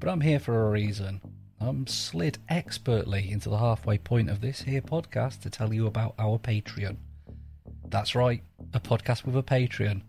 But 0.00 0.08
I'm 0.08 0.22
here 0.22 0.40
for 0.40 0.66
a 0.66 0.70
reason. 0.70 1.20
I'm 1.60 1.86
slid 1.86 2.38
expertly 2.48 3.30
into 3.30 3.50
the 3.50 3.58
halfway 3.58 3.98
point 3.98 4.30
of 4.30 4.40
this 4.40 4.62
here 4.62 4.80
podcast 4.80 5.42
to 5.42 5.50
tell 5.50 5.74
you 5.74 5.86
about 5.86 6.14
our 6.18 6.38
Patreon. 6.38 6.96
That's 7.88 8.14
right, 8.14 8.42
a 8.72 8.80
podcast 8.80 9.26
with 9.26 9.36
a 9.36 9.42
Patreon. 9.42 10.04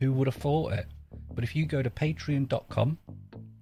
Who 0.00 0.12
would 0.14 0.26
have 0.26 0.34
thought 0.34 0.72
it? 0.72 0.86
But 1.32 1.44
if 1.44 1.54
you 1.54 1.64
go 1.64 1.80
to 1.80 1.90
patreon.com 1.90 2.98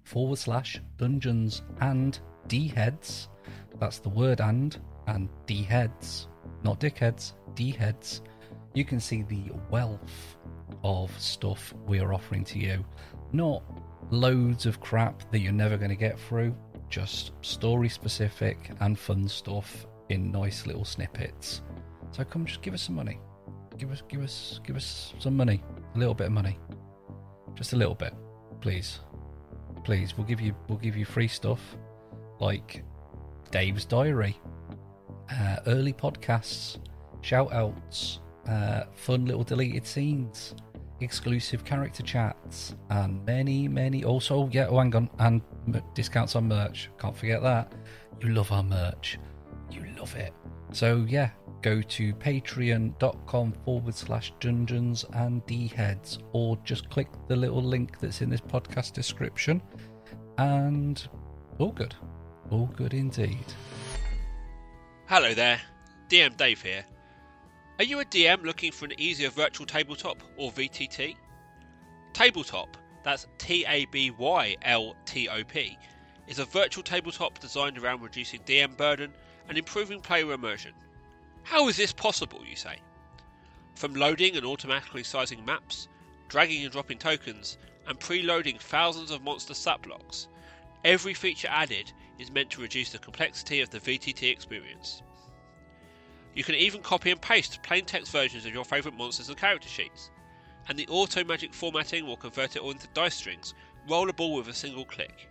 forward 0.09 0.39
slash 0.39 0.81
dungeons 0.97 1.61
and 1.81 2.19
d 2.47 2.67
heads, 2.67 3.29
that's 3.79 3.99
the 3.99 4.09
word 4.09 4.41
and, 4.41 4.81
and 5.05 5.29
d 5.45 5.61
heads, 5.61 6.27
not 6.63 6.79
dickheads, 6.79 7.33
d 7.53 7.69
heads, 7.69 8.23
you 8.73 8.83
can 8.83 8.99
see 8.99 9.21
the 9.21 9.51
wealth 9.69 10.37
of 10.83 11.11
stuff 11.19 11.75
we 11.85 11.99
are 11.99 12.11
offering 12.11 12.43
to 12.45 12.57
you. 12.57 12.83
Not 13.33 13.63
loads 14.09 14.65
of 14.65 14.79
crap 14.81 15.29
that 15.31 15.39
you're 15.39 15.51
never 15.51 15.77
going 15.77 15.91
to 15.91 15.95
get 15.95 16.19
through, 16.19 16.55
just 16.89 17.33
story 17.41 17.87
specific 17.87 18.71
and 18.79 18.97
fun 18.97 19.27
stuff 19.27 19.85
in 20.09 20.31
nice 20.31 20.65
little 20.65 20.85
snippets. 20.85 21.61
So 22.11 22.23
come 22.23 22.45
just 22.45 22.63
give 22.63 22.73
us 22.73 22.81
some 22.81 22.95
money. 22.95 23.19
Give 23.77 23.91
us 23.91 24.01
give 24.09 24.23
us 24.23 24.59
give 24.63 24.75
us 24.75 25.13
some 25.19 25.37
money. 25.37 25.61
A 25.93 25.99
little 25.99 26.15
bit 26.15 26.27
of 26.27 26.33
money. 26.33 26.57
Just 27.53 27.73
a 27.73 27.75
little 27.75 27.95
bit 27.95 28.13
please 28.61 28.99
please. 29.89 30.15
We'll 30.15 30.27
give 30.27 30.39
you 30.39 30.53
we'll 30.67 30.77
give 30.77 30.95
you 30.95 31.03
free 31.03 31.27
stuff 31.27 31.75
like 32.39 32.83
dave's 33.49 33.85
diary 33.85 34.39
uh, 35.31 35.57
early 35.65 35.91
podcasts 35.91 36.77
shout 37.21 37.51
outs 37.51 38.19
uh, 38.47 38.83
fun 38.93 39.25
little 39.25 39.43
deleted 39.43 39.87
scenes 39.87 40.53
exclusive 41.01 41.65
character 41.65 42.03
chats 42.03 42.75
and 42.91 43.25
many 43.25 43.67
many 43.67 44.03
also 44.03 44.47
yeah 44.51 44.67
oh 44.67 44.77
hang 44.77 44.93
on 44.93 45.09
and 45.17 45.41
discounts 45.95 46.35
on 46.35 46.47
merch. 46.47 46.91
Can't 46.99 47.17
forget 47.17 47.41
that. 47.41 47.73
You 48.21 48.29
love 48.29 48.51
our 48.51 48.61
merch. 48.61 49.17
You 49.71 49.87
love 49.97 50.15
it. 50.15 50.33
So 50.71 51.03
yeah 51.09 51.31
go 51.61 51.81
to 51.81 52.13
patreon.com 52.13 53.53
forward 53.65 53.95
slash 53.95 54.33
dungeons 54.39 55.05
and 55.13 55.45
d-heads 55.45 56.19
or 56.33 56.57
just 56.63 56.89
click 56.89 57.07
the 57.27 57.35
little 57.35 57.61
link 57.61 57.99
that's 57.99 58.21
in 58.21 58.29
this 58.29 58.41
podcast 58.41 58.93
description 58.93 59.61
and 60.37 61.07
all 61.57 61.71
good 61.71 61.95
all 62.49 62.67
good 62.75 62.93
indeed 62.93 63.45
Hello 65.09 65.33
there, 65.33 65.59
DM 66.07 66.37
Dave 66.37 66.61
here. 66.61 66.85
Are 67.79 67.83
you 67.83 67.99
a 67.99 68.05
DM 68.05 68.43
looking 68.43 68.71
for 68.71 68.85
an 68.85 68.93
easier 68.99 69.31
virtual 69.31 69.65
tabletop 69.65 70.21
or 70.37 70.51
VTT? 70.51 71.15
Tabyltop, 72.13 72.67
that's 73.03 73.25
T 73.39 73.65
A 73.67 73.85
B 73.85 74.11
Y 74.11 74.55
L 74.61 74.95
T 75.05 75.27
O 75.27 75.43
P, 75.43 75.75
is 76.27 76.37
a 76.37 76.45
virtual 76.45 76.83
tabletop 76.83 77.39
designed 77.39 77.79
around 77.79 78.03
reducing 78.03 78.41
DM 78.41 78.77
burden 78.77 79.11
and 79.47 79.57
improving 79.57 79.99
player 79.99 80.31
immersion. 80.31 80.73
How 81.49 81.67
is 81.67 81.77
this 81.77 81.91
possible, 81.91 82.45
you 82.45 82.55
say? 82.55 82.77
From 83.73 83.95
loading 83.95 84.35
and 84.35 84.45
automatically 84.45 85.03
sizing 85.03 85.43
maps, 85.43 85.87
dragging 86.27 86.61
and 86.61 86.71
dropping 86.71 86.99
tokens, 86.99 87.57
and 87.87 87.99
preloading 87.99 88.59
thousands 88.59 89.09
of 89.09 89.23
monster 89.23 89.55
stat 89.55 89.81
blocks, 89.81 90.27
every 90.85 91.15
feature 91.15 91.47
added 91.47 91.91
is 92.19 92.29
meant 92.29 92.51
to 92.51 92.61
reduce 92.61 92.91
the 92.91 92.99
complexity 92.99 93.61
of 93.61 93.71
the 93.71 93.79
VTT 93.79 94.29
experience. 94.31 95.01
You 96.35 96.43
can 96.43 96.53
even 96.53 96.83
copy 96.83 97.09
and 97.09 97.19
paste 97.19 97.63
plain 97.63 97.83
text 97.83 98.11
versions 98.11 98.45
of 98.45 98.53
your 98.53 98.63
favourite 98.63 98.95
monsters 98.95 99.29
and 99.29 99.37
character 99.37 99.69
sheets, 99.69 100.11
and 100.67 100.77
the 100.77 100.87
auto 100.87 101.23
magic 101.23 101.55
formatting 101.55 102.05
will 102.05 102.15
convert 102.15 102.57
it 102.57 102.61
all 102.61 102.69
into 102.69 102.85
dice 102.93 103.15
strings, 103.15 103.55
rollable 103.87 104.37
with 104.37 104.49
a 104.49 104.53
single 104.53 104.85
click. 104.85 105.27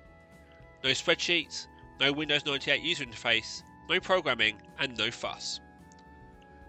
No 0.82 0.90
spreadsheets, 0.90 1.68
no 2.00 2.12
Windows 2.12 2.44
98 2.44 2.82
user 2.82 3.04
interface, 3.04 3.62
no 3.88 4.00
programming, 4.00 4.60
and 4.80 4.98
no 4.98 5.12
fuss. 5.12 5.60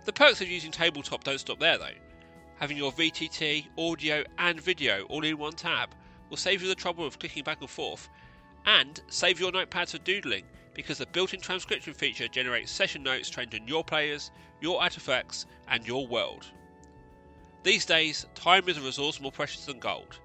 The 0.10 0.14
perks 0.14 0.42
of 0.42 0.50
using 0.50 0.72
Tabyltop 0.72 1.24
don't 1.24 1.38
stop 1.38 1.60
there 1.60 1.78
though. 1.78 1.94
Having 2.56 2.78
your 2.78 2.92
VTT, 2.92 3.68
audio, 3.78 4.24
and 4.40 4.60
video 4.60 5.04
all 5.04 5.24
in 5.24 5.38
one 5.38 5.54
tab 5.54 5.94
will 6.32 6.36
save 6.36 6.64
you 6.64 6.68
the 6.68 6.74
trouble 6.74 7.06
of 7.06 7.20
clicking 7.20 7.44
back 7.44 7.62
and 7.62 7.70
forth 7.70 8.10
and 8.66 9.00
save 9.08 9.40
your 9.40 9.52
notepads 9.52 9.92
for 9.92 10.00
doodling 10.00 10.46
because 10.74 10.98
the 10.98 11.06
built-in 11.06 11.40
transcription 11.40 11.94
feature 11.94 12.28
generates 12.28 12.72
session 12.72 13.04
notes 13.04 13.30
trained 13.30 13.54
on 13.54 13.68
your 13.68 13.84
players, 13.84 14.32
your 14.62 14.82
artifacts, 14.82 15.46
and 15.68 15.86
your 15.86 16.08
world. 16.08 16.48
These 17.62 17.86
days, 17.86 18.26
time 18.34 18.68
is 18.68 18.78
a 18.78 18.82
resource 18.82 19.22
more 19.22 19.32
precious 19.32 19.66
than 19.66 19.78
gold. 19.78 20.18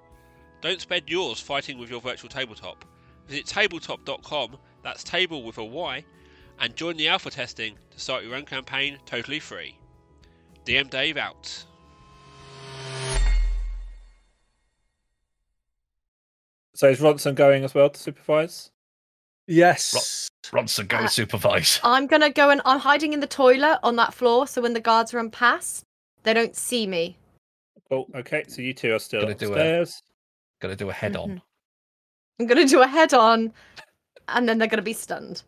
Don't 0.61 0.81
spend 0.81 1.11
yours 1.11 1.39
fighting 1.39 1.77
with 1.77 1.91
your 1.91 2.01
virtual 2.01 2.31
tabletop. 2.31 2.85
Visit 3.27 3.45
tabyltop.com, 3.45 4.57
that's 4.81 5.03
table 5.03 5.43
with 5.43 5.59
a 5.59 5.63
Y, 5.63 6.03
and 6.59 6.75
join 6.75 6.97
the 6.97 7.07
alpha 7.07 7.29
testing 7.29 7.75
to 7.91 7.99
start 7.99 8.23
your 8.23 8.35
own 8.35 8.45
campaign 8.45 8.97
totally 9.05 9.39
free. 9.39 9.77
DM 10.65 10.89
Dave 10.89 11.17
out. 11.17 11.63
So 16.73 16.89
is 16.89 16.99
Ronson 16.99 17.35
going 17.35 17.63
as 17.63 17.73
well 17.73 17.89
to 17.89 17.99
supervise? 17.99 18.69
Yes. 19.47 20.27
Ronson, 20.47 20.87
go 20.87 20.97
Uh, 20.97 21.07
supervise. 21.07 21.79
I'm 21.83 22.07
gonna 22.07 22.29
go 22.31 22.49
and 22.49 22.61
I'm 22.65 22.79
hiding 22.79 23.13
in 23.13 23.19
the 23.19 23.27
toilet 23.27 23.79
on 23.83 23.95
that 23.95 24.13
floor, 24.13 24.47
so 24.47 24.61
when 24.61 24.73
the 24.73 24.79
guards 24.81 25.13
run 25.13 25.29
past, 25.31 25.83
they 26.23 26.33
don't 26.33 26.55
see 26.55 26.85
me. 26.87 27.17
Cool. 27.89 28.07
Okay, 28.15 28.43
so 28.47 28.61
you 28.61 28.73
two 28.73 28.93
are 28.93 28.99
still 28.99 29.21
Gonna 29.21 29.35
do 29.35 29.47
it. 29.47 29.51
upstairs. 29.51 30.01
Gotta 30.59 30.75
do 30.75 30.89
a 30.89 30.93
head 30.93 31.15
on. 31.15 31.29
Mhm. 31.29 31.41
I'm 32.39 32.47
gonna 32.47 32.65
do 32.65 32.81
a 32.81 32.87
head 32.87 33.13
on, 33.13 33.53
and 34.27 34.49
then 34.49 34.57
they're 34.57 34.67
gonna 34.67 34.81
be 34.81 34.93
stunned. 34.93 35.43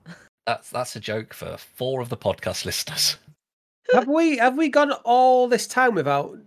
That's 0.47 0.69
that's 0.69 0.95
a 0.95 1.01
joke 1.01 1.33
for 1.33 1.57
four 1.57 1.99
of 1.99 2.07
the 2.07 2.15
podcast 2.15 2.65
listeners. 2.65 3.17
have 3.93 4.07
we 4.07 4.37
have 4.37 4.57
we 4.57 4.69
gone 4.69 4.93
all 5.03 5.49
this 5.49 5.67
time 5.67 5.93
without 5.93 6.37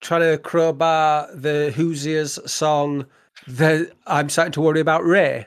trying 0.00 0.22
to 0.22 0.38
crowbar 0.38 1.28
the 1.32 1.72
Hoosiers 1.74 2.38
song 2.50 3.06
that 3.46 3.92
I'm 4.08 4.28
starting 4.28 4.52
to 4.52 4.60
worry 4.60 4.80
about 4.80 5.04
Ray? 5.04 5.46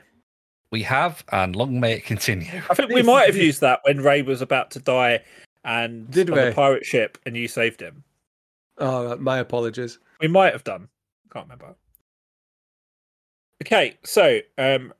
We 0.70 0.82
have, 0.82 1.24
and 1.32 1.54
long 1.54 1.80
may 1.80 1.92
it 1.94 2.04
continue. 2.04 2.62
I 2.70 2.74
think 2.74 2.90
we 2.90 3.02
might 3.02 3.26
have 3.26 3.36
used 3.36 3.60
that 3.60 3.80
when 3.84 4.02
Ray 4.02 4.22
was 4.22 4.42
about 4.42 4.70
to 4.72 4.80
die 4.80 5.20
and 5.64 6.10
Did 6.10 6.30
on 6.30 6.36
we? 6.36 6.44
the 6.44 6.52
pirate 6.52 6.84
ship 6.84 7.18
and 7.24 7.36
you 7.36 7.48
saved 7.48 7.80
him. 7.80 8.04
Oh, 8.78 9.16
my 9.16 9.38
apologies. 9.38 9.98
We 10.20 10.28
might 10.28 10.52
have 10.52 10.64
done. 10.64 10.88
Can't 11.32 11.46
remember. 11.46 11.74
Okay, 13.62 13.96
so 14.04 14.40
um, 14.58 14.92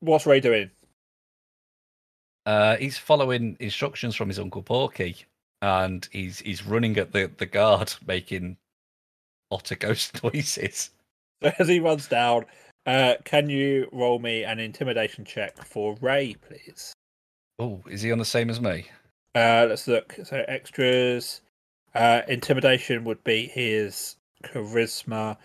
what's 0.00 0.26
Ray 0.26 0.40
doing? 0.40 0.70
Uh, 2.46 2.76
he's 2.76 2.98
following 2.98 3.56
instructions 3.60 4.16
from 4.16 4.28
his 4.28 4.38
uncle 4.38 4.62
Porky, 4.62 5.16
and 5.62 6.08
he's 6.10 6.38
he's 6.40 6.66
running 6.66 6.96
at 6.96 7.12
the 7.12 7.30
the 7.38 7.46
guard, 7.46 7.92
making 8.06 8.56
otter 9.50 9.74
ghost 9.74 10.22
noises. 10.24 10.90
So 11.42 11.52
as 11.58 11.68
he 11.68 11.80
runs 11.80 12.06
down, 12.06 12.46
uh, 12.86 13.14
can 13.24 13.48
you 13.48 13.88
roll 13.92 14.18
me 14.18 14.44
an 14.44 14.58
intimidation 14.58 15.24
check 15.24 15.64
for 15.64 15.96
Ray, 16.00 16.36
please? 16.46 16.92
Oh, 17.58 17.82
is 17.88 18.02
he 18.02 18.12
on 18.12 18.18
the 18.18 18.24
same 18.24 18.50
as 18.50 18.60
me? 18.60 18.86
Uh, 19.34 19.66
let's 19.68 19.86
look. 19.86 20.16
So 20.24 20.44
extras. 20.48 21.42
Uh, 21.94 22.22
intimidation 22.28 23.04
would 23.04 23.22
be 23.24 23.46
his 23.46 24.16
charisma. 24.44 25.36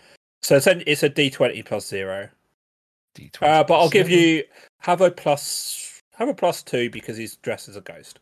So 0.44 0.58
it's 0.58 0.68
a, 0.68 0.90
it's 0.90 1.04
a 1.04 1.10
D 1.10 1.30
twenty 1.30 1.64
plus 1.64 1.88
zero. 1.88 2.30
D20 3.16 3.42
Uh, 3.42 3.64
but 3.64 3.80
I'll 3.80 3.90
give 3.90 4.10
you 4.10 4.44
have 4.80 5.02
a 5.02 5.10
plus 5.10 5.95
have 6.18 6.30
a 6.30 6.34
plus 6.34 6.64
two 6.64 6.90
because 6.90 7.18
he's 7.18 7.36
dressed 7.38 7.70
as 7.70 7.76
a 7.76 7.82
ghost. 7.82 8.20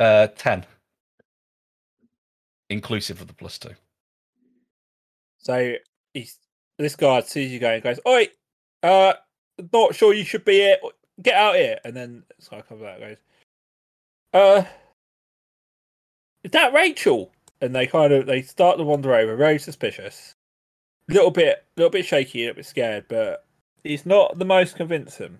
uh 0.00 0.26
ten, 0.36 0.66
inclusive 2.68 3.20
of 3.20 3.28
the 3.28 3.34
plus 3.34 3.58
two. 3.58 3.70
So 5.38 5.74
he's 6.14 6.38
this 6.78 6.96
guy 6.96 7.20
sees 7.20 7.52
you 7.52 7.60
going, 7.60 7.80
goes, 7.80 8.00
"Oi, 8.06 8.28
uh, 8.82 9.14
not 9.72 9.94
sure 9.94 10.12
you 10.12 10.24
should 10.24 10.44
be 10.44 10.54
here. 10.54 10.78
Get 11.22 11.34
out 11.34 11.54
here!" 11.54 11.78
And 11.84 11.94
then 11.94 12.24
this 12.36 12.48
guy 12.48 12.60
comes 12.62 12.82
out, 12.82 13.00
and 13.00 13.00
goes, 13.00 13.16
"Uh, 14.32 14.64
is 16.42 16.50
that 16.50 16.72
Rachel?" 16.74 17.30
And 17.60 17.74
they 17.74 17.86
kind 17.86 18.12
of 18.12 18.26
they 18.26 18.42
start 18.42 18.78
to 18.78 18.84
wander 18.84 19.14
over, 19.14 19.36
very 19.36 19.58
suspicious, 19.58 20.34
little 21.08 21.30
bit, 21.30 21.64
little 21.76 21.90
bit 21.90 22.04
shaky, 22.04 22.42
a 22.42 22.46
little 22.46 22.56
bit 22.56 22.66
scared, 22.66 23.06
but 23.08 23.43
he's 23.84 24.04
not 24.04 24.38
the 24.38 24.44
most 24.44 24.76
convincing. 24.76 25.38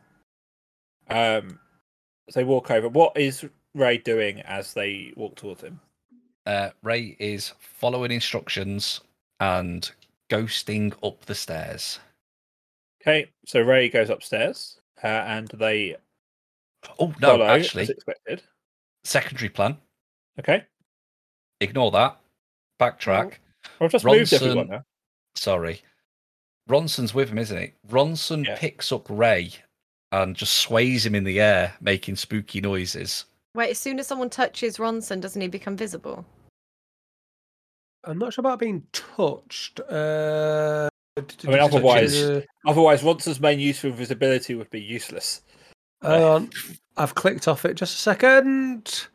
Um, 1.10 1.58
so 2.30 2.40
they 2.40 2.44
walk 2.44 2.70
over. 2.70 2.88
What 2.88 3.16
is 3.16 3.44
Ray 3.74 3.98
doing 3.98 4.40
as 4.42 4.72
they 4.72 5.12
walk 5.16 5.34
towards 5.34 5.62
him? 5.62 5.80
Uh, 6.46 6.70
Ray 6.82 7.16
is 7.18 7.52
following 7.58 8.12
instructions 8.12 9.00
and 9.40 9.90
ghosting 10.30 10.94
up 11.02 11.24
the 11.24 11.34
stairs. 11.34 11.98
Okay, 13.02 13.30
so 13.46 13.60
Ray 13.60 13.88
goes 13.88 14.08
upstairs, 14.10 14.78
uh, 15.02 15.06
and 15.06 15.48
they 15.48 15.96
Oh 16.98 17.12
no, 17.20 17.28
follow 17.28 17.46
actually, 17.46 17.84
expected. 17.84 18.42
secondary 19.04 19.48
plan. 19.48 19.76
Okay. 20.38 20.64
Ignore 21.60 21.90
that. 21.92 22.18
Backtrack. 22.80 23.34
I've 23.80 23.90
just 23.90 24.04
moved 24.04 24.32
everyone 24.32 24.68
now. 24.68 24.84
Sorry. 25.34 25.80
Ronson's 26.68 27.12
with 27.14 27.28
him, 27.30 27.38
isn't 27.38 27.58
he? 27.60 27.72
Ronson 27.88 28.46
Yeah. 28.46 28.56
picks 28.58 28.90
up 28.92 29.06
Ray 29.10 29.52
and 30.12 30.34
just 30.34 30.54
sways 30.54 31.04
him 31.04 31.14
in 31.14 31.24
the 31.24 31.40
air, 31.40 31.74
making 31.80 32.16
spooky 32.16 32.60
noises. 32.60 33.26
Wait, 33.54 33.70
as 33.70 33.78
soon 33.78 33.98
as 33.98 34.06
someone 34.06 34.30
touches 34.30 34.78
Ronson, 34.78 35.20
doesn't 35.20 35.40
he 35.40 35.48
become 35.48 35.76
visible? 35.76 36.24
I'm 38.04 38.18
not 38.18 38.32
sure 38.32 38.42
about 38.42 38.58
being 38.58 38.86
touched. 38.92 39.80
Uh, 39.80 40.88
I 41.16 41.22
mean, 41.46 41.58
otherwise- 41.58 42.14
uh, 42.22 42.42
Otherwise, 42.66 43.02
Ronson's 43.02 43.40
main 43.40 43.60
use 43.60 43.80
for 43.80 43.88
invisibility 43.88 44.54
would 44.54 44.70
be 44.70 44.80
useless. 44.80 45.42
hang 46.02 46.22
on. 46.22 46.50
I've 46.96 47.14
clicked 47.14 47.48
off 47.48 47.64
it. 47.64 47.74
Just 47.74 47.94
a 47.94 47.98
second. 47.98 49.06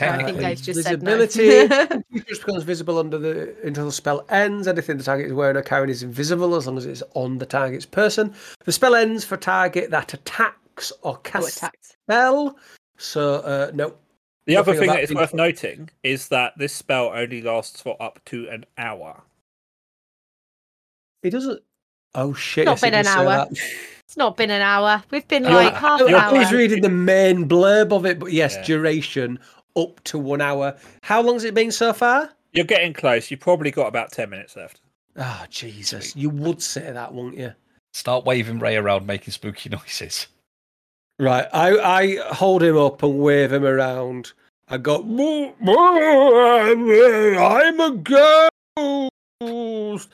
I 0.00 0.16
think 0.16 0.38
Technically, 0.38 0.44
Dave 0.44 0.62
just 0.62 0.82
said 0.84 1.02
no. 1.02 1.18
Visibility. 1.18 2.02
It 2.12 2.26
just 2.26 2.46
becomes 2.46 2.62
visible 2.62 2.98
under 2.98 3.18
the 3.18 3.54
until 3.62 3.84
the 3.84 3.92
spell 3.92 4.24
ends. 4.30 4.66
Anything 4.66 4.96
the 4.96 5.04
target 5.04 5.26
is 5.26 5.32
wearing 5.34 5.56
or 5.56 5.62
carrying 5.62 5.90
is 5.90 6.02
invisible 6.02 6.54
as 6.54 6.66
long 6.66 6.78
as 6.78 6.86
it's 6.86 7.02
on 7.14 7.36
the 7.38 7.44
target's 7.46 7.84
person. 7.84 8.34
The 8.64 8.72
spell 8.72 8.94
ends 8.94 9.24
for 9.24 9.36
target 9.36 9.90
that 9.90 10.14
attacks 10.14 10.92
or 11.02 11.14
oh, 11.14 11.16
casts 11.16 11.58
attacked. 11.58 11.84
spell. 12.04 12.56
So 12.96 13.36
uh, 13.40 13.70
no. 13.74 13.94
The 14.46 14.56
other 14.56 14.72
thing 14.74 14.84
about 14.84 14.94
that 14.94 15.02
is 15.04 15.14
worth 15.14 15.30
touched. 15.30 15.34
noting 15.62 15.90
is 16.02 16.28
that 16.28 16.54
this 16.56 16.72
spell 16.72 17.12
only 17.14 17.42
lasts 17.42 17.82
for 17.82 18.00
up 18.02 18.18
to 18.26 18.48
an 18.48 18.64
hour. 18.78 19.22
It 21.22 21.30
doesn't. 21.30 21.62
Oh 22.14 22.32
shit! 22.34 22.64
Not 22.64 22.80
been 22.80 22.94
an 22.94 23.06
hour. 23.06 23.46
It's 23.50 24.16
not 24.16 24.36
been 24.36 24.50
an 24.50 24.62
hour. 24.62 25.02
We've 25.10 25.26
been 25.28 25.44
You're- 25.44 25.54
like 25.54 25.74
half 25.74 26.00
an 26.00 26.08
you're- 26.08 26.20
I 26.20 26.28
hour. 26.30 26.38
was 26.38 26.52
reading 26.52 26.82
the 26.82 26.88
main 26.90 27.48
blurb 27.48 27.92
of 27.92 28.04
it, 28.04 28.18
but 28.18 28.32
yes, 28.32 28.54
Yeah. 28.56 28.64
duration 28.64 29.38
up 29.76 30.02
to 30.04 30.18
one 30.18 30.40
hour. 30.40 30.76
How 31.02 31.22
long's 31.22 31.44
it 31.44 31.54
been 31.54 31.72
so 31.72 31.92
far? 31.92 32.30
You're 32.52 32.64
getting 32.64 32.92
close. 32.92 33.30
You've 33.30 33.40
probably 33.40 33.70
got 33.70 33.86
about 33.86 34.12
10 34.12 34.30
minutes 34.30 34.56
left. 34.56 34.80
Oh 35.16 35.44
Jesus! 35.50 36.16
You 36.16 36.30
would 36.30 36.62
say 36.62 36.90
that, 36.90 37.12
wouldn't 37.12 37.36
you? 37.36 37.52
start 37.92 38.24
waving 38.24 38.58
Ray 38.58 38.76
around, 38.76 39.06
making 39.06 39.32
spooky 39.32 39.68
noises. 39.70 40.26
Right. 41.18 41.46
I 41.52 41.78
I 41.78 42.34
hold 42.34 42.62
him 42.62 42.76
up 42.76 43.02
and 43.02 43.18
wave 43.18 43.52
him 43.52 43.64
around. 43.64 44.32
I 44.68 44.78
go. 44.78 45.02
I'm 47.38 47.80
a 47.80 47.90
ghost. 47.90 50.08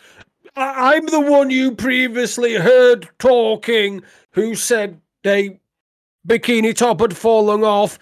I'm 0.57 1.07
the 1.07 1.21
one 1.21 1.51
you 1.51 1.73
previously 1.73 2.55
heard 2.55 3.09
talking, 3.19 4.03
who 4.33 4.57
said 4.57 5.01
they 5.23 5.61
bikini 6.27 6.75
top 6.75 7.01
had 7.01 7.17
fallen 7.17 7.63
off. 7.63 7.99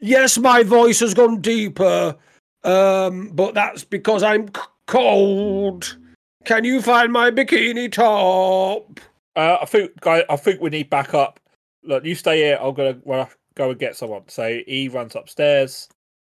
Yes, 0.00 0.38
my 0.38 0.62
voice 0.62 1.00
has 1.00 1.14
gone 1.14 1.40
deeper, 1.40 2.16
um, 2.64 3.30
but 3.32 3.54
that's 3.54 3.84
because 3.84 4.22
I'm 4.22 4.48
c- 4.48 4.60
cold. 4.86 5.96
Can 6.44 6.64
you 6.64 6.82
find 6.82 7.12
my 7.12 7.30
bikini 7.30 7.90
top? 7.90 9.00
Uh, 9.34 9.58
I 9.60 9.64
think, 9.64 9.98
guy, 10.00 10.24
I 10.28 10.36
think 10.36 10.60
we 10.60 10.70
need 10.70 10.90
backup. 10.90 11.40
Look, 11.82 12.04
you 12.04 12.14
stay 12.14 12.38
here. 12.38 12.58
I'm 12.60 12.74
gonna 12.74 12.98
well, 13.04 13.30
go 13.54 13.70
and 13.70 13.78
get 13.78 13.96
someone. 13.96 14.22
So 14.28 14.60
he 14.66 14.88
runs 14.88 15.16
upstairs, 15.16 15.88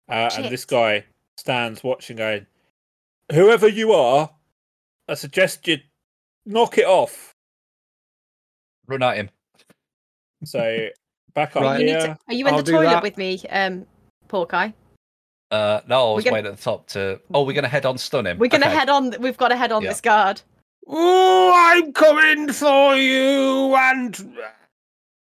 uh, 0.09 0.30
and 0.36 0.45
this 0.45 0.65
guy 0.65 1.03
stands 1.38 1.84
watching, 1.84 2.18
going, 2.18 2.45
"Whoever 3.32 3.68
you 3.68 3.91
are, 3.93 4.30
I 5.07 5.13
suggest 5.15 5.68
you 5.68 5.78
knock 6.45 6.78
it 6.78 6.86
off." 6.86 7.36
Run 8.88 9.03
at 9.03 9.18
him. 9.18 9.30
So 10.43 10.89
back 11.38 11.56
up 11.56 11.62
Right. 11.64 11.80
You 11.80 11.86
need 11.86 11.92
here. 11.92 12.02
to- 12.08 12.18
are 12.28 12.34
you 12.34 12.48
in 12.48 12.54
I'll 12.56 12.64
the 12.64 12.72
toilet 12.72 12.86
that. 12.86 13.04
with 13.04 13.18
me, 13.18 13.40
um, 13.50 13.86
Porky? 14.28 14.74
Uh, 15.52 15.80
no, 15.88 16.12
I 16.12 16.16
was 16.16 16.24
gonna- 16.26 16.34
waiting 16.34 16.52
at 16.52 16.58
the 16.58 16.64
top 16.64 16.88
to. 16.88 17.22
Oh, 17.34 17.44
we're 17.44 17.54
gonna 17.54 17.68
head 17.70 17.86
on 17.86 17.98
stun 17.98 18.26
him. 18.28 18.38
We're 18.40 18.48
gonna 18.50 18.66
Okay. 18.66 18.76
head 18.76 18.90
on. 18.90 19.14
We've 19.22 19.38
got 19.38 19.50
to 19.50 19.56
head 19.56 19.72
on 19.72 19.84
Yeah. 19.84 19.90
this 19.90 20.02
guard. 20.02 20.42
Oh, 20.88 21.54
I'm 21.56 21.94
coming 21.94 22.52
for 22.52 22.96
you, 22.96 23.76
and 23.76 24.38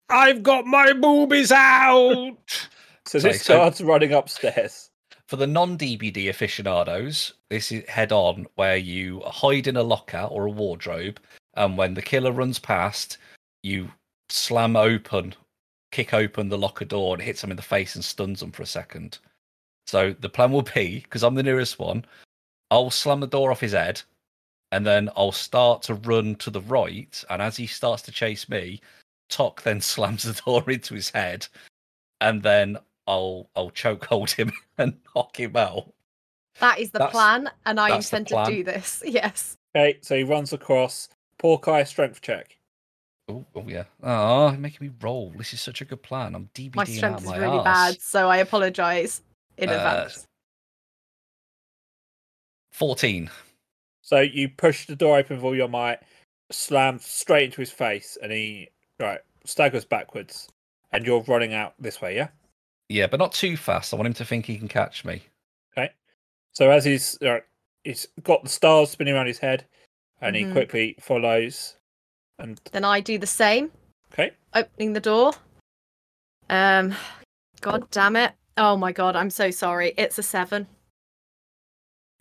I've 0.09 0.41
got 0.41 0.65
my 0.65 0.93
boobies 0.93 1.51
out. 1.51 2.37
So 3.07 3.19
Sorry, 3.19 3.33
this 3.33 3.43
so- 3.43 3.57
guard's 3.57 3.81
running 3.81 4.13
upstairs. 4.13 4.89
For 5.27 5.35
the 5.35 5.45
non-DBD 5.45 6.27
aficionados, 6.27 7.33
this 7.51 7.71
is 7.71 7.87
head 7.87 8.11
on 8.11 8.47
where 8.55 8.77
you 8.77 9.19
hide 9.27 9.67
in 9.67 9.75
a 9.77 9.83
locker 9.83 10.21
or 10.31 10.47
a 10.47 10.49
wardrobe, 10.51 11.19
and 11.53 11.77
when 11.77 11.93
the 11.93 12.01
killer 12.01 12.31
runs 12.31 12.57
past, 12.57 13.19
you 13.61 13.91
slam 14.29 14.75
open, 14.75 15.35
kick 15.95 16.13
open 16.13 16.49
the 16.49 16.57
locker 16.57 16.83
door, 16.83 17.13
and 17.15 17.23
hits 17.23 17.39
them 17.39 17.51
in 17.51 17.55
the 17.57 17.63
face 17.63 17.95
and 17.95 18.03
stuns 18.03 18.41
them 18.41 18.51
for 18.51 18.63
a 18.63 18.65
second. 18.67 19.19
So 19.87 20.13
the 20.19 20.27
plan 20.27 20.51
will 20.51 20.61
be 20.63 20.99
because 20.99 21.23
I'm 21.23 21.35
the 21.35 21.43
nearest 21.43 21.79
one, 21.79 22.03
I'll 22.69 22.89
slam 22.89 23.21
the 23.21 23.27
door 23.27 23.49
off 23.49 23.61
his 23.61 23.71
head, 23.71 24.01
and 24.73 24.85
then 24.85 25.09
I'll 25.15 25.31
start 25.31 25.83
to 25.83 25.93
run 25.93 26.35
to 26.35 26.49
the 26.49 26.59
right, 26.61 27.23
and 27.29 27.41
as 27.41 27.55
he 27.55 27.65
starts 27.65 28.01
to 28.03 28.11
chase 28.11 28.49
me, 28.49 28.81
Tok 29.29 29.61
then 29.63 29.79
slams 29.93 30.23
the 30.23 30.41
door 30.45 30.69
into 30.69 30.95
his 30.95 31.09
head, 31.09 31.47
and 32.19 32.43
then 32.43 32.77
I'll 33.07 33.49
I'll 33.55 33.71
chokehold 33.71 34.31
him 34.31 34.51
and 34.77 34.97
knock 35.15 35.39
him 35.39 35.55
out. 35.55 35.93
That 36.59 36.79
is 36.79 36.91
the 36.91 36.99
That's- 36.99 37.13
plan, 37.13 37.49
and 37.65 37.79
I 37.79 37.95
intend 37.95 38.27
to 38.27 38.43
do 38.47 38.63
this. 38.65 39.01
Yes. 39.07 39.55
Okay, 39.73 39.99
so 40.01 40.15
he 40.17 40.23
runs 40.23 40.51
across. 40.51 41.07
Porky 41.37 41.83
strength 41.85 42.21
check. 42.21 42.57
Oh, 43.27 43.45
oh 43.55 43.63
yeah. 43.67 43.83
Oh, 44.03 44.49
you're 44.51 44.59
making 44.59 44.87
me 44.87 44.93
roll. 45.01 45.33
This 45.35 45.53
is 45.53 45.61
such 45.61 45.81
a 45.81 45.85
good 45.85 46.01
plan. 46.03 46.35
I'm 46.35 46.49
DBDing 46.53 46.75
My 46.75 46.81
out 46.83 46.87
strength 46.87 47.21
is 47.21 47.25
my 47.27 47.37
really 47.37 47.57
arse. 47.57 47.63
bad, 47.63 48.01
so 48.01 48.29
I 48.29 48.37
apologise 48.37 49.21
in 49.57 49.69
Uh, 49.69 49.73
advance. 49.73 50.25
14. 52.73 53.29
So 54.01 54.19
you 54.19 54.49
push 54.49 54.85
the 54.85 54.95
door 54.95 55.17
open 55.17 55.37
with 55.37 55.45
all 55.45 55.55
your 55.55 55.67
might, 55.67 55.99
slam 56.51 56.99
straight 56.99 57.45
into 57.45 57.61
his 57.61 57.71
face, 57.71 58.17
and 58.21 58.31
he 58.31 58.69
right 58.99 59.21
staggers 59.45 59.85
backwards. 59.85 60.47
And 60.91 61.05
you're 61.05 61.23
running 61.23 61.53
out 61.53 61.73
this 61.79 62.01
way, 62.01 62.15
yeah. 62.15 62.27
Yeah, 62.89 63.07
but 63.07 63.17
not 63.19 63.33
too 63.33 63.57
fast. 63.57 63.91
I 63.93 63.97
want 63.97 64.07
him 64.07 64.13
to 64.13 64.25
think 64.25 64.45
he 64.45 64.57
can 64.57 64.67
catch 64.67 65.03
me. 65.03 65.23
Okay. 65.75 65.91
So 66.53 66.69
as 66.69 66.85
he's 66.85 67.19
uh, 67.23 67.39
he's 67.83 68.07
got 68.23 68.43
the 68.43 68.49
stars 68.49 68.91
spinning 68.91 69.15
around 69.15 69.25
his 69.27 69.39
head, 69.39 69.65
and 70.21 70.35
he 70.35 70.43
Mhm. 70.43 70.51
quickly 70.51 70.95
follows. 70.99 71.77
And 72.39 72.59
Then 72.71 72.83
I 72.85 72.99
do 72.99 73.17
the 73.17 73.27
same, 73.27 73.71
okay, 74.13 74.31
opening 74.53 74.93
the 74.93 74.99
door. 74.99 75.33
Um, 76.49 76.93
God 77.61 77.89
damn 77.91 78.15
it! 78.15 78.33
Oh 78.57 78.75
my 78.77 78.91
god, 78.91 79.15
I'm 79.15 79.29
so 79.29 79.51
sorry. 79.51 79.93
It's 79.97 80.17
a 80.19 80.23
seven. 80.23 80.67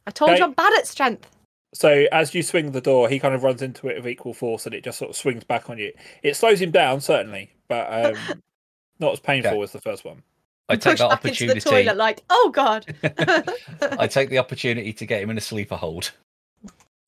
I 0.07 0.11
told 0.11 0.31
Okay. 0.33 0.39
you 0.39 0.45
I'm 0.45 0.53
bad 0.53 0.73
at 0.79 0.87
strength. 0.87 1.29
So 1.75 2.07
as 2.13 2.35
you 2.35 2.43
swing 2.43 2.71
the 2.71 2.81
door, 2.81 3.09
he 3.09 3.19
kind 3.19 3.35
of 3.35 3.43
runs 3.43 3.61
into 3.63 3.89
it 3.89 3.97
with 3.97 4.07
equal 4.07 4.35
force, 4.35 4.67
and 4.67 4.75
it 4.75 4.85
just 4.85 4.99
sort 4.99 5.11
of 5.11 5.17
swings 5.17 5.43
back 5.45 5.69
on 5.71 5.79
you. 5.79 5.93
It 6.23 6.37
slows 6.37 6.61
him 6.61 6.71
down 6.71 7.01
certainly, 7.01 7.51
but 7.69 7.93
um, 7.93 8.43
not 9.01 9.13
as 9.15 9.21
painful 9.21 9.51
Okay. 9.53 9.63
as 9.63 9.73
the 9.73 9.81
first 9.81 10.05
one. 10.05 10.23
I 10.69 10.77
take 10.77 10.93
Push 10.93 11.01
that 11.01 11.11
back 11.11 11.25
into 11.27 11.47
the 11.47 11.53
opportunity. 11.53 11.85
toilet 11.85 11.97
like, 11.97 12.23
oh 12.31 12.51
god. 12.55 12.87
I 13.99 14.07
take 14.07 14.31
the 14.31 14.39
opportunity 14.39 14.93
to 14.95 15.05
get 15.07 15.21
him 15.23 15.31
in 15.31 15.37
a 15.39 15.41
sleeper 15.43 15.77
hold. 15.77 16.13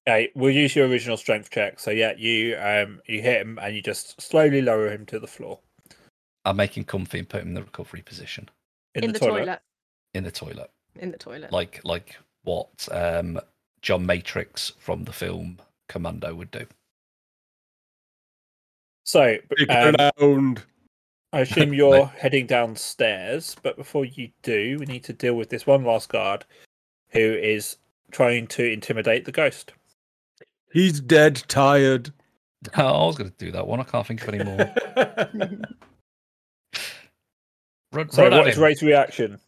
Okay, 0.09 0.30
we'll 0.34 0.54
use 0.54 0.76
your 0.76 0.86
original 0.86 1.16
strength 1.16 1.50
check. 1.50 1.80
So 1.80 1.90
yeah, 1.90 2.12
you 2.16 2.57
um 2.59 3.00
you 3.07 3.22
hit 3.22 3.40
him 3.40 3.59
and 3.61 3.74
you 3.74 3.82
just 3.82 4.20
slowly 4.20 4.62
lower 4.62 4.90
him 4.90 5.04
to 5.07 5.18
the 5.18 5.26
floor 5.26 5.59
I 6.46 6.52
make 6.52 6.76
him 6.76 6.84
comfy 6.84 7.18
and 7.18 7.28
put 7.28 7.42
him 7.42 7.48
in 7.48 7.54
the 7.54 7.62
recovery 7.62 8.02
position 8.02 8.48
in, 8.94 9.02
in 9.02 9.12
the 9.12 9.18
toilet. 9.18 9.61
in 10.14 10.22
the 10.22 10.30
toilet, 10.30 10.70
In 11.00 11.11
the 11.11 11.18
toilet. 11.18 11.50
like 11.52 11.80
like 11.84 12.16
what 12.44 12.88
um, 12.92 13.40
John 13.82 14.07
Matrix 14.07 14.72
from 14.78 15.02
the 15.02 15.12
film 15.12 15.59
Commando 15.88 16.32
would 16.36 16.52
do. 16.52 16.64
So 19.04 19.38
um, 19.68 19.96
around. 19.98 20.62
I 21.32 21.40
assume 21.40 21.74
you're 21.74 22.07
heading 22.07 22.46
downstairs, 22.46 23.57
but 23.61 23.76
before 23.76 24.04
you 24.04 24.30
do, 24.42 24.76
we 24.78 24.86
need 24.86 25.02
to 25.04 25.12
deal 25.12 25.34
with 25.34 25.50
this 25.50 25.66
one 25.66 25.82
last 25.84 26.09
guard 26.09 26.44
who 27.09 27.18
is 27.20 27.76
trying 28.12 28.46
to 28.46 28.64
intimidate 28.64 29.24
the 29.24 29.32
ghost. 29.32 29.72
He's 30.72 31.00
dead 31.00 31.42
tired. 31.48 32.12
Oh, 32.76 32.82
I 33.04 33.06
was 33.06 33.16
going 33.16 33.30
to 33.30 33.36
do 33.36 33.52
that 33.52 33.66
one. 33.66 33.80
I 33.80 33.84
can't 33.84 34.06
think 34.06 34.22
of 34.22 34.34
any 34.34 34.44
more. 34.44 34.56
Run, 37.92 38.10
So 38.10 38.24
run 38.24 38.32
what 38.38 38.48
is. 38.48 38.58
Ray's 38.58 38.82
reaction? 38.82 39.38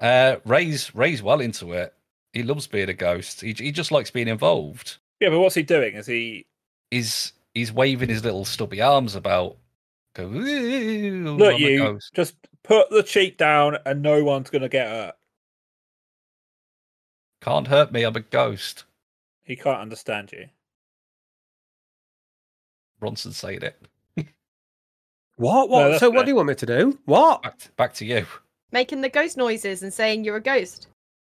Uh, 0.00 0.36
Ray's 0.44 0.94
Ray's 0.94 1.22
well 1.22 1.40
into 1.40 1.72
it. 1.72 1.94
He 2.32 2.42
loves 2.42 2.66
being 2.66 2.88
a 2.88 2.94
ghost. 2.94 3.40
He 3.40 3.52
he 3.52 3.72
just 3.72 3.90
likes 3.92 4.10
being 4.10 4.28
involved. 4.28 4.98
Yeah, 5.20 5.30
but 5.30 5.40
what's 5.40 5.54
he 5.54 5.62
doing? 5.62 5.94
Is 5.94 6.06
he 6.06 6.46
He's 6.90 7.32
he's 7.54 7.72
waving 7.72 8.08
his 8.08 8.24
little 8.24 8.44
stubby 8.44 8.80
arms 8.80 9.14
about. 9.14 9.56
Go, 10.14 10.24
look 10.24 11.54
I'm 11.54 11.60
you 11.60 11.78
ghost." 11.78 12.12
just 12.14 12.34
put 12.64 12.90
the 12.90 13.02
cheek 13.02 13.36
down 13.38 13.76
and 13.86 14.02
no 14.02 14.24
one's 14.24 14.50
gonna 14.50 14.68
get 14.68 14.88
hurt. 14.88 15.14
Can't 17.42 17.66
hurt 17.68 17.92
me. 17.92 18.02
I'm 18.02 18.16
a 18.16 18.20
ghost. 18.20 18.84
He 19.50 19.56
can't 19.56 19.80
understand 19.80 20.30
you. 20.30 20.46
Bronson 23.00 23.32
saying 23.32 23.62
it. 23.62 23.76
What? 25.36 25.68
What? 25.68 25.88
that's 25.88 25.98
so, 25.98 26.08
what 26.08 26.24
do 26.24 26.30
you 26.30 26.36
want 26.36 26.46
me 26.46 26.54
to 26.54 26.66
do? 26.66 26.96
What? 27.06 27.42
Back 27.42 27.58
to, 27.58 27.72
back 27.72 27.94
to 27.94 28.04
you. 28.04 28.26
Making 28.70 29.00
the 29.00 29.08
ghost 29.08 29.36
noises 29.36 29.82
and 29.82 29.92
saying 29.92 30.22
you're 30.22 30.36
a 30.36 30.40
ghost. 30.40 30.86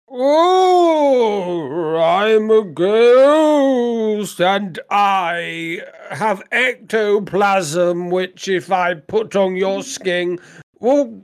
Oh, 0.09 1.95
I'm 1.95 2.51
a 2.51 2.63
ghost, 2.63 4.41
and 4.41 4.79
I 4.89 5.81
have 6.09 6.43
ectoplasm, 6.51 8.09
which, 8.09 8.49
if 8.49 8.69
I 8.69 8.95
put 8.95 9.37
on 9.37 9.55
your 9.55 9.81
skin, 9.83 10.39
will 10.81 11.23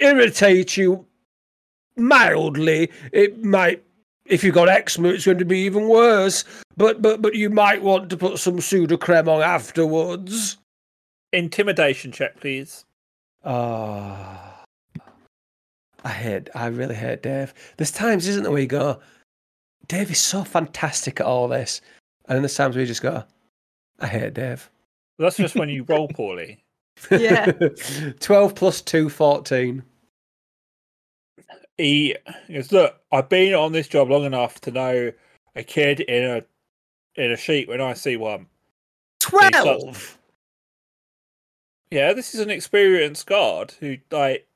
irritate 0.00 0.76
you 0.76 1.06
mildly. 1.96 2.90
It 3.12 3.44
might, 3.44 3.85
if 4.28 4.44
you've 4.44 4.54
got 4.54 4.68
eczema, 4.68 5.08
it's 5.08 5.24
going 5.24 5.38
to 5.38 5.44
be 5.44 5.60
even 5.60 5.88
worse. 5.88 6.44
But 6.76 7.02
but 7.02 7.22
but 7.22 7.34
you 7.34 7.50
might 7.50 7.82
want 7.82 8.10
to 8.10 8.16
put 8.16 8.38
some 8.38 8.58
Sudocrem 8.58 9.28
on 9.28 9.42
afterwards. 9.42 10.58
Intimidation 11.32 12.12
check, 12.12 12.40
please. 12.40 12.84
Ah, 13.44 14.64
I 16.04 16.08
hate. 16.08 16.48
I 16.54 16.66
really 16.66 16.94
hate 16.94 17.22
Dave. 17.22 17.54
There's 17.76 17.90
times, 17.90 18.26
isn't 18.28 18.42
there, 18.42 18.52
where 18.52 18.60
you 18.60 18.66
go, 18.66 19.00
Dave 19.88 20.10
is 20.10 20.18
so 20.18 20.44
fantastic 20.44 21.20
at 21.20 21.26
all 21.26 21.48
this, 21.48 21.80
and 22.26 22.36
then 22.36 22.42
there's 22.42 22.54
times 22.54 22.74
where 22.74 22.82
you 22.82 22.88
just 22.88 23.02
go, 23.02 23.24
I 24.00 24.06
hate 24.06 24.34
Dave. 24.34 24.68
That's 25.18 25.36
just 25.36 25.54
when 25.54 25.68
you 25.68 25.84
roll 25.84 26.08
poorly. 26.08 26.62
Yeah. 27.10 27.52
Twelve 28.20 28.54
plus 28.54 28.80
two, 28.80 29.10
14. 29.10 29.82
He 31.78 32.16
goes, 32.52 32.72
Look, 32.72 32.96
I've 33.12 33.28
been 33.28 33.54
on 33.54 33.72
this 33.72 33.88
job 33.88 34.10
long 34.10 34.24
enough 34.24 34.60
to 34.62 34.70
know 34.70 35.12
a 35.54 35.62
kid 35.62 36.00
in 36.00 36.24
a 36.24 36.44
in 37.20 37.32
a 37.32 37.36
sheet 37.36 37.68
when 37.68 37.80
I 37.80 37.94
see 37.94 38.16
one. 38.16 38.46
Twelve. 39.20 40.18
Yeah, 41.90 42.12
this 42.12 42.34
is 42.34 42.40
an 42.40 42.50
experienced 42.50 43.26
guard 43.26 43.72
who 43.80 43.96
like 44.10 44.46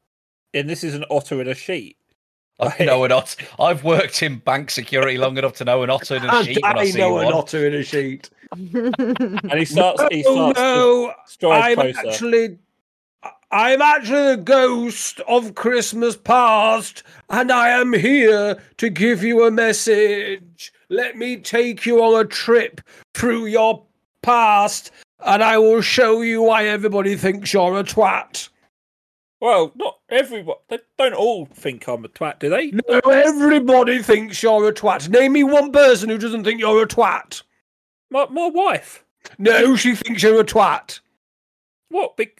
and 0.53 0.69
this 0.69 0.83
is 0.85 0.95
an 0.95 1.05
otter 1.11 1.41
in 1.41 1.49
a 1.49 1.55
sheet. 1.55 1.97
I 2.59 2.85
know 2.85 3.05
an 3.05 3.13
otter. 3.13 3.43
I've 3.59 3.85
worked 3.85 4.23
in 4.23 4.39
bank 4.39 4.71
security 4.71 5.17
long 5.17 5.39
enough 5.39 5.55
to 5.55 5.65
know 5.65 5.83
an 5.83 5.89
otter 5.91 6.17
in 6.17 6.25
a 6.25 6.29
And 6.33 6.47
sheet 6.47 6.63
when 6.63 6.77
I, 6.77 6.81
I 6.81 6.85
see 6.87 6.99
know 6.99 7.13
one. 7.15 7.27
an 7.27 7.33
otter 7.33 7.67
in 7.67 7.75
a 7.75 7.83
sheet. 7.83 8.29
And 8.53 9.53
he 9.55 9.65
starts 9.65 10.03
he 10.11 10.25
Oh 10.27 10.53
starts 10.53 10.59
no! 10.59 11.51
I'm 11.53 11.75
closer. 11.77 11.99
actually. 12.09 12.59
I'm 13.53 13.83
actually 13.83 14.37
the 14.37 14.43
ghost 14.43 15.21
of 15.27 15.57
Christmas 15.57 16.17
past, 16.17 17.03
and 17.29 17.51
I 17.51 17.71
am 17.71 17.93
here 17.93 18.63
to 18.77 18.89
give 18.89 19.25
you 19.25 19.45
a 19.45 19.51
message. 19.51 20.73
Let 20.89 21.17
me 21.17 21.37
take 21.37 21.85
you 21.85 22.03
on 22.03 22.21
a 22.21 22.29
trip 22.29 22.81
through 23.15 23.47
your 23.47 23.85
past, 24.23 24.93
and 25.19 25.43
I 25.43 25.59
will 25.59 25.81
show 25.81 26.23
you 26.23 26.43
why 26.43 26.67
everybody 26.67 27.17
thinks 27.17 27.53
you're 27.53 27.79
a 27.79 27.83
twat. 27.83 28.49
Well, 29.41 29.73
not 29.75 29.99
everyone 30.11 30.59
they 30.69 30.79
don't 30.99 31.15
all 31.15 31.47
think 31.47 31.89
I'm 31.89 32.05
a 32.05 32.09
twat, 32.09 32.39
do 32.39 32.51
they? 32.51 32.71
No, 32.71 33.01
everybody 33.11 34.03
thinks 34.03 34.43
you're 34.43 34.69
a 34.69 34.73
twat. 34.73 35.09
Name 35.09 35.33
me 35.33 35.45
one 35.45 35.73
person 35.73 36.09
who 36.09 36.19
doesn't 36.19 36.45
think 36.45 36.61
you're 36.61 36.83
a 36.83 36.87
twat. 36.87 37.43
My 38.11 38.27
my 38.27 38.49
wife. 38.49 39.05
No, 39.39 39.77
she 39.77 39.95
thinks 39.95 40.23
you're 40.23 40.41
a 40.41 40.45
twat. 40.45 41.01
What? 41.89 42.17
Be- 42.17 42.35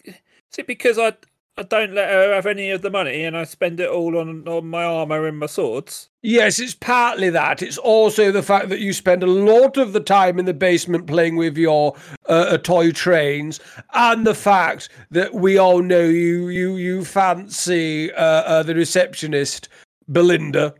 is 0.53 0.59
it 0.59 0.67
because 0.67 0.97
I 0.97 1.13
I 1.57 1.63
don't 1.63 1.93
let 1.93 2.09
her 2.09 2.33
have 2.33 2.45
any 2.45 2.71
of 2.71 2.81
the 2.81 2.89
money 2.89 3.25
and 3.25 3.35
I 3.37 3.43
spend 3.43 3.79
it 3.81 3.89
all 3.89 4.17
on 4.17 4.47
on 4.47 4.67
my 4.67 4.83
armor 4.83 5.27
and 5.27 5.37
my 5.37 5.47
swords? 5.47 6.09
Yes, 6.23 6.59
it's 6.59 6.73
partly 6.73 7.29
that. 7.31 7.61
It's 7.61 7.77
also 7.77 8.31
the 8.31 8.41
fact 8.41 8.69
that 8.69 8.79
you 8.79 8.93
spend 8.93 9.21
a 9.21 9.27
lot 9.27 9.75
of 9.77 9.91
the 9.93 9.99
time 9.99 10.39
in 10.39 10.45
the 10.45 10.53
basement 10.53 11.07
playing 11.07 11.35
with 11.35 11.57
your 11.57 11.95
uh, 12.29 12.47
uh, 12.51 12.57
toy 12.57 12.91
trains, 12.91 13.59
and 13.93 14.25
the 14.25 14.33
fact 14.35 14.89
that 15.11 15.33
we 15.33 15.57
all 15.57 15.81
know 15.81 16.01
you 16.03 16.47
you 16.49 16.77
you 16.77 17.03
fancy 17.05 18.11
uh, 18.13 18.23
uh, 18.23 18.63
the 18.63 18.73
receptionist, 18.75 19.67
Belinda. 20.09 20.73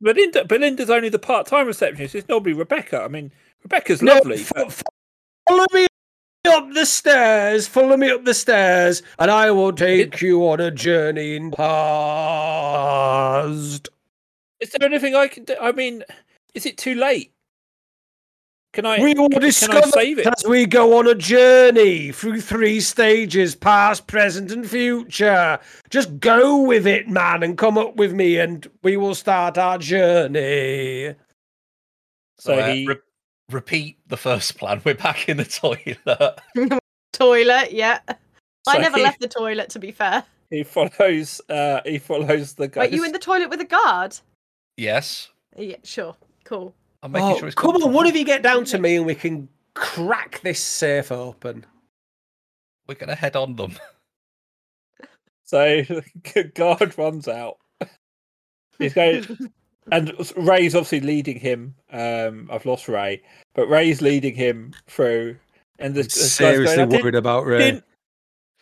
Belinda 0.00 0.44
Belinda's 0.44 0.90
only 0.90 1.08
the 1.08 1.18
part 1.18 1.46
time 1.46 1.66
receptionist. 1.66 2.14
It's 2.14 2.28
normally 2.28 2.52
Rebecca. 2.52 3.00
I 3.02 3.08
mean, 3.08 3.32
Rebecca's 3.62 4.02
No, 4.02 4.14
lovely. 4.14 4.38
fo- 4.38 4.54
but- 4.54 4.72
fo- 4.72 4.82
follow 5.48 5.66
me 5.72 5.86
up 6.46 6.72
the 6.72 6.86
stairs. 6.86 7.66
Follow 7.66 7.96
me 7.96 8.10
up 8.10 8.24
the 8.24 8.34
stairs, 8.34 9.02
and 9.18 9.30
I 9.30 9.50
will 9.50 9.72
take 9.72 10.20
you 10.20 10.46
on 10.48 10.60
a 10.60 10.70
journey 10.70 11.36
in 11.36 11.50
past. 11.50 11.68
Is 14.60 14.70
there 14.70 14.86
anything 14.88 15.14
I 15.14 15.28
can 15.28 15.44
do? 15.44 15.56
I 15.60 15.72
mean, 15.72 16.04
is 16.54 16.64
it 16.66 16.78
too 16.78 16.94
late? 16.94 17.32
Can 18.72 18.86
I? 18.86 19.00
We 19.00 19.14
will 19.14 19.28
can, 19.28 19.40
can 19.40 19.42
discover 19.42 19.88
save 19.88 20.18
it? 20.18 20.26
as 20.26 20.44
we 20.44 20.66
go 20.66 20.98
on 20.98 21.06
a 21.06 21.14
journey 21.14 22.10
through 22.12 22.40
three 22.40 22.80
stages 22.80 23.54
past, 23.54 24.06
present, 24.08 24.50
and 24.50 24.68
future. 24.68 25.60
Just 25.90 26.18
go 26.18 26.62
with 26.62 26.86
it, 26.86 27.08
man, 27.08 27.42
and 27.44 27.56
come 27.56 27.78
up 27.78 27.96
with 27.96 28.12
me, 28.12 28.38
and 28.38 28.66
we 28.82 28.96
will 28.96 29.14
start 29.14 29.58
our 29.58 29.78
journey. 29.78 31.14
So 32.36 32.54
uh, 32.54 32.66
he 32.66 32.86
re- 32.86 32.96
repeat 33.50 33.98
the 34.06 34.16
first 34.16 34.58
plan. 34.58 34.80
We're 34.84 34.94
back 34.94 35.28
in 35.28 35.36
the 35.36 35.44
toilet. 35.44 36.40
toilet, 37.12 37.72
yeah. 37.72 38.00
I 38.66 38.78
never 38.78 38.96
he, 38.98 39.02
left 39.02 39.20
the 39.20 39.28
toilet 39.28 39.70
to 39.70 39.78
be 39.78 39.92
fair. 39.92 40.24
He 40.50 40.62
follows. 40.62 41.40
Uh, 41.48 41.80
he 41.84 41.98
follows 41.98 42.54
the 42.54 42.68
ghost. 42.68 42.90
Wait, 42.90 42.92
you 42.96 43.04
in 43.04 43.12
the 43.12 43.18
toilet 43.18 43.50
with 43.50 43.60
a 43.60 43.64
guard? 43.64 44.16
Yes. 44.76 45.30
Yeah, 45.56 45.76
sure. 45.84 46.16
Cool. 46.44 46.74
I'm 47.02 47.12
making 47.12 47.28
Oh, 47.28 47.38
sure 47.38 47.48
it's 47.48 47.54
come 47.54 47.68
on, 47.68 47.72
comfortable. 47.74 47.94
one 47.94 48.06
of 48.06 48.16
you 48.16 48.24
get 48.24 48.42
down 48.42 48.64
to 48.66 48.78
me, 48.78 48.96
and 48.96 49.06
we 49.06 49.14
can 49.14 49.48
crack 49.74 50.40
this 50.42 50.60
safe 50.60 51.12
open. 51.12 51.66
We're 52.86 52.94
gonna 52.94 53.14
head 53.14 53.36
on 53.36 53.56
them. 53.56 53.78
So 55.46 55.82
the 55.82 56.50
guard 56.54 56.96
runs 56.96 57.28
out. 57.28 57.58
He's 58.78 58.94
going, 58.94 59.24
and 59.92 60.12
Ray's 60.36 60.74
obviously 60.74 61.00
leading 61.00 61.38
him. 61.38 61.74
Um, 61.92 62.48
I've 62.52 62.66
lost 62.66 62.88
Ray, 62.88 63.22
but 63.54 63.68
Ray's 63.68 64.02
leading 64.02 64.34
him 64.34 64.74
through. 64.86 65.36
And 65.78 65.94
this, 65.94 66.06
this 66.14 66.38
guy's 66.38 66.58
going, 66.76 66.88
didn't- 66.88 67.14
about 67.16 67.46
didn't, 67.46 67.84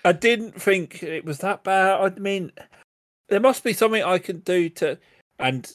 I 0.04 0.12
didn't 0.12 0.60
think 0.60 1.02
it 1.02 1.24
was 1.24 1.38
that 1.38 1.62
bad. 1.62 2.00
I 2.00 2.18
mean, 2.18 2.50
there 3.28 3.40
must 3.40 3.62
be 3.62 3.72
something 3.72 4.02
I 4.02 4.18
can 4.18 4.40
do 4.40 4.68
to. 4.70 4.98
And 5.38 5.70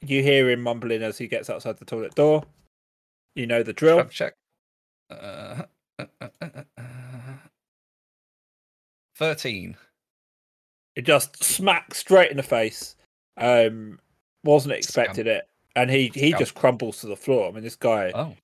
you 0.00 0.22
hear 0.22 0.48
him 0.50 0.62
mumbling 0.62 1.02
as 1.02 1.18
he 1.18 1.26
gets 1.28 1.50
outside 1.50 1.78
the 1.78 1.84
toilet 1.84 2.14
door. 2.14 2.44
You 3.34 3.46
know 3.46 3.62
the 3.62 3.72
drill. 3.72 4.04
Check. 4.06 4.34
Uh, 5.10 5.62
uh, 5.98 6.04
uh, 6.20 6.28
uh, 6.40 6.48
uh, 6.76 6.82
Thirteen. 9.16 9.76
It 10.96 11.02
just 11.02 11.42
smacks 11.42 11.98
straight 11.98 12.30
in 12.30 12.36
the 12.36 12.42
face. 12.42 12.96
Um, 13.36 14.00
wasn't 14.48 14.72
expecting 14.74 15.26
expected 15.26 15.26
it. 15.26 15.48
and 15.76 15.90
he 15.90 16.10
he 16.14 16.30
Scout. 16.30 16.40
just 16.40 16.54
crumbles 16.54 17.00
to 17.00 17.06
the 17.06 17.16
floor. 17.16 17.48
I 17.48 17.52
mean, 17.52 17.62
this 17.62 17.76
guy 17.76 18.10
Oh, 18.14 18.34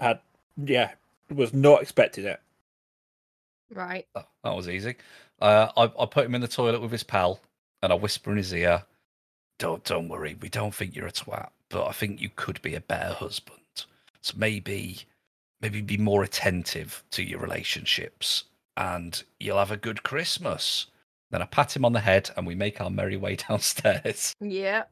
had 0.00 0.20
yeah 0.56 0.92
was 1.30 1.54
not 1.54 1.82
expecting 1.82 2.24
it. 2.26 2.40
Right. 3.72 4.06
that, 4.14 4.28
that 4.44 4.54
was 4.54 4.68
easy. 4.68 4.96
Uh, 5.40 5.68
I, 5.76 5.84
I 6.00 6.06
put 6.06 6.26
him 6.26 6.34
in 6.34 6.40
the 6.40 6.48
toilet 6.48 6.80
with 6.80 6.92
his 6.92 7.02
pal, 7.02 7.40
and 7.82 7.92
I 7.92 7.96
whisper 7.96 8.30
in 8.30 8.36
his 8.36 8.52
ear, 8.54 8.82
"Don't 9.58 9.82
don't 9.84 10.08
worry, 10.08 10.36
we 10.40 10.48
don't 10.48 10.74
think 10.74 10.94
you're 10.94 11.06
a 11.06 11.12
twat, 11.12 11.48
but 11.70 11.86
I 11.86 11.92
think 11.92 12.20
you 12.20 12.30
could 12.36 12.60
be 12.62 12.74
a 12.74 12.80
better 12.80 13.14
husband. 13.14 13.60
So 14.20 14.34
maybe 14.36 15.00
maybe 15.60 15.80
be 15.80 15.96
more 15.96 16.22
attentive 16.22 17.02
to 17.12 17.22
your 17.22 17.40
relationships, 17.40 18.44
and 18.76 19.22
you'll 19.40 19.58
have 19.58 19.70
a 19.72 19.76
good 19.76 20.02
Christmas." 20.02 20.86
Then 21.30 21.42
I 21.42 21.46
pat 21.46 21.74
him 21.74 21.84
on 21.84 21.92
the 21.94 22.00
head, 22.00 22.30
and 22.36 22.46
we 22.46 22.54
make 22.54 22.80
our 22.80 22.90
merry 22.90 23.16
way 23.16 23.34
downstairs. 23.48 24.34
Yeah. 24.40 24.84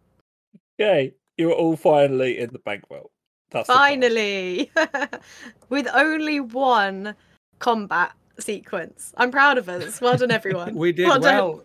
Yay! 0.82 1.14
You 1.38 1.46
were 1.48 1.54
all 1.54 1.76
finally 1.76 2.38
in 2.38 2.50
the 2.52 2.58
bank 2.58 2.82
vault. 2.88 3.10
That's. 3.50 3.68
Finally. 3.68 4.70
With 5.68 5.86
only 5.94 6.40
one 6.40 7.14
combat 7.60 8.12
sequence. 8.40 9.12
I'm 9.16 9.30
proud 9.30 9.58
of 9.58 9.68
us. 9.68 10.00
Well 10.00 10.16
done, 10.16 10.30
everyone. 10.32 10.74
We 10.84 10.92
did 10.92 11.06
Well 11.06 11.20
well. 11.20 11.64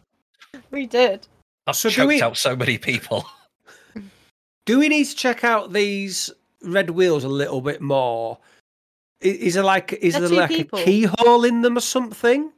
We 0.72 0.86
did. 0.86 1.28
I've 1.66 1.76
So 1.76 1.90
do 1.90 1.96
choked 1.96 2.08
we- 2.08 2.22
out 2.22 2.38
so 2.38 2.56
many 2.56 2.78
people. 2.78 3.26
Do 4.66 4.80
we 4.80 4.90
need 4.90 5.06
to 5.06 5.16
check 5.16 5.46
out 5.46 5.72
these 5.72 6.30
red 6.62 6.90
wheels 6.90 7.24
a 7.24 7.30
little 7.30 7.62
bit 7.62 7.80
more? 7.82 8.38
I- 9.24 9.28
Is 9.28 9.54
there 9.54 9.64
like 9.64 9.94
is 9.94 10.14
They're 10.14 10.22
there 10.22 10.30
two 10.30 10.36
like 10.36 10.50
people. 10.50 10.80
a 10.80 10.84
keyhole 10.84 11.46
in 11.46 11.62
them 11.62 11.78
or 11.78 11.82
something? 11.82 12.52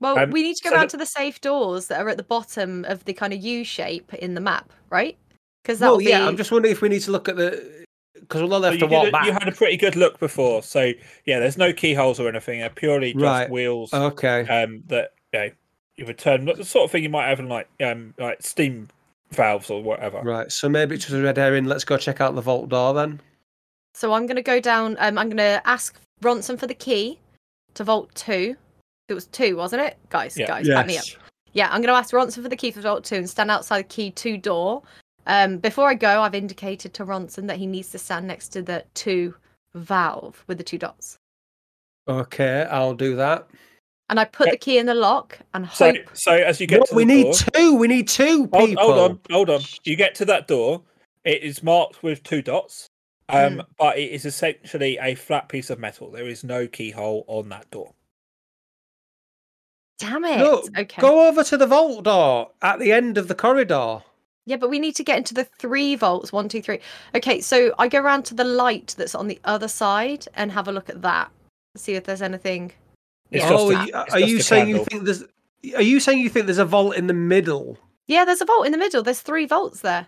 Well, 0.00 0.18
Um, 0.18 0.30
we 0.30 0.42
need 0.42 0.56
to 0.56 0.64
go 0.64 0.70
so 0.70 0.76
round 0.76 0.88
the- 0.88 0.92
to 0.92 0.96
the 0.96 1.06
safe 1.06 1.40
doors 1.42 1.88
that 1.88 2.00
are 2.00 2.08
at 2.08 2.16
the 2.16 2.22
bottom 2.22 2.86
of 2.86 3.04
the 3.04 3.12
kind 3.12 3.34
of 3.34 3.40
U 3.44 3.64
shape 3.64 4.14
in 4.14 4.32
the 4.34 4.40
map, 4.40 4.72
right? 4.90 5.18
Because 5.66 5.80
that 5.80 5.86
Well, 5.86 5.94
will 5.96 6.04
be. 6.04 6.10
yeah. 6.10 6.24
I'm 6.28 6.36
just 6.36 6.52
wondering 6.52 6.70
if 6.70 6.80
we 6.80 6.88
need 6.88 7.00
to 7.02 7.10
look 7.10 7.28
at 7.28 7.34
the 7.34 7.84
because 8.20 8.40
we'll 8.40 8.50
So 8.60 8.62
have 8.62 8.74
you, 8.74 8.80
to 8.80 8.86
walk 8.86 9.08
a- 9.08 9.10
back. 9.10 9.26
you 9.26 9.32
had 9.32 9.48
a 9.48 9.52
pretty 9.52 9.76
good 9.76 9.96
look 9.96 10.20
before, 10.20 10.62
so 10.62 10.92
yeah, 11.24 11.40
there's 11.40 11.58
no 11.58 11.72
keyholes 11.72 12.20
or 12.20 12.28
anything. 12.28 12.60
They're 12.60 12.70
purely 12.70 13.12
just 13.12 13.22
Right. 13.22 13.50
wheels 13.50 13.92
Okay. 13.92 14.40
um, 14.48 14.84
that 14.86 15.12
you, 15.32 15.38
know, 15.40 15.50
you 15.96 16.06
return. 16.06 16.44
The 16.44 16.64
sort 16.64 16.84
of 16.84 16.92
thing 16.92 17.02
you 17.02 17.08
might 17.08 17.26
have 17.28 17.40
in 17.40 17.48
like 17.48 17.68
um, 17.82 18.14
like 18.16 18.42
steam 18.42 18.88
valves 19.32 19.70
or 19.70 19.82
whatever. 19.82 20.20
Right. 20.22 20.50
So 20.52 20.68
maybe 20.68 20.94
it's 20.94 21.04
just 21.04 21.16
a 21.16 21.20
red 21.22 21.36
herring. 21.36 21.64
Let's 21.64 21.82
go 21.84 21.96
check 21.98 22.20
out 22.20 22.36
the 22.36 22.40
vault 22.40 22.68
door 22.68 22.94
then. 22.94 23.20
So 23.94 24.12
I'm 24.12 24.26
going 24.26 24.36
to 24.36 24.42
go 24.42 24.60
down. 24.60 24.96
Um, 25.00 25.18
I'm 25.18 25.28
going 25.28 25.36
to 25.38 25.60
ask 25.64 25.98
Ronson 26.22 26.56
for 26.58 26.66
the 26.68 26.74
key 26.74 27.18
to 27.74 27.82
Vault 27.82 28.14
2. 28.14 28.54
It 29.08 29.14
was 29.14 29.26
2, 29.26 29.56
wasn't 29.56 29.82
it? 29.82 29.96
Guys, 30.10 30.36
Yeah. 30.36 30.46
guys, 30.46 30.68
back 30.68 30.86
me 30.86 30.98
up. 30.98 31.04
Yeah, 31.54 31.66
I'm 31.68 31.80
going 31.80 31.88
to 31.92 31.98
ask 31.98 32.12
Ronson 32.12 32.42
for 32.42 32.48
the 32.50 32.56
key 32.56 32.70
for 32.70 32.80
Vault 32.82 33.04
2 33.04 33.14
and 33.16 33.28
stand 33.30 33.50
outside 33.50 33.80
the 33.80 33.88
key 33.88 34.10
2 34.10 34.36
door. 34.36 34.82
Um, 35.26 35.58
before 35.58 35.88
I 35.88 35.94
go, 35.94 36.22
I've 36.22 36.34
indicated 36.34 36.94
to 36.94 37.04
Ronson 37.04 37.46
that 37.48 37.56
he 37.58 37.66
needs 37.66 37.90
to 37.90 37.98
stand 37.98 38.26
next 38.26 38.48
to 38.50 38.62
the 38.62 38.84
2 38.94 39.34
valve 39.74 40.42
with 40.46 40.58
the 40.58 40.64
two 40.64 40.78
dots. 40.78 41.18
Okay, 42.08 42.66
I'll 42.70 42.94
do 42.94 43.16
that. 43.16 43.48
And 44.08 44.20
I 44.20 44.24
put 44.24 44.50
the 44.52 44.56
key 44.56 44.78
in 44.78 44.86
the 44.86 44.94
lock 44.94 45.38
and 45.52 45.68
So 45.70 45.92
hope. 45.92 46.16
so 46.16 46.32
as 46.32 46.60
you 46.60 46.68
get 46.68 46.78
No, 46.78 46.84
to 46.84 46.90
the 46.90 46.96
we 46.96 47.04
need 47.04 47.22
door, 47.24 47.32
two. 47.54 47.74
We 47.74 47.88
need 47.88 48.06
two 48.08 48.48
hold, 48.54 48.68
people. 48.68 48.84
hold 48.84 48.98
on, 49.10 49.20
hold 49.30 49.50
on. 49.50 49.60
You 49.82 49.96
get 49.96 50.14
to 50.16 50.24
that 50.26 50.46
door. 50.46 50.82
It 51.24 51.42
is 51.42 51.64
marked 51.64 52.04
with 52.04 52.22
two 52.22 52.40
dots, 52.40 52.86
um, 53.28 53.54
Hmm. 53.54 53.60
but 53.76 53.98
it 53.98 54.12
is 54.12 54.24
essentially 54.24 54.96
a 55.02 55.16
flat 55.16 55.48
piece 55.48 55.70
of 55.70 55.80
metal. 55.80 56.12
There 56.12 56.28
is 56.28 56.44
no 56.44 56.68
keyhole 56.68 57.24
on 57.26 57.48
that 57.48 57.68
door. 57.72 57.92
Damn 59.98 60.24
it. 60.24 60.38
Look, 60.40 60.78
okay. 60.78 61.00
go 61.02 61.26
over 61.26 61.42
to 61.42 61.56
the 61.56 61.66
vault 61.66 62.04
door 62.04 62.52
at 62.62 62.78
the 62.78 62.92
end 62.92 63.18
of 63.18 63.26
the 63.26 63.34
corridor. 63.34 64.02
Yeah, 64.46 64.56
but 64.56 64.70
we 64.70 64.78
need 64.78 64.94
to 64.96 65.04
get 65.04 65.18
into 65.18 65.34
the 65.34 65.44
three 65.44 65.96
volts. 65.96 66.32
One, 66.32 66.48
two, 66.48 66.62
three. 66.62 66.78
Okay, 67.14 67.40
so 67.40 67.74
I 67.78 67.88
go 67.88 68.00
around 68.00 68.24
to 68.26 68.34
the 68.34 68.44
light 68.44 68.94
that's 68.96 69.14
on 69.14 69.26
the 69.26 69.40
other 69.44 69.66
side 69.66 70.26
and 70.34 70.52
have 70.52 70.68
a 70.68 70.72
look 70.72 70.88
at 70.88 71.02
that. 71.02 71.30
See 71.76 71.94
if 71.94 72.04
there's 72.04 72.22
anything. 72.22 72.72
It's 73.30 73.42
Yeah. 73.42 73.50
just 73.50 73.64
oh, 73.64 73.70
a- 73.70 73.74
are 73.74 73.84
you, 73.84 73.92
it's 73.92 74.14
are 74.14 74.20
you 74.20 74.38
a 74.38 74.42
saying 74.42 74.68
you 74.68 74.84
think 74.84 75.04
there's? 75.04 75.24
Are 75.74 75.82
you 75.82 75.98
saying 75.98 76.20
you 76.20 76.28
think 76.30 76.46
there's 76.46 76.58
a 76.58 76.64
vault 76.64 76.94
in 76.96 77.08
the 77.08 77.12
middle? 77.12 77.76
Yeah, 78.06 78.24
there's 78.24 78.40
a 78.40 78.44
vault 78.44 78.66
in 78.66 78.72
the 78.72 78.78
middle. 78.78 79.02
There's 79.02 79.20
three 79.20 79.46
volts 79.46 79.80
there. 79.80 80.06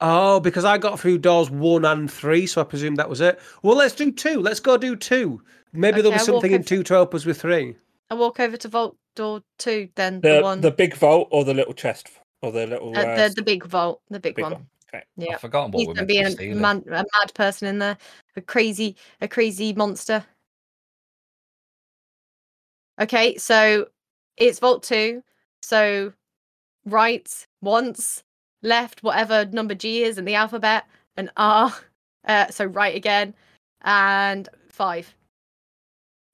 Oh, 0.00 0.38
because 0.38 0.64
I 0.64 0.78
got 0.78 1.00
through 1.00 1.18
doors 1.18 1.50
one 1.50 1.84
and 1.84 2.10
three, 2.10 2.46
so 2.46 2.60
I 2.60 2.64
presume 2.64 2.94
that 2.96 3.08
was 3.08 3.20
it. 3.20 3.40
Well, 3.62 3.76
let's 3.76 3.94
do 3.94 4.12
two. 4.12 4.40
Let's 4.40 4.60
go 4.60 4.76
do 4.76 4.94
two. 4.94 5.42
Maybe 5.72 6.00
there'll 6.00 6.16
be 6.16 6.18
something 6.18 6.52
in 6.52 6.62
two 6.62 6.84
to 6.84 6.94
help 6.94 7.14
us 7.14 7.24
with 7.24 7.40
three. 7.40 7.74
I 8.10 8.14
walk 8.14 8.38
over 8.38 8.56
to 8.56 8.68
vault 8.68 8.96
door 9.16 9.42
two, 9.58 9.88
then 9.96 10.20
the, 10.20 10.36
the 10.36 10.42
one, 10.42 10.60
the 10.60 10.70
big 10.70 10.94
vault 10.94 11.28
or 11.32 11.44
the 11.44 11.54
little 11.54 11.74
chest 11.74 12.08
or 12.44 12.52
the 12.52 12.66
little 12.66 12.96
uh, 12.96 13.00
uh, 13.00 13.28
the 13.28 13.34
the 13.36 13.42
big 13.42 13.64
vault, 13.64 14.02
the 14.10 14.20
big, 14.20 14.36
big 14.36 14.42
one. 14.42 14.52
one. 14.52 14.66
Okay. 14.92 15.04
Yeah, 15.16 15.34
I've 15.34 15.40
forgotten 15.40 15.72
what 15.72 15.78
he's 15.78 15.88
we're 15.88 15.94
gonna 15.94 16.06
be 16.06 16.18
a 16.18 16.54
man, 16.54 16.84
a 16.86 16.90
mad 16.90 17.34
person 17.34 17.68
in 17.68 17.78
there, 17.78 17.96
a 18.36 18.40
crazy, 18.40 18.96
a 19.20 19.28
crazy 19.28 19.72
monster. 19.72 20.24
Okay, 23.00 23.36
so 23.36 23.88
it's 24.36 24.58
vault 24.60 24.82
two. 24.82 25.22
So 25.62 26.12
right 26.84 27.46
once, 27.60 28.22
left 28.62 29.02
whatever 29.02 29.46
number 29.46 29.74
G 29.74 30.04
is 30.04 30.18
in 30.18 30.24
the 30.24 30.34
alphabet, 30.34 30.84
and 31.16 31.30
R. 31.36 31.74
Uh, 32.26 32.48
so 32.48 32.64
right 32.64 32.96
again, 32.96 33.34
and 33.82 34.48
five. 34.70 35.14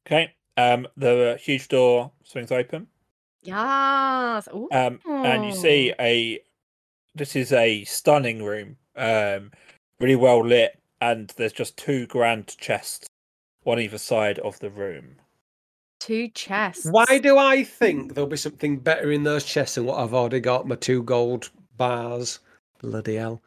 Okay. 0.07 0.33
Um, 0.57 0.87
the 0.97 1.37
huge 1.43 1.67
door 1.67 2.13
swings 2.23 2.53
open. 2.53 2.87
Yes. 3.43 4.49
Ooh. 4.55 4.69
Um, 4.73 5.01
and 5.07 5.45
you 5.45 5.53
see 5.53 5.93
a. 5.99 6.41
This 7.15 7.35
is 7.35 7.53
a 7.53 7.85
stunning 7.85 8.45
room. 8.45 8.77
Um, 8.97 9.51
really 9.99 10.17
well 10.17 10.45
lit, 10.45 10.79
and 11.01 11.33
there's 11.37 11.53
just 11.53 11.77
two 11.77 12.07
grand 12.07 12.57
chests, 12.59 13.07
one 13.63 13.81
either 13.81 13.99
side 13.99 14.39
of 14.41 14.59
the 14.61 14.71
room. 14.71 15.17
Two 15.99 16.29
chests. 16.29 16.87
Why 16.91 17.19
do 17.19 17.37
I 17.37 17.65
think 17.65 18.15
there'll 18.15 18.31
be 18.31 18.37
something 18.37 18.79
better 18.79 19.11
in 19.11 19.25
those 19.25 19.45
chests 19.45 19.75
than 19.75 19.85
what 19.85 19.99
I've 19.99 20.15
already 20.15 20.41
got? 20.41 20.67
My 20.67 20.77
two 20.77 21.03
gold 21.03 21.51
bars. 21.77 22.41
Bloody 22.81 23.17
hell. 23.17 23.43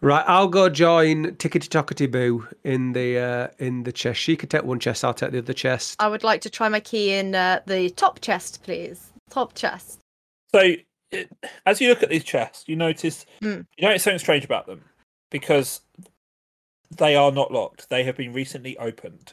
Right, 0.00 0.24
I'll 0.26 0.48
go 0.48 0.68
join 0.68 1.32
Tickety 1.36 1.68
Tockety 1.68 2.10
Boo 2.10 2.46
in 2.62 2.92
the 2.92 3.18
uh, 3.18 3.48
in 3.58 3.84
the 3.84 3.92
chest. 3.92 4.20
She 4.20 4.36
can 4.36 4.48
take 4.48 4.64
one 4.64 4.78
chest, 4.78 5.04
I'll 5.04 5.14
take 5.14 5.32
the 5.32 5.38
other 5.38 5.52
chest. 5.52 5.96
I 5.98 6.08
would 6.08 6.24
like 6.24 6.42
to 6.42 6.50
try 6.50 6.68
my 6.68 6.80
key 6.80 7.12
in 7.12 7.34
uh, 7.34 7.60
the 7.66 7.90
top 7.90 8.20
chest, 8.20 8.62
please. 8.62 9.12
Top 9.34 9.52
chest. 9.54 9.98
So, 10.54 10.74
it, 11.10 11.28
as 11.66 11.80
you 11.80 11.88
look 11.88 12.04
at 12.04 12.08
these 12.08 12.22
chests, 12.22 12.64
you 12.68 12.76
notice 12.76 13.26
Hmm. 13.40 13.62
you 13.76 13.82
notice 13.88 14.04
something 14.04 14.20
strange 14.20 14.44
about 14.44 14.66
them 14.66 14.84
because 15.30 15.80
they 16.96 17.16
are 17.16 17.32
not 17.32 17.50
locked. 17.50 17.88
They 17.90 18.04
have 18.04 18.16
been 18.16 18.32
recently 18.32 18.78
opened. 18.78 19.32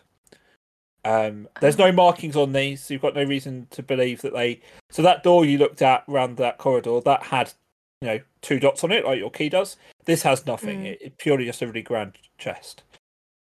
Um, 1.06 1.48
there's 1.60 1.78
no 1.78 1.92
markings 1.92 2.36
on 2.36 2.52
these, 2.52 2.84
so 2.84 2.96
you've 2.96 3.04
got 3.04 3.14
no 3.14 3.24
reason 3.24 3.68
to 3.70 3.84
believe 3.84 4.22
that 4.22 4.34
they. 4.34 4.62
So 4.90 5.04
that 5.04 5.22
door 5.22 5.46
you 5.46 5.60
looked 5.60 5.84
at 5.84 6.04
around 6.10 6.38
that 6.38 6.58
corridor 6.58 7.00
that 7.02 7.22
had, 7.22 7.54
you 8.02 8.08
know, 8.08 8.20
two 8.42 8.60
dots 8.60 8.84
on 8.84 8.92
it, 8.92 9.06
like 9.06 9.20
your 9.20 9.30
key 9.30 9.50
does. 9.50 9.78
This 10.06 10.24
has 10.24 10.48
nothing. 10.48 10.82
Mm. 10.82 10.86
It, 10.94 10.98
it's 11.02 11.16
purely 11.20 11.46
just 11.46 11.62
a 11.62 11.68
really 11.68 11.84
grand 11.84 12.14
chest. 12.40 12.82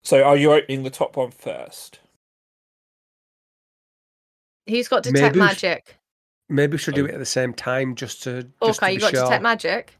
So, 0.03 0.23
are 0.23 0.35
you 0.35 0.51
opening 0.51 0.81
the 0.81 0.89
top 0.89 1.15
one 1.15 1.29
first? 1.29 1.99
Who's 4.67 4.87
got 4.87 5.03
detect 5.03 5.35
Maybe 5.35 5.45
magic? 5.45 5.98
Maybe 6.49 6.71
we 6.73 6.77
should 6.79 6.95
do 6.95 7.03
Oh. 7.05 7.09
it 7.09 7.13
at 7.13 7.19
the 7.19 7.25
same 7.25 7.53
time 7.53 7.95
just 7.95 8.23
to 8.23 8.43
just 8.63 8.81
Okay, 8.81 8.87
to 8.87 8.93
you 8.93 8.97
be 8.97 9.01
got 9.01 9.11
sure. 9.11 9.23
detect 9.23 9.43
magic. 9.43 9.93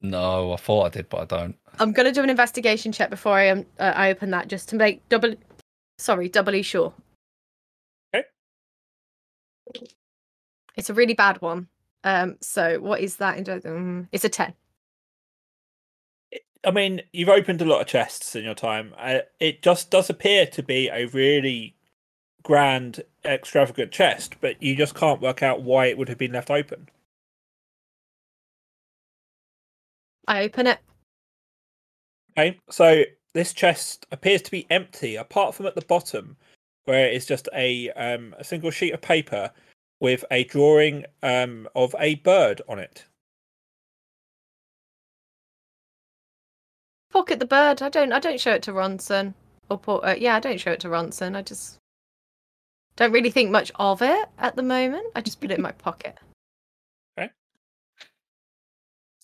No, 0.00 0.52
I 0.52 0.56
thought 0.56 0.84
I 0.86 0.88
did, 0.90 1.08
but 1.08 1.20
I 1.22 1.24
don't. 1.24 1.56
I'm 1.78 1.92
gonna 1.92 2.12
do 2.12 2.22
an 2.22 2.30
investigation 2.30 2.92
check 2.92 3.10
before 3.10 3.32
I 3.34 3.48
um, 3.48 3.66
uh, 3.78 3.92
I 3.94 4.10
open 4.10 4.30
that, 4.30 4.48
just 4.48 4.68
to 4.70 4.76
make 4.76 5.06
double. 5.08 5.34
Sorry, 5.98 6.28
doubly 6.28 6.62
sure. 6.62 6.92
Okay. 8.14 8.26
It's 10.76 10.90
a 10.90 10.94
really 10.94 11.14
bad 11.14 11.40
one. 11.42 11.68
Um. 12.04 12.36
So 12.40 12.78
what 12.80 13.00
is 13.00 13.16
that? 13.16 13.48
in- 13.48 13.62
Um, 13.66 14.08
it's 14.12 14.24
a 14.24 14.28
ten. 14.28 14.54
I 16.64 16.70
mean, 16.72 17.02
you've 17.12 17.28
opened 17.28 17.62
a 17.62 17.64
lot 17.64 17.80
of 17.80 17.86
chests 17.86 18.34
in 18.34 18.42
your 18.44 18.54
time. 18.54 18.92
Uh, 18.98 19.20
it 19.38 19.62
just 19.62 19.90
does 19.90 20.10
appear 20.10 20.46
to 20.46 20.62
be 20.64 20.88
a 20.88 21.06
really 21.06 21.76
grand, 22.46 23.02
extravagant 23.24 23.90
chest, 23.90 24.36
but 24.40 24.62
you 24.62 24.76
just 24.76 24.94
can't 24.94 25.20
work 25.20 25.42
out 25.42 25.62
why 25.62 25.86
it 25.86 25.98
would 25.98 26.08
have 26.08 26.16
been 26.16 26.30
left 26.30 26.48
open. 26.48 26.88
I 30.28 30.44
open 30.44 30.68
it. 30.68 30.78
Okay, 32.38 32.60
so 32.70 33.02
this 33.34 33.52
chest 33.52 34.06
appears 34.12 34.42
to 34.42 34.52
be 34.52 34.64
empty, 34.70 35.16
apart 35.16 35.56
from 35.56 35.66
at 35.66 35.74
the 35.74 35.84
bottom, 35.86 36.36
where 36.84 37.08
it's 37.08 37.26
just 37.26 37.48
a 37.52 37.90
um, 37.90 38.32
a 38.38 38.44
single 38.44 38.70
sheet 38.70 38.94
of 38.94 39.00
paper 39.00 39.50
with 39.98 40.24
a 40.30 40.44
drawing 40.44 41.04
um, 41.24 41.68
of 41.74 41.96
a 41.98 42.14
bird 42.16 42.62
on 42.68 42.78
it. 42.78 43.06
Pocket 47.10 47.40
the 47.40 47.46
bird. 47.46 47.82
I 47.82 47.88
don't. 47.88 48.12
I 48.12 48.20
don't 48.20 48.40
show 48.40 48.52
it 48.52 48.62
to 48.64 48.72
Ronson. 48.72 49.34
Or 49.68 49.78
put. 49.78 50.04
Uh, 50.04 50.14
yeah, 50.16 50.36
I 50.36 50.40
don't 50.40 50.60
show 50.60 50.70
it 50.70 50.80
to 50.80 50.88
Ronson. 50.88 51.34
I 51.34 51.42
just 51.42 51.80
don't 52.96 53.12
really 53.12 53.30
think 53.30 53.50
much 53.50 53.70
of 53.76 54.02
it 54.02 54.28
at 54.38 54.56
the 54.56 54.62
moment. 54.62 55.06
I 55.14 55.20
just 55.20 55.40
put 55.40 55.50
it 55.50 55.54
in 55.58 55.62
my 55.62 55.72
pocket. 55.86 56.16
Okay. 57.18 57.30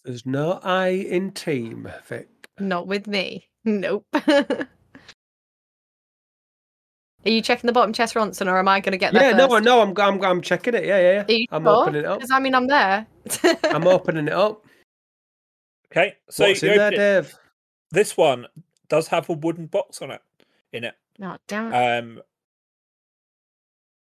There's 0.05 0.27
no 0.27 0.61
I 0.63 0.89
in 0.89 1.33
team, 1.33 1.91
Vic. 2.07 2.29
Not 2.59 2.87
with 2.87 3.07
me. 3.07 3.49
Nope. 3.65 4.07
Are 7.25 7.31
you 7.31 7.41
checking 7.41 7.69
the 7.69 7.73
bottom 7.73 7.93
chest, 7.93 8.15
Ronson, 8.17 8.49
or 8.51 8.59
am 8.59 8.67
I 8.67 8.81
going 8.81 8.93
to 8.93 8.99
get 8.99 9.13
there 9.13 9.31
Yeah, 9.31 9.37
no, 9.37 9.49
first? 9.49 9.65
no, 9.65 9.81
I'm, 9.81 9.97
I'm, 9.97 10.25
I'm 10.25 10.41
checking 10.41 10.75
it. 10.75 10.85
Yeah, 10.85 10.99
yeah, 10.99 11.09
Are 11.23 11.25
yeah. 11.29 11.37
you 11.37 11.47
I'm 11.53 11.63
sure? 11.65 11.83
opening 11.83 12.01
it 12.01 12.05
up. 12.07 12.19
Because 12.19 12.33
I 12.33 12.41
mean, 12.41 12.53
I'm 12.55 12.67
there. 12.67 13.07
I'm 13.65 13.87
opening 13.87 14.27
it 14.27 14.33
up. 14.33 14.65
Okay, 15.93 16.17
so 16.29 16.49
What's 16.49 16.63
in 16.65 16.77
there, 16.77 16.89
open 16.89 16.95
it- 16.95 16.97
Dave? 17.23 17.35
this 17.93 18.17
one 18.17 18.47
does 18.89 19.07
have 19.09 19.29
a 19.29 19.35
wooden 19.35 19.67
box 19.67 20.03
on 20.03 20.11
it. 20.11 20.21
In 20.73 20.83
it, 20.85 20.95
Oh, 21.23 21.37
damn 21.47 21.73
it. 21.73 21.99
um, 21.99 22.23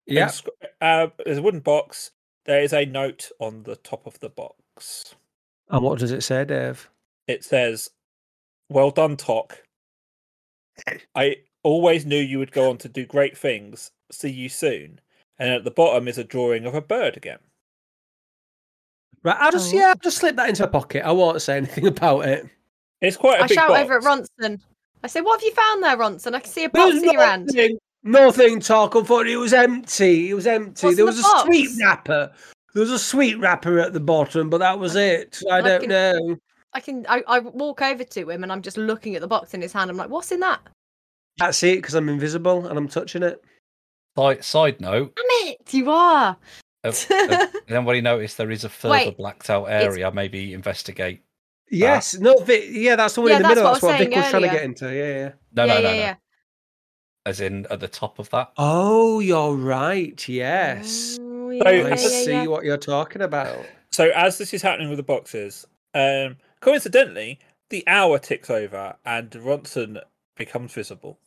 Yeah. 0.07 0.31
uh, 0.81 1.09
there's 1.25 1.39
a 1.39 1.43
wooden 1.43 1.61
box. 1.61 2.11
There 2.45 2.61
is 2.63 2.73
a 2.73 2.85
note 2.85 3.31
on 3.39 3.63
the 3.63 3.77
top 3.77 4.07
of 4.07 4.19
the 4.21 4.29
box. 4.29 5.15
And 5.71 5.83
what 5.83 5.99
does 5.99 6.11
it 6.13 6.23
say, 6.23 6.45
Dave? 6.45 6.91
It 7.27 7.43
says, 7.45 7.91
"Well 8.69 8.91
done, 8.91 9.17
Tok. 9.17 9.63
I 11.15 11.37
always 11.63 12.05
knew 12.05 12.19
you 12.19 12.39
would 12.39 12.53
go 12.53 12.69
on 12.71 12.79
to 12.79 12.89
do 12.89 13.07
great 13.07 13.37
things. 13.39 13.91
See 14.13 14.31
you 14.31 14.49
soon." 14.51 15.01
And 15.39 15.51
at 15.51 15.65
the 15.65 15.71
bottom 15.71 16.07
is 16.07 16.19
a 16.19 16.25
drawing 16.25 16.67
of 16.67 16.75
a 16.75 16.81
bird 16.83 17.17
again. 17.17 17.39
Right, 19.23 19.37
I'll 19.39 19.51
just 19.53 19.73
Oh. 19.73 19.79
yeah, 19.79 19.87
I'll 19.89 19.95
just 19.97 20.19
slip 20.19 20.37
that 20.37 20.49
into 20.51 20.65
my 20.65 20.69
pocket. 20.69 21.05
I 21.05 21.13
won't 21.13 21.41
say 21.41 21.57
anything 21.57 21.87
about 21.89 22.27
it. 22.27 22.47
It's 23.01 23.17
quite 23.17 23.41
a 23.41 23.45
I 23.45 23.47
big 23.47 23.55
shout 23.57 23.69
box. 23.69 23.81
over 23.81 23.97
at 23.99 24.03
Ronson. 24.05 24.61
I 25.03 25.07
say, 25.07 25.23
"What 25.23 25.41
have 25.41 25.45
you 25.45 25.55
found 25.55 25.83
there, 25.83 25.97
Ronson? 25.97 26.35
I 26.35 26.41
can 26.41 26.51
see 26.51 26.65
a 26.65 26.69
There 26.69 26.83
box 26.83 26.95
was 26.95 27.03
in 27.03 27.11
your 27.11 27.23
hand." 27.25 27.51
Nothing, 28.05 28.25
nothing 28.27 28.61
Tok 28.61 28.95
unfortunately. 28.95 29.33
It 29.33 29.37
was 29.39 29.53
empty. 29.53 30.31
It 30.31 30.35
was 30.35 30.47
empty. 30.47 30.87
What's 30.87 30.97
there 30.97 31.07
was 31.07 31.21
the 31.23 31.27
a 31.27 31.43
sweet 31.45 31.71
wrapper. 31.81 32.33
There 32.75 32.81
was 32.81 32.91
a 32.91 32.99
sweet 32.99 33.39
wrapper 33.39 33.79
at 33.81 33.93
the 33.93 34.01
bottom, 34.01 34.51
but 34.51 34.59
that 34.59 34.79
was 34.79 34.95
it. 34.95 35.41
I 35.51 35.57
I 35.57 35.61
don't 35.63 35.81
can- 35.81 35.89
know. 35.91 36.37
I 36.75 36.81
can. 36.81 37.07
I, 37.09 37.23
I 37.29 37.39
walk 37.39 37.81
over 37.83 38.03
to 38.03 38.31
him 38.31 38.43
and 38.43 38.51
I'm 38.53 38.61
just 38.61 38.77
looking 38.77 39.15
at 39.15 39.21
the 39.21 39.29
box 39.29 39.55
in 39.55 39.63
his 39.63 39.73
hand. 39.73 39.91
I'm 39.91 39.97
like, 39.97 40.11
"What's 40.11 40.33
in 40.33 40.41
that?" 40.41 40.61
That's 41.39 41.63
it 41.63 41.77
because 41.77 41.95
I'm 41.95 42.09
invisible 42.09 42.67
and 42.67 42.77
I'm 42.77 42.89
touching 42.89 43.23
it. 43.23 43.43
Side, 44.17 44.45
side 44.45 44.81
note, 44.81 45.17
Damn 45.17 45.49
it! 45.51 45.73
You 45.73 45.91
are. 45.91 46.37
Oh, 46.85 46.89
oh, 47.11 47.17
have, 47.29 47.31
have 47.31 47.55
anybody 47.69 48.01
noticed 48.01 48.37
there 48.37 48.51
is 48.51 48.65
a 48.65 48.69
further 48.69 48.93
Wait, 48.93 49.17
blacked 49.17 49.51
out 49.51 49.65
area? 49.65 50.11
Maybe 50.13 50.53
investigate. 50.53 51.23
Yes, 51.71 52.19
no, 52.19 52.37
Vic, 52.39 52.65
yeah, 52.69 52.95
that's 52.97 53.15
the 53.15 53.23
one 53.23 53.31
Yeah, 53.31 53.37
in 53.37 53.43
the 53.43 53.49
that's 53.49 53.57
middle. 53.57 53.71
what 53.71 53.73
That's 53.75 53.83
what 53.83 53.99
Vic 53.99 54.09
saying 54.13 54.21
was 54.23 54.31
trying 54.31 54.43
to 54.43 54.49
get 54.49 54.63
into. 54.65 54.95
Yeah, 54.95 55.15
yeah. 55.15 55.33
No, 55.55 55.65
yeah, 55.65 55.67
no, 55.67 55.75
yeah, 55.75 55.81
no, 55.81 55.91
no. 55.91 55.95
yeah. 55.95 56.15
As 57.27 57.41
in 57.41 57.67
at 57.71 57.81
the 57.81 57.89
top 57.89 58.19
of 58.19 58.29
that. 58.31 58.53
Oh, 58.59 59.19
you're 59.21 59.55
right. 59.55 60.29
Yes, 60.29 61.17
Oh, 61.21 61.51
So, 61.59 61.67
I 61.67 61.73
yeah, 61.73 61.89
yeah, 61.89 61.97
see 61.97 62.31
yeah. 62.33 62.47
what 62.47 62.65
you're 62.65 62.77
talking 62.77 63.23
about. 63.23 63.65
So 63.93 64.11
as 64.15 64.37
this 64.39 64.53
is 64.53 64.61
happening 64.61 64.89
with 64.89 64.99
the 64.99 65.05
boxes, 65.05 65.67
um, 65.95 66.37
coincidentally, 66.61 67.39
the 67.71 67.83
hour 67.87 68.19
ticks 68.19 68.51
over 68.51 68.95
and 69.07 69.31
Ronson 69.31 70.01
becomes 70.37 70.73
visible. 70.73 71.19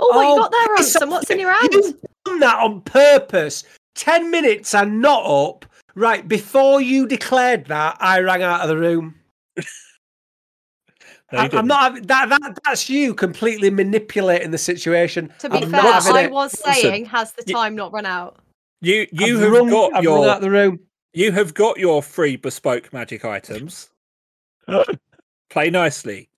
Oh, 0.00 0.08
what 0.08 0.22
you 0.22 0.32
Oh, 0.32 0.36
got 0.36 0.50
there, 0.50 0.76
Ronson? 0.76 1.10
What's 1.10 1.30
in 1.30 1.38
your 1.38 1.52
hand? 1.52 1.68
You've 1.72 1.94
done 2.24 2.40
that 2.40 2.58
on 2.58 2.80
purpose. 2.82 3.64
Ten 3.94 4.30
minutes 4.30 4.74
and 4.74 5.00
not 5.00 5.24
up. 5.26 5.64
Right 5.94 6.26
before 6.26 6.80
you 6.80 7.06
declared 7.06 7.66
that, 7.66 7.96
I 8.00 8.20
rang 8.20 8.42
out 8.42 8.62
of 8.62 8.68
the 8.68 8.76
room. 8.76 9.14
No, 11.32 11.38
I, 11.38 11.42
I'm 11.42 11.50
didn't. 11.50 12.06
that, 12.06 12.28
that. 12.28 12.58
That's 12.64 12.88
you 12.88 13.12
completely 13.14 13.68
manipulating 13.70 14.50
the 14.52 14.58
situation. 14.58 15.32
To 15.40 15.50
be 15.50 15.58
I'm 15.58 15.70
fair, 15.70 15.82
not 15.82 16.02
having 16.04 16.16
I 16.16 16.22
it. 16.24 16.30
was 16.30 16.52
Listen, 16.64 16.82
saying, 16.82 17.04
has 17.06 17.32
the 17.32 17.42
you- 17.46 17.54
time 17.54 17.74
not 17.74 17.92
run 17.92 18.06
out? 18.06 18.36
You 18.80 19.06
you 19.10 19.36
I've 19.36 19.42
have 19.42 19.52
rung, 19.52 19.70
got 19.70 19.94
I've 19.94 20.04
your 20.04 20.28
out 20.28 20.40
the 20.40 20.50
room. 20.50 20.78
you 21.14 21.32
have 21.32 21.54
got 21.54 21.78
your 21.78 22.02
free 22.02 22.36
bespoke 22.36 22.92
magic 22.92 23.24
items. 23.24 23.90
Play 25.50 25.70
nicely. 25.70 26.28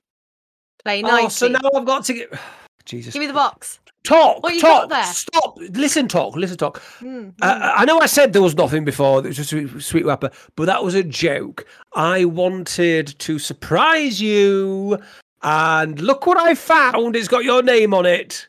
Play 0.84 1.02
Oh, 1.02 1.08
nice. 1.08 1.36
so 1.36 1.48
now 1.48 1.58
I've 1.74 1.84
got 1.84 2.04
to 2.04 2.12
get. 2.14 2.32
Jesus. 2.84 3.12
Give 3.12 3.20
me 3.20 3.26
the 3.26 3.32
box. 3.32 3.80
Tok, 4.04 4.42
What 4.42 4.54
you 4.54 4.62
got 4.62 4.82
Tok, 4.82 4.90
there? 4.90 5.04
stop, 5.04 5.58
listen, 5.72 6.08
Tok, 6.08 6.34
listen, 6.36 6.56
Tok. 6.56 6.78
Hmm, 7.00 7.30
Uh, 7.42 7.72
I 7.76 7.84
know 7.84 7.98
I 8.00 8.06
said 8.06 8.32
there 8.32 8.40
was 8.42 8.56
nothing 8.56 8.84
before, 8.84 9.18
it 9.20 9.26
was 9.26 9.36
just 9.36 9.52
a 9.52 9.80
sweet 9.80 10.06
wrapper, 10.06 10.30
but 10.56 10.64
that 10.66 10.82
was 10.82 10.94
a 10.94 11.02
joke. 11.02 11.66
I 11.94 12.24
wanted 12.24 13.18
to 13.18 13.38
surprise 13.38 14.20
you, 14.22 14.98
and 15.42 16.00
look 16.00 16.26
what 16.26 16.38
I 16.38 16.54
found. 16.54 17.16
It's 17.16 17.28
got 17.28 17.44
your 17.44 17.62
name 17.62 17.92
on 17.92 18.06
it. 18.06 18.48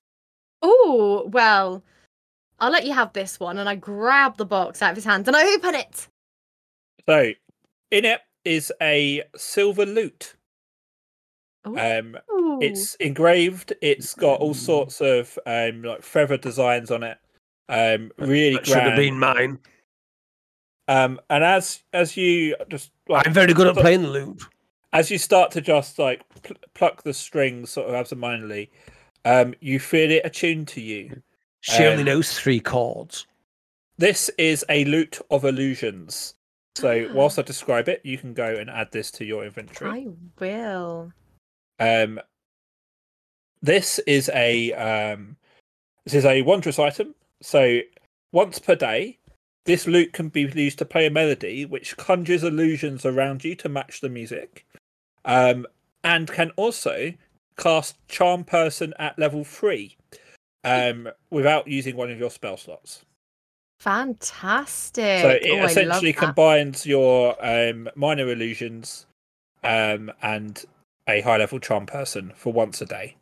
Oh, 0.61 1.29
well, 1.31 1.83
I'll 2.59 2.71
let 2.71 2.85
you 2.85 2.93
have 2.93 3.13
this 3.13 3.39
one. 3.39 3.57
And 3.57 3.69
I 3.69 3.75
grab 3.75 4.37
the 4.37 4.45
box 4.45 4.81
out 4.81 4.91
of 4.91 4.95
his 4.97 5.05
hand 5.05 5.27
and 5.27 5.35
I 5.37 5.53
open 5.55 5.75
it. 5.75 6.07
So 7.07 7.31
in 7.91 8.05
it 8.05 8.21
is 8.43 8.71
a 8.81 9.23
silver 9.37 9.85
lute. 9.85 10.35
Um 11.63 12.17
Ooh. 12.31 12.38
It's 12.61 12.95
engraved, 12.95 13.73
it's 13.81 14.13
got 14.13 14.39
all 14.39 14.53
sorts 14.53 15.01
of 15.01 15.37
um 15.45 15.83
like 15.83 16.01
feather 16.03 16.37
designs 16.37 16.91
on 16.91 17.03
it. 17.03 17.17
Um 17.69 18.11
really 18.17 18.55
That 18.55 18.65
should 18.67 18.77
have 18.83 18.95
been 18.95 19.19
mine. 19.19 19.59
Um 20.87 21.19
and 21.29 21.43
as 21.43 21.83
as 21.93 22.17
you 22.17 22.55
just 22.69 22.91
like 23.07 23.27
I'm 23.27 23.33
very 23.33 23.53
good 23.53 23.67
at 23.67 23.75
playing 23.75 24.01
the 24.03 24.09
lute. 24.09 24.41
as 24.93 25.11
you 25.11 25.17
start 25.17 25.51
to 25.51 25.61
just 25.61 25.99
like 25.99 26.23
pl- 26.41 26.55
pluck 26.73 27.03
the 27.03 27.13
strings 27.13 27.69
sort 27.69 27.87
of 27.89 27.93
absentmindedly, 27.95 28.71
um, 29.25 29.53
you 29.59 29.79
feel 29.79 30.09
it 30.09 30.25
attuned 30.25 30.67
to 30.69 30.81
you. 30.81 31.21
She 31.61 31.83
only 31.85 32.01
Um, 32.01 32.05
knows 32.05 32.39
three 32.39 32.59
chords. 32.59 33.27
This 33.97 34.29
is 34.37 34.65
a 34.69 34.85
lute 34.85 35.19
of 35.29 35.43
illusions. 35.45 36.33
So 36.75 37.07
whilst 37.13 37.37
I 37.37 37.43
describe 37.43 37.87
it, 37.89 38.01
you 38.03 38.17
can 38.17 38.33
go 38.33 38.55
and 38.55 38.69
add 38.69 38.91
this 38.91 39.11
to 39.11 39.25
your 39.25 39.43
inventory. 39.45 39.91
I 39.91 40.07
will. 40.39 41.11
Um, 41.79 42.19
this 43.61 43.99
is 43.99 44.29
a 44.33 44.73
um, 44.73 45.37
this 46.05 46.13
is 46.13 46.25
a 46.25 46.41
wondrous 46.41 46.79
item. 46.79 47.15
So 47.41 47.79
once 48.31 48.59
per 48.59 48.75
day, 48.75 49.17
this 49.65 49.87
lute 49.87 50.13
can 50.13 50.29
be 50.29 50.41
used 50.41 50.79
to 50.79 50.85
play 50.85 51.05
a 51.05 51.11
melody 51.11 51.65
which 51.65 51.97
conjures 51.97 52.43
illusions 52.43 53.05
around 53.05 53.43
you 53.43 53.55
to 53.55 53.69
match 53.69 54.01
the 54.01 54.09
music, 54.09 54.65
um, 55.25 55.65
and 56.03 56.27
can 56.27 56.51
also 56.55 57.13
cast 57.57 57.95
Charm 58.07 58.43
Person 58.43 58.93
at 58.99 59.19
level 59.19 59.43
three, 59.43 59.97
um, 60.63 61.09
without 61.29 61.67
using 61.67 61.95
one 61.95 62.11
of 62.11 62.19
your 62.19 62.31
spell 62.31 62.57
slots. 62.57 63.03
Fantastic. 63.79 65.21
So 65.21 65.29
Oh, 65.29 65.37
it 65.41 65.59
love 65.59 65.69
essentially 65.71 66.13
combines 66.13 66.85
your 66.85 67.35
um, 67.45 67.89
minor 67.95 68.29
illusions 68.29 69.05
um, 69.63 70.11
and 70.21 70.63
a 71.07 71.21
high 71.21 71.37
level 71.37 71.59
charm 71.59 71.85
person 71.85 72.33
for 72.35 72.51
once 72.51 72.81
a 72.81 72.85
day. 72.85 73.15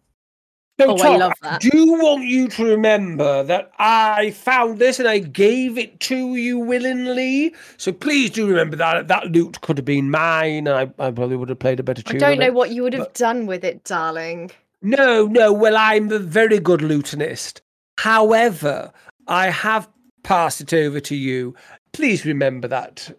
No, 0.80 0.96
Oh, 0.96 0.98
I 1.02 1.18
love 1.18 1.34
that. 1.42 1.60
do 1.62 1.94
want 1.94 2.26
you 2.26 2.48
to 2.50 2.64
remember 2.66 3.42
that 3.44 3.72
I 3.80 4.30
found 4.32 4.78
this 4.78 5.00
and 5.00 5.08
I 5.08 5.18
gave 5.18 5.76
it 5.78 6.00
to 6.02 6.36
you 6.36 6.60
willingly. 6.60 7.56
So 7.78 7.92
please 7.92 8.30
do 8.30 8.48
remember 8.48 8.76
that 8.76 9.08
that 9.08 9.32
loot 9.32 9.60
could 9.62 9.78
have 9.80 9.86
been 9.86 10.12
mine. 10.12 10.68
I, 10.68 10.84
I 11.00 11.10
probably 11.12 11.36
would 11.36 11.50
have 11.50 11.58
played 11.58 11.80
a 11.80 11.84
better 11.84 12.04
tune. 12.04 12.18
I 12.18 12.20
don't 12.30 12.40
know 12.40 12.46
it. 12.46 12.54
what 12.54 12.70
you 12.70 12.84
would 12.84 12.94
have 12.94 13.06
but- 13.06 13.14
done 13.16 13.48
with 13.48 13.64
it, 13.64 13.84
darling. 13.86 14.52
No, 14.84 15.26
no. 15.26 15.52
Well, 15.52 15.76
I'm 15.76 16.12
a 16.12 16.20
very 16.20 16.60
good 16.60 16.82
lutenist. 16.82 17.62
However, 17.98 18.94
I 19.28 19.50
have 19.50 19.90
passed 20.22 20.62
it 20.62 20.72
over 20.74 21.00
to 21.00 21.16
you. 21.16 21.56
Please 21.92 22.24
remember 22.24 22.68
that 22.68 23.18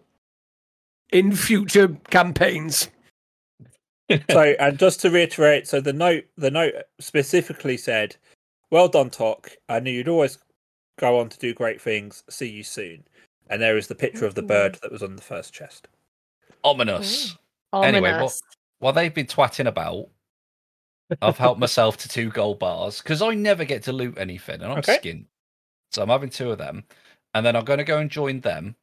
in 1.11 1.33
future 1.35 1.89
campaigns. 2.09 2.87
so 4.31 4.41
and 4.59 4.77
just 4.77 5.01
to 5.01 5.09
reiterate, 5.09 5.67
so 5.67 5.81
the 5.81 5.93
note 5.93 6.25
the 6.37 6.51
note 6.51 6.73
specifically 6.99 7.77
said, 7.77 8.15
"Well 8.71 8.87
done, 8.87 9.09
Tok. 9.09 9.51
I 9.67 9.79
knew 9.79 9.91
you'd 9.91 10.07
always 10.07 10.37
go 10.97 11.19
on 11.19 11.29
to 11.29 11.39
do 11.39 11.53
great 11.53 11.81
things. 11.81 12.23
See 12.29 12.49
you 12.49 12.63
soon." 12.63 13.03
And 13.49 13.61
there 13.61 13.77
is 13.77 13.87
the 13.87 13.95
picture 13.95 14.25
of 14.25 14.35
the 14.35 14.41
mm-hmm. 14.41 14.47
bird 14.47 14.79
that 14.81 14.91
was 14.91 15.03
on 15.03 15.15
the 15.15 15.21
first 15.21 15.53
chest. 15.53 15.87
Ominous. 16.63 17.35
Oh, 17.73 17.81
anyway, 17.81 18.11
what- 18.11 18.17
Ominous. 18.17 18.41
While 18.79 18.93
they've 18.93 19.13
been 19.13 19.25
twatting 19.25 19.67
about, 19.67 20.07
I've 21.21 21.37
helped 21.37 21.59
myself 21.59 21.97
to 21.97 22.09
two 22.09 22.29
gold 22.29 22.59
bars 22.59 23.01
because 23.01 23.21
I 23.21 23.33
never 23.33 23.65
get 23.65 23.83
to 23.83 23.91
loot 23.91 24.17
anything 24.17 24.61
and 24.61 24.71
I'm 24.71 24.77
Okay. 24.79 24.97
skint. 24.97 25.25
So 25.91 26.01
I'm 26.03 26.09
having 26.09 26.29
two 26.29 26.51
of 26.51 26.57
them. 26.57 26.85
And 27.33 27.45
then 27.45 27.55
I'm 27.55 27.65
going 27.65 27.79
to 27.79 27.83
go 27.83 27.97
and 27.97 28.09
join 28.09 28.39
them. 28.41 28.75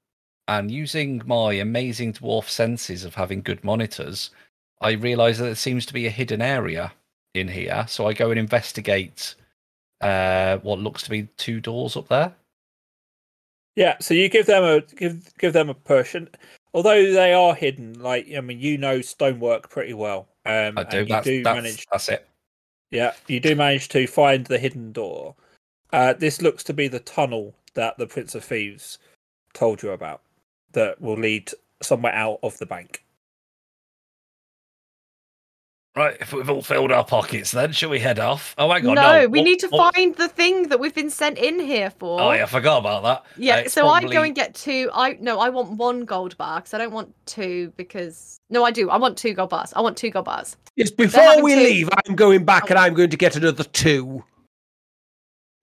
And 0.49 0.71
using 0.71 1.23
my 1.27 1.55
amazing 1.55 2.13
dwarf 2.13 2.49
senses 2.49 3.05
of 3.05 3.15
having 3.15 3.43
good 3.43 3.65
monitors, 3.65 4.31
I 4.81 4.93
realise 4.93 5.39
that 5.39 5.45
there 5.45 5.55
seems 5.55 5.87
to 5.87 5.95
be 5.95 6.07
a 6.07 6.11
hidden 6.11 6.43
area 6.43 6.93
in 7.35 7.49
here. 7.49 7.87
So 7.89 8.07
I 8.07 8.13
go 8.13 8.31
and 8.31 8.39
investigate 8.39 9.35
uh, 10.01 10.59
what 10.59 10.79
looks 10.79 11.03
to 11.05 11.11
be 11.11 11.29
two 11.37 11.61
doors 11.61 11.97
up 11.97 12.09
there. 12.09 12.35
Yeah, 13.75 13.97
so 14.01 14.15
you 14.15 14.29
give 14.29 14.47
them 14.47 14.65
a 14.65 14.81
give 14.81 15.31
give 15.39 15.53
them 15.53 15.69
a 15.69 15.75
push, 15.75 16.15
and 16.15 16.35
although 16.73 17.13
they 17.13 17.35
are 17.35 17.55
hidden, 17.55 18.01
like 18.01 18.27
I 18.35 18.41
mean, 18.41 18.59
you 18.59 18.79
know 18.79 19.03
stonework 19.03 19.69
pretty 19.69 19.93
well. 19.93 20.29
Um, 20.47 20.79
I 20.79 20.85
do. 20.85 20.99
and 21.01 21.09
you 21.09 21.15
That's, 21.15 21.27
do 21.27 21.43
that's, 21.43 21.55
manage 21.55 21.87
that's 21.93 22.09
it. 22.09 22.29
Yeah, 22.91 23.13
you 23.27 23.39
do 23.39 23.55
manage 23.55 23.89
to 23.91 24.07
find 24.07 24.47
the 24.47 24.59
hidden 24.59 24.93
door. 24.93 25.35
Uh, 25.93 26.15
this 26.15 26.41
looks 26.41 26.65
to 26.65 26.73
be 26.73 26.89
the 26.89 27.01
tunnel 27.01 27.55
that 27.75 27.99
the 27.99 28.07
Prince 28.07 28.35
of 28.35 28.45
Thieves 28.45 28.99
told 29.53 29.83
you 29.83 29.91
about 29.91 30.23
that 30.73 31.01
will 31.01 31.17
lead 31.17 31.51
somewhere 31.83 32.15
out 32.15 32.39
of 32.43 32.57
the 32.59 32.67
bank. 32.67 33.05
Right, 35.97 36.15
if 36.21 36.35
we've 36.35 36.51
all 36.51 36.61
filled 36.61 36.93
our 36.93 37.05
pockets, 37.07 37.53
then 37.53 37.73
shall 37.73 37.89
we 37.89 37.99
head 37.99 38.19
off? 38.19 38.55
Oh, 38.59 38.71
hang 38.71 38.87
on, 38.87 38.97
no, 38.97 39.21
no. 39.23 39.29
we 39.29 39.39
what- 39.39 39.45
need 39.45 39.59
to 39.61 39.69
what- 39.69 39.95
find 39.95 40.15
the 40.17 40.29
thing 40.29 40.69
that 40.69 40.79
we've 40.79 40.95
been 40.95 41.09
sent 41.09 41.39
in 41.39 41.59
here 41.59 41.89
for. 41.89 42.21
Oh, 42.21 42.33
yeah, 42.33 42.43
I 42.43 42.47
forgot 42.47 42.79
about 42.81 43.03
that. 43.05 43.25
Yeah, 43.39 43.55
Uh, 43.55 43.59
it's 43.61 43.73
so 43.73 43.89
I 43.89 44.03
go 44.03 44.09
probably- 44.09 44.27
and 44.29 44.35
get 44.35 44.55
two. 44.55 44.91
I 44.93 45.17
no, 45.21 45.39
I 45.41 45.49
want 45.49 45.71
one 45.71 46.05
gold 46.05 46.37
bar 46.37 46.61
because 46.61 46.75
I 46.75 46.79
don't 46.79 46.93
want 46.93 47.15
two 47.25 47.73
because 47.79 48.39
no, 48.51 48.63
I 48.63 48.73
do. 48.73 48.91
I 48.91 48.99
want 48.99 49.17
two 49.17 49.33
gold 49.33 49.49
bars. 49.49 49.73
I 49.75 49.81
want 49.81 49.97
two 49.97 50.11
gold 50.11 50.27
bars. 50.27 50.59
Yes, 50.77 50.91
before 50.91 51.43
we 51.43 51.55
to- 51.55 51.61
leave, 51.63 51.89
I'm 52.07 52.15
going 52.15 52.45
back 52.45 52.69
and 52.69 52.79
I'm 52.79 52.93
going 52.93 53.09
to 53.11 53.17
get 53.17 53.35
another 53.35 53.65
two. 53.65 54.23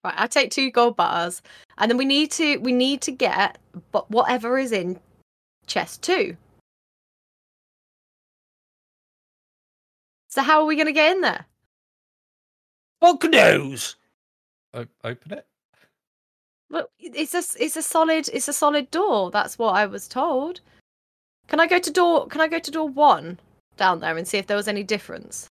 Right, 0.04 0.16
I 0.18 0.26
take 0.26 0.50
two 0.50 0.72
gold 0.72 0.98
bars, 0.98 1.44
and 1.78 1.92
then 1.92 1.98
we 1.98 2.06
need 2.06 2.32
to 2.32 2.58
we 2.58 2.72
need 2.72 3.02
to 3.02 3.12
get 3.12 3.60
but 3.92 4.10
whatever 4.10 4.58
is 4.58 4.72
in 4.72 5.00
chest 5.68 6.02
two. 6.02 6.38
So 10.34 10.42
how 10.42 10.62
are 10.62 10.66
we 10.66 10.76
going 10.76 10.88
to 10.88 10.94
get 10.94 11.12
in 11.12 11.22
there? 11.22 11.46
Fuck 13.02 13.24
knows. 13.26 13.98
O- 14.74 14.88
open 15.04 15.34
it. 15.34 15.46
Well, 16.72 16.90
it's 17.00 17.36
a 17.36 17.64
it's 17.64 17.76
a 17.76 17.84
solid 17.84 18.28
it's 18.34 18.48
a 18.48 18.54
solid 18.54 18.90
door. 18.90 19.30
That's 19.30 19.60
what 19.60 19.76
I 19.76 19.86
was 19.86 20.08
told. 20.08 20.62
Can 21.50 21.60
I 21.60 21.68
go 21.68 21.78
to 21.78 21.92
door? 21.92 22.26
Can 22.30 22.42
I 22.42 22.48
go 22.48 22.58
to 22.58 22.72
door 22.72 22.90
one 22.90 23.40
down 23.78 24.00
there 24.00 24.18
and 24.18 24.28
see 24.28 24.40
if 24.40 24.48
there 24.48 24.58
was 24.58 24.68
any 24.68 24.82
difference? 24.82 25.48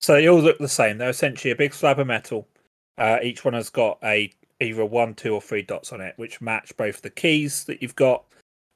So 0.00 0.14
they 0.14 0.30
all 0.30 0.40
look 0.40 0.56
the 0.56 0.66
same. 0.66 0.96
They're 0.96 1.10
essentially 1.10 1.50
a 1.50 1.56
big 1.56 1.74
slab 1.74 1.98
of 1.98 2.06
metal. 2.06 2.48
Uh, 2.96 3.18
each 3.22 3.44
one 3.44 3.52
has 3.52 3.68
got 3.68 3.98
a 4.02 4.32
either 4.60 4.86
one, 4.86 5.12
two, 5.12 5.34
or 5.34 5.42
three 5.42 5.60
dots 5.60 5.92
on 5.92 6.00
it, 6.00 6.14
which 6.16 6.40
match 6.40 6.74
both 6.78 7.02
the 7.02 7.10
keys 7.10 7.64
that 7.64 7.82
you've 7.82 7.96
got 7.96 8.24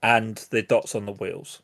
and 0.03 0.37
the 0.51 0.61
dots 0.61 0.95
on 0.95 1.07
the 1.07 1.13
wheels. 1.13 1.63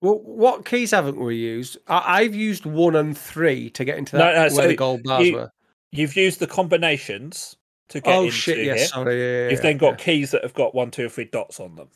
Well, 0.00 0.18
what 0.20 0.64
keys 0.64 0.92
haven't 0.92 1.18
we 1.20 1.36
used? 1.36 1.76
I- 1.86 2.20
I've 2.22 2.34
used 2.34 2.64
one 2.64 2.96
and 2.96 3.16
three 3.16 3.68
to 3.70 3.84
get 3.84 3.98
into 3.98 4.16
No, 4.16 4.24
that 4.24 4.34
no, 4.34 4.40
where 4.40 4.50
so 4.50 4.68
the 4.68 4.76
gold 4.76 5.02
bars 5.02 5.26
you- 5.26 5.34
were. 5.34 5.52
You've 5.92 6.16
used 6.16 6.38
the 6.38 6.46
combinations 6.46 7.56
to 7.88 8.00
get 8.00 8.14
Oh 8.14 8.20
into 8.24 8.32
shit! 8.32 8.58
here. 8.58 8.76
Yes, 8.76 8.90
sorry. 8.90 9.18
Yeah, 9.20 9.26
yeah, 9.26 9.42
You've 9.50 9.52
yeah, 9.58 9.62
then 9.62 9.76
got 9.78 9.98
yeah. 9.98 10.04
keys 10.04 10.30
that 10.30 10.42
have 10.42 10.54
got 10.54 10.74
one, 10.74 10.90
two, 10.90 11.06
or 11.06 11.08
three 11.08 11.24
dots 11.24 11.58
on 11.60 11.74
them. 11.74 11.88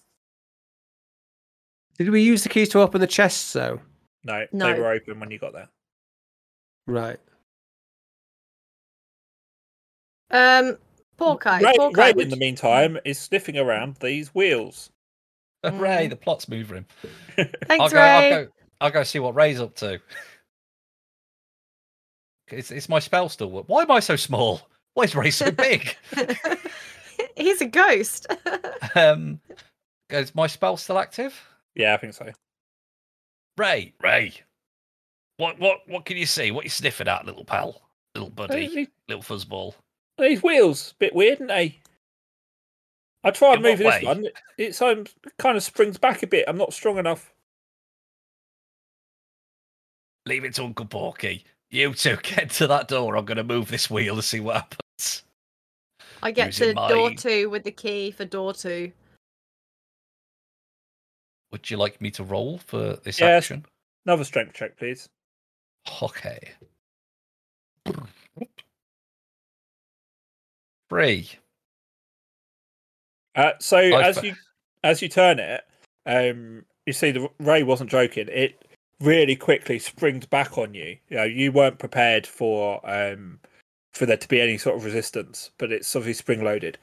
Did 1.98 2.10
we 2.10 2.20
use 2.22 2.42
the 2.42 2.48
keys 2.48 2.68
to 2.70 2.80
open 2.80 3.00
the 3.00 3.06
chests 3.06 3.52
though? 3.52 3.80
No, 4.24 4.46
No. 4.52 4.72
they 4.72 4.78
were 4.80 4.90
open 4.90 5.20
when 5.20 5.30
you 5.30 5.38
got 5.38 5.52
there. 5.52 5.68
Right. 6.86 7.20
Um, 10.30 10.76
Porky. 11.16 11.48
Ray, 11.64 11.72
Porky, 11.76 12.00
Ray, 12.00 12.12
would 12.12 12.24
in 12.24 12.30
the 12.30 12.36
meantime, 12.36 12.98
is 13.04 13.18
sniffing 13.18 13.56
around 13.56 13.96
these 13.96 14.34
wheels. 14.34 14.90
Hooray, 15.72 16.06
Mm. 16.06 16.10
the 16.10 16.16
plot's 16.16 16.48
moving. 16.48 16.84
Thanks, 17.36 17.54
I'll 17.80 17.88
go, 17.90 17.96
Ray. 17.96 18.02
I'll 18.32 18.44
go. 18.44 18.50
I'll 18.80 18.90
go 18.90 19.02
see 19.02 19.18
what 19.18 19.34
Ray's 19.34 19.60
up 19.60 19.74
to. 19.76 20.00
It's, 22.48 22.70
it's 22.70 22.88
my 22.88 22.98
spell 22.98 23.28
still. 23.28 23.50
work. 23.50 23.64
Why 23.68 23.82
am 23.82 23.90
I 23.90 24.00
so 24.00 24.16
small? 24.16 24.60
Why 24.94 25.04
is 25.04 25.14
Ray 25.14 25.30
so 25.30 25.50
big? 25.50 25.96
He's 27.36 27.60
a 27.60 27.66
ghost. 27.66 28.26
um, 28.94 29.40
is 30.10 30.34
my 30.34 30.46
spell 30.46 30.76
still 30.76 30.98
active? 30.98 31.34
Yeah, 31.74 31.94
I 31.94 31.96
think 31.96 32.12
so. 32.14 32.28
Ray, 33.56 33.94
Ray, 34.02 34.34
what, 35.38 35.58
what, 35.58 35.80
what 35.88 36.04
can 36.04 36.16
you 36.16 36.26
see? 36.26 36.50
What 36.50 36.64
you 36.64 36.70
sniffing 36.70 37.08
at, 37.08 37.24
little 37.24 37.44
pal, 37.44 37.80
little 38.14 38.30
buddy, 38.30 38.68
These, 38.68 38.88
little 39.08 39.22
fuzzball? 39.22 39.74
these 40.18 40.42
wheels, 40.42 40.94
bit 40.98 41.14
weird, 41.14 41.38
aren't 41.40 41.48
they? 41.48 41.78
I 43.24 43.30
tried 43.30 43.56
In 43.56 43.62
what 43.62 43.70
moving 43.70 43.86
this 43.90 44.02
one. 44.02 44.28
It's 44.58 44.82
um, 44.82 45.06
kind 45.38 45.56
of 45.56 45.62
springs 45.62 45.96
back 45.96 46.22
a 46.22 46.26
bit. 46.26 46.44
I'm 46.46 46.58
not 46.58 46.74
strong 46.74 46.98
enough. 46.98 47.32
Leave 50.26 50.44
it 50.44 50.54
to 50.54 50.64
Uncle 50.64 50.86
Porky. 50.86 51.44
You 51.70 51.94
two 51.94 52.16
get 52.22 52.50
to 52.50 52.66
that 52.66 52.88
door. 52.88 53.16
I'm 53.16 53.24
going 53.24 53.38
to 53.38 53.44
move 53.44 53.68
this 53.68 53.90
wheel 53.90 54.16
to 54.16 54.22
see 54.22 54.40
what 54.40 54.56
happens. 54.56 55.22
I 56.22 56.30
get 56.30 56.48
Using 56.48 56.76
to 56.76 56.88
door 56.88 57.10
two 57.12 57.48
with 57.50 57.64
the 57.64 57.70
key 57.70 58.10
for 58.10 58.24
door 58.24 58.52
two. 58.52 58.92
Would 61.52 61.70
you 61.70 61.76
like 61.76 62.00
me 62.00 62.10
to 62.12 62.24
roll 62.24 62.58
for 62.58 62.96
this 62.96 63.20
Yes. 63.20 63.44
action? 63.44 63.64
Another 64.06 64.24
strength 64.24 64.54
check, 64.54 64.76
please. 64.76 65.08
Okay. 66.02 66.52
Three. 70.90 71.30
Uh, 73.34 73.52
so 73.58 73.78
I 73.78 74.08
as 74.08 74.22
you 74.22 74.34
as 74.82 75.02
you 75.02 75.08
turn 75.08 75.38
it, 75.38 75.62
um, 76.06 76.64
you 76.86 76.92
see 76.92 77.10
the 77.10 77.28
Ray 77.38 77.62
wasn't 77.62 77.90
joking. 77.90 78.28
It 78.30 78.64
really 79.00 79.36
quickly 79.36 79.78
springs 79.78 80.26
back 80.26 80.56
on 80.58 80.74
you. 80.74 80.96
You 81.08 81.16
know, 81.16 81.24
you 81.24 81.52
weren't 81.52 81.78
prepared 81.78 82.26
for 82.26 82.80
um 82.88 83.40
for 83.92 84.06
there 84.06 84.16
to 84.16 84.28
be 84.28 84.40
any 84.40 84.58
sort 84.58 84.76
of 84.76 84.84
resistance, 84.84 85.50
but 85.58 85.72
it's 85.72 85.94
obviously 85.94 86.18
spring 86.18 86.44
loaded. 86.44 86.78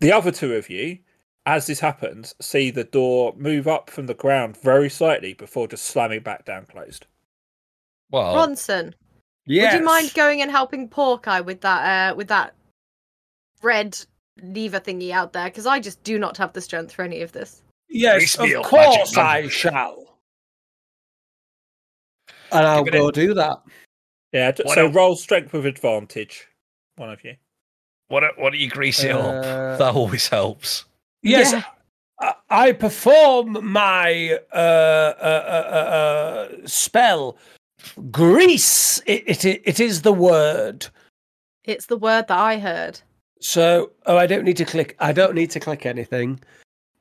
The 0.00 0.12
other 0.12 0.30
two 0.30 0.54
of 0.54 0.68
you, 0.68 0.98
as 1.46 1.66
this 1.66 1.80
happens, 1.80 2.34
see 2.40 2.70
the 2.70 2.84
door 2.84 3.32
move 3.36 3.68
up 3.68 3.88
from 3.88 4.06
the 4.06 4.14
ground 4.14 4.56
very 4.56 4.90
slightly 4.90 5.34
before 5.34 5.68
just 5.68 5.84
slamming 5.84 6.20
back 6.20 6.44
down 6.44 6.66
closed. 6.66 7.06
Well, 8.10 8.34
Ronson, 8.34 8.92
Yes. 9.46 9.72
would 9.72 9.80
you 9.80 9.84
mind 9.84 10.12
going 10.14 10.42
and 10.42 10.50
helping 10.50 10.88
Porky 10.88 11.40
with 11.40 11.60
that 11.60 12.12
uh, 12.12 12.14
with 12.16 12.28
that 12.28 12.54
red 13.62 13.98
lever 14.42 14.80
thingy 14.80 15.10
out 15.10 15.32
there? 15.32 15.46
Because 15.46 15.66
I 15.66 15.80
just 15.80 16.02
do 16.04 16.18
not 16.18 16.36
have 16.36 16.52
the 16.52 16.60
strength 16.60 16.92
for 16.92 17.02
any 17.02 17.22
of 17.22 17.32
this. 17.32 17.62
Yes, 17.88 18.34
of 18.36 18.50
course. 18.64 19.16
I 19.16 19.48
shall. 19.48 20.18
And 22.52 22.66
I'll 22.66 22.84
go 22.84 23.08
in. 23.08 23.12
do 23.14 23.34
that. 23.34 23.62
Yeah, 24.32 24.52
d- 24.52 24.62
so 24.66 24.74
don't- 24.74 24.92
roll 24.92 25.16
strength 25.16 25.52
with 25.52 25.66
advantage. 25.66 26.46
One 26.96 27.10
of 27.10 27.22
you. 27.24 27.36
what, 28.08 28.20
do- 28.20 28.40
what 28.42 28.52
do 28.52 28.58
you 28.58 28.70
grease 28.70 29.02
it 29.02 29.10
Uh, 29.12 29.18
up? 29.18 29.78
That 29.78 29.94
always 29.94 30.28
helps. 30.28 30.84
Yes, 31.22 31.52
Yeah. 31.52 31.62
I, 32.20 32.34
I 32.68 32.72
perform 32.72 33.58
my 33.72 34.38
uh, 34.52 34.56
uh, 34.56 35.12
uh, 35.20 35.70
uh, 35.70 36.54
uh, 36.62 36.66
spell. 36.66 37.36
Grease. 38.10 39.00
It, 39.06 39.44
it 39.44 39.60
it 39.64 39.80
is 39.80 40.02
the 40.02 40.12
word. 40.14 40.86
It's 41.64 41.86
the 41.86 41.98
word 41.98 42.26
that 42.28 42.38
I 42.38 42.58
heard. 42.58 43.00
So, 43.40 43.90
oh, 44.06 44.16
I 44.16 44.26
don't 44.26 44.44
need 44.44 44.56
to 44.58 44.64
click. 44.64 44.96
I 44.98 45.12
don't 45.12 45.34
need 45.34 45.50
to 45.50 45.60
click 45.60 45.86
anything. 45.86 46.40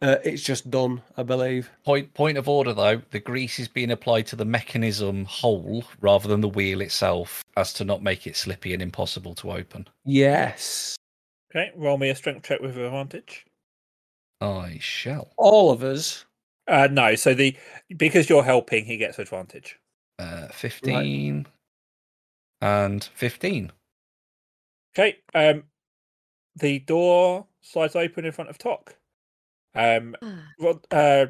Uh, 0.02 0.18
it's 0.24 0.44
just 0.44 0.70
done, 0.70 1.02
I 1.18 1.24
believe. 1.24 1.70
Point 1.86 2.14
point 2.14 2.38
of 2.38 2.50
order 2.50 2.74
though, 2.74 3.02
the 3.12 3.20
grease 3.20 3.60
is 3.60 3.68
being 3.70 3.92
applied 3.92 4.28
to 4.28 4.36
the 4.36 4.44
mechanism 4.46 5.24
whole 5.26 5.86
rather 6.02 6.28
than 6.28 6.42
the 6.42 6.50
wheel 6.50 6.82
itself, 6.82 7.44
as 7.56 7.72
to 7.74 7.86
not 7.86 8.04
make 8.04 8.28
it 8.28 8.36
slippy 8.36 8.74
and 8.74 8.82
impossible 8.82 9.34
to 9.36 9.52
open. 9.52 9.88
Yes, 10.04 10.98
Okay, 11.52 11.72
roll 11.76 11.98
me 11.98 12.10
a 12.10 12.16
strength 12.16 12.44
check 12.46 12.60
with 12.60 12.78
advantage. 12.78 13.46
I 14.42 14.78
shall. 14.82 15.32
all 15.38 15.72
of 15.72 15.82
us. 15.82 16.26
Uh, 16.68 16.90
no, 16.92 17.16
so 17.16 17.34
the 17.34 17.56
because 17.96 18.30
you're 18.30 18.44
helping, 18.44 18.84
he 18.84 18.98
gets 18.98 19.18
advantage. 19.18 19.80
Uh, 20.20 20.48
fifteen 20.50 21.48
and 22.62 23.04
fifteen. 23.16 23.72
Okay. 24.94 25.18
Um, 25.34 25.64
the 26.56 26.80
door 26.80 27.46
slides 27.62 27.96
open 27.96 28.26
in 28.26 28.32
front 28.32 28.50
of 28.50 28.58
Tok. 28.58 28.96
Um, 29.76 30.16
Rod- 30.60 30.88
uh, 30.92 31.26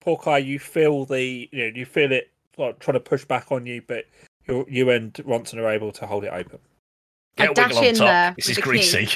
Porky, 0.00 0.40
you 0.40 0.58
feel 0.58 1.04
the 1.04 1.48
you 1.52 1.58
know 1.70 1.72
you 1.74 1.84
feel 1.84 2.10
it 2.12 2.30
like 2.58 2.78
trying 2.78 2.94
to 2.94 3.00
push 3.00 3.24
back 3.24 3.52
on 3.52 3.66
you, 3.66 3.82
but 3.86 4.06
you 4.48 4.64
you 4.68 4.90
and 4.90 5.12
Ronson 5.14 5.58
are 5.58 5.68
able 5.68 5.92
to 5.92 6.06
hold 6.06 6.24
it 6.24 6.32
open. 6.32 6.58
I 7.38 7.46
Get 7.46 7.50
a 7.50 7.54
dash 7.54 7.82
in 7.82 7.94
top. 7.94 8.06
there 8.06 8.34
This 8.36 8.48
is 8.50 8.56
the 8.56 8.62
key. 8.62 8.68
greasy. 8.68 9.08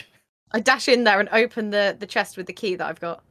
I 0.53 0.61
dash 0.61 0.89
in 0.89 1.05
there 1.05 1.21
and 1.21 1.29
open 1.33 1.71
the 1.71 1.97
the 1.99 2.07
chest 2.07 2.37
with 2.37 2.47
the 2.47 2.53
key 2.53 2.75
that 2.77 2.87
I've 2.87 3.01
got. 3.01 3.23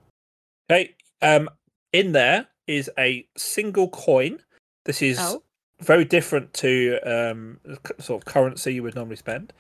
Okay. 0.70 0.96
Um, 1.22 1.50
in 1.94 2.12
there 2.12 2.48
is 2.68 2.90
a 2.98 3.26
single 3.38 3.90
coin. 3.90 4.40
This 4.86 5.02
is 5.02 5.18
Oh. 5.20 5.42
very 5.80 6.06
different 6.06 6.54
to 6.56 7.00
um 7.06 7.60
sort 8.00 8.22
of 8.22 8.26
currency 8.26 8.74
you 8.74 8.84
would 8.84 8.96
normally 8.96 9.16
spend. 9.16 9.54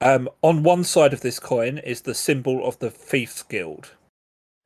Um, 0.00 0.28
on 0.42 0.62
one 0.62 0.84
side 0.84 1.12
of 1.12 1.20
this 1.20 1.38
coin 1.38 1.78
is 1.78 2.02
the 2.02 2.14
symbol 2.14 2.66
of 2.66 2.78
the 2.78 2.90
Thieves 2.90 3.42
Guild. 3.42 3.92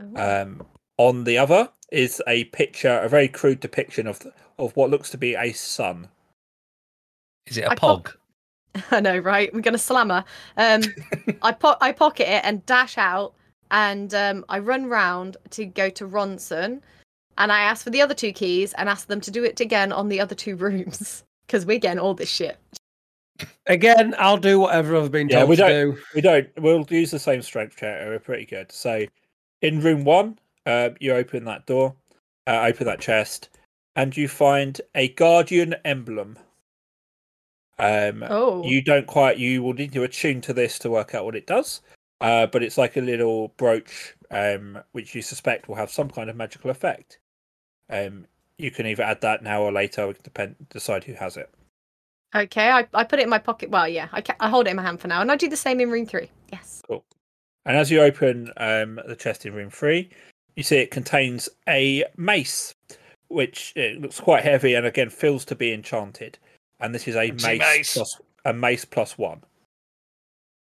Ooh. 0.03 0.17
Um, 0.17 0.67
on 0.97 1.25
the 1.25 1.39
other 1.39 1.71
is 1.91 2.23
a 2.27 2.45
picture, 2.45 2.99
a 2.99 3.09
very 3.09 3.29
crude 3.29 3.61
depiction 3.61 4.07
of 4.07 4.21
of 4.59 4.77
what 4.77 4.91
looks 4.91 5.11
to 5.11 5.19
be 5.19 5.35
a 5.35 5.53
sun. 5.53 6.09
Is 7.47 7.59
it 7.59 7.65
a 7.65 7.73
I 7.73 7.75
pop- 7.75 8.05
pog? 8.05 8.15
I 8.91 9.01
know, 9.01 9.19
right? 9.19 9.53
We're 9.53 9.61
gonna 9.61 9.79
slam 9.79 10.11
her. 10.11 10.25
Um, 10.57 10.83
I 11.43 11.53
po- 11.53 11.77
I 11.81 11.93
pocket 11.93 12.29
it 12.29 12.45
and 12.45 12.65
dash 12.67 12.99
out, 12.99 13.35
and 13.71 14.15
um, 14.15 14.45
I 14.49 14.61
run 14.61 14.87
round 14.87 15.37
to 15.51 15.65
go 15.65 15.91
to 15.91 16.07
Ronson, 16.07 16.81
and 17.39 17.53
I 17.53 17.61
ask 17.61 17.83
for 17.85 17.91
the 17.91 18.03
other 18.03 18.15
two 18.15 18.33
keys 18.33 18.73
and 18.75 18.89
ask 18.89 19.09
them 19.09 19.21
to 19.23 19.31
do 19.31 19.45
it 19.45 19.61
again 19.61 19.93
on 19.93 20.09
the 20.09 20.21
other 20.21 20.35
two 20.35 20.57
rooms 20.65 21.25
because 21.47 21.67
we're 21.67 21.79
getting 21.79 21.99
all 21.99 22.15
this 22.15 22.31
shit. 22.31 22.59
Again, 23.67 24.15
I'll 24.19 24.37
do 24.37 24.61
whatever 24.61 24.97
I've 24.97 25.11
been 25.11 25.29
Yeah, 25.29 25.39
told 25.41 25.51
we 25.51 25.57
to 25.57 25.63
don't- 25.63 25.95
do. 25.97 26.03
We 26.15 26.21
don't. 26.21 26.49
We'll 26.59 26.87
use 26.91 27.11
the 27.11 27.19
same 27.19 27.43
strength 27.43 27.77
check. 27.77 28.07
We're 28.07 28.19
pretty 28.19 28.47
good. 28.47 28.71
So, 28.71 29.05
in 29.63 29.81
room 29.81 30.05
one, 30.05 30.39
uh, 30.67 30.91
you 31.01 31.13
open 31.15 31.45
that 31.45 31.67
door, 31.67 31.95
uh, 32.47 32.61
open 32.67 32.87
that 32.87 33.01
chest. 33.01 33.49
and 33.97 34.17
you 34.17 34.27
find 34.27 34.81
a 34.97 35.07
guardian 35.11 35.73
emblem. 35.85 36.37
Um, 37.79 38.25
Oh. 38.29 38.65
you 38.65 38.83
don't 38.83 39.07
quite. 39.07 39.39
You 39.39 39.63
will 39.63 39.73
need 39.73 39.93
to 39.93 40.03
attune 40.03 40.41
to 40.43 40.53
this 40.53 40.81
to 40.81 40.91
work 40.91 41.15
out 41.15 41.25
what 41.25 41.37
it 41.37 41.47
does. 41.47 41.81
Uh, 42.21 42.47
but 42.47 42.63
it's 42.65 42.77
like 42.77 42.97
a 42.97 43.01
little 43.01 43.49
brooch, 43.57 44.15
um, 44.33 44.83
which 44.93 45.15
you 45.15 45.23
suspect 45.23 45.69
will 45.69 45.77
have 45.77 45.91
some 45.93 46.11
kind 46.11 46.29
of 46.29 46.35
magical 46.35 46.71
effect. 46.71 47.19
Um, 47.89 48.27
you 48.59 48.71
can 48.73 48.85
either 48.87 49.05
add 49.05 49.21
that 49.21 49.43
now 49.45 49.63
or 49.63 49.71
later. 49.71 50.09
We 50.09 50.15
can 50.15 50.23
depend 50.25 50.57
decide 50.71 51.05
who 51.05 51.13
has 51.15 51.37
it. 51.37 51.49
Okay, 52.35 52.71
I, 52.71 52.87
I 52.95 53.05
put 53.05 53.21
it 53.21 53.23
in 53.23 53.29
my 53.29 53.39
pocket. 53.39 53.71
Well, 53.71 53.87
yeah, 53.87 54.09
I, 54.13 54.21
ca- 54.21 54.37
I 54.41 54.49
hold 54.49 54.67
it 54.67 54.71
in 54.71 54.77
my 54.77 54.83
hand 54.83 55.01
for 55.01 55.09
now, 55.09 55.21
and 55.21 55.31
I 55.31 55.37
do 55.37 55.49
the 55.49 55.57
same 55.57 55.81
in 55.81 55.91
room 55.91 56.07
three. 56.07 56.31
Yes. 56.53 56.83
Cool. 56.87 57.05
And 57.65 57.77
as 57.77 57.91
you 57.91 58.01
open 58.01 58.51
um, 58.57 59.01
the 59.07 59.17
chest 59.17 59.47
in 59.47 59.55
room 59.55 59.71
three, 59.71 60.11
you 60.57 60.63
see 60.63 60.79
it 60.79 60.91
contains 60.91 61.49
a 61.69 62.05
mace, 62.17 62.75
which 63.29 63.73
it 63.77 64.01
looks 64.01 64.21
quite 64.21 64.43
heavy 64.43 64.75
and 64.75 64.85
again 64.85 65.11
feels 65.11 65.45
to 65.47 65.55
be 65.55 65.73
enchanted. 65.73 66.39
And 66.81 66.95
this 66.95 67.09
is 67.09 67.17
a 67.17 67.31
mace, 67.31 67.59
mace. 67.59 67.95
plus 67.95 68.21
a 68.45 68.53
mace 68.53 68.85
plus 68.85 69.17
one. 69.17 69.43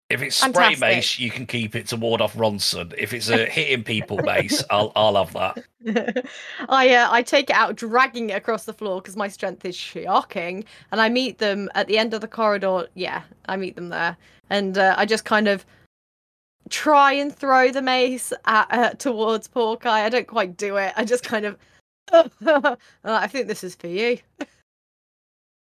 If 0.10 0.22
it's 0.22 0.38
spray 0.38 0.54
Fantastic. 0.54 0.80
mace, 0.80 1.20
you 1.20 1.30
can 1.30 1.46
keep 1.46 1.76
it 1.76 1.88
to 1.88 1.98
ward 1.98 2.22
off 2.22 2.34
Ronson. 2.36 2.94
If 2.98 3.14
it's 3.14 3.28
a 3.28 3.46
hitting 3.46 3.84
people 3.84 4.18
mace, 4.18 4.64
I'll 4.70 4.94
I'll 4.96 5.16
have 5.16 5.34
that. 5.34 6.26
I 6.70 6.96
uh, 6.96 7.10
I 7.12 7.22
take 7.22 7.50
it 7.50 7.56
out, 7.56 7.76
dragging 7.76 8.30
it 8.30 8.34
across 8.34 8.64
the 8.64 8.74
floor 8.74 9.02
because 9.02 9.18
my 9.18 9.28
strength 9.28 9.66
is 9.66 9.76
shocking, 9.76 10.64
and 10.94 11.02
I 11.02 11.10
meet 11.10 11.40
them 11.40 11.70
at 11.76 11.88
the 11.88 11.98
end 11.98 12.14
of 12.14 12.22
the 12.22 12.28
corridor. 12.28 12.88
Yeah, 12.94 13.24
I 13.48 13.58
meet 13.58 13.76
them 13.76 13.90
there, 13.90 14.16
and 14.50 14.78
uh, 14.78 14.96
I 14.98 15.06
just 15.06 15.26
kind 15.26 15.50
of 15.50 15.66
try 16.70 17.12
and 17.12 17.36
throw 17.36 17.72
the 17.72 17.82
mace 17.82 18.32
at, 18.46 18.68
uh, 18.72 18.90
towards 18.92 19.50
Porky. 19.50 19.90
I 19.90 20.08
don't 20.08 20.28
quite 20.28 20.56
do 20.56 20.78
it. 20.78 20.94
I 20.96 21.04
just 21.04 21.26
kind 21.26 21.46
of. 21.46 21.58
I 23.04 23.28
think 23.28 23.48
this 23.48 23.62
is 23.62 23.76
for 23.76 23.88
you. 23.88 24.20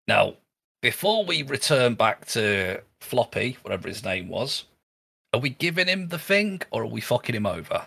Now, 0.06 0.34
before 0.82 1.24
we 1.24 1.42
return 1.42 1.94
back 1.94 2.26
to 2.26 2.80
Floppy, 3.00 3.56
whatever 3.62 3.88
his 3.88 4.04
name 4.04 4.28
was, 4.28 4.64
are 5.32 5.40
we 5.40 5.50
giving 5.50 5.86
him 5.86 6.08
the 6.08 6.18
thing 6.18 6.62
or 6.70 6.82
are 6.82 6.86
we 6.86 7.00
fucking 7.00 7.34
him 7.34 7.46
over? 7.46 7.84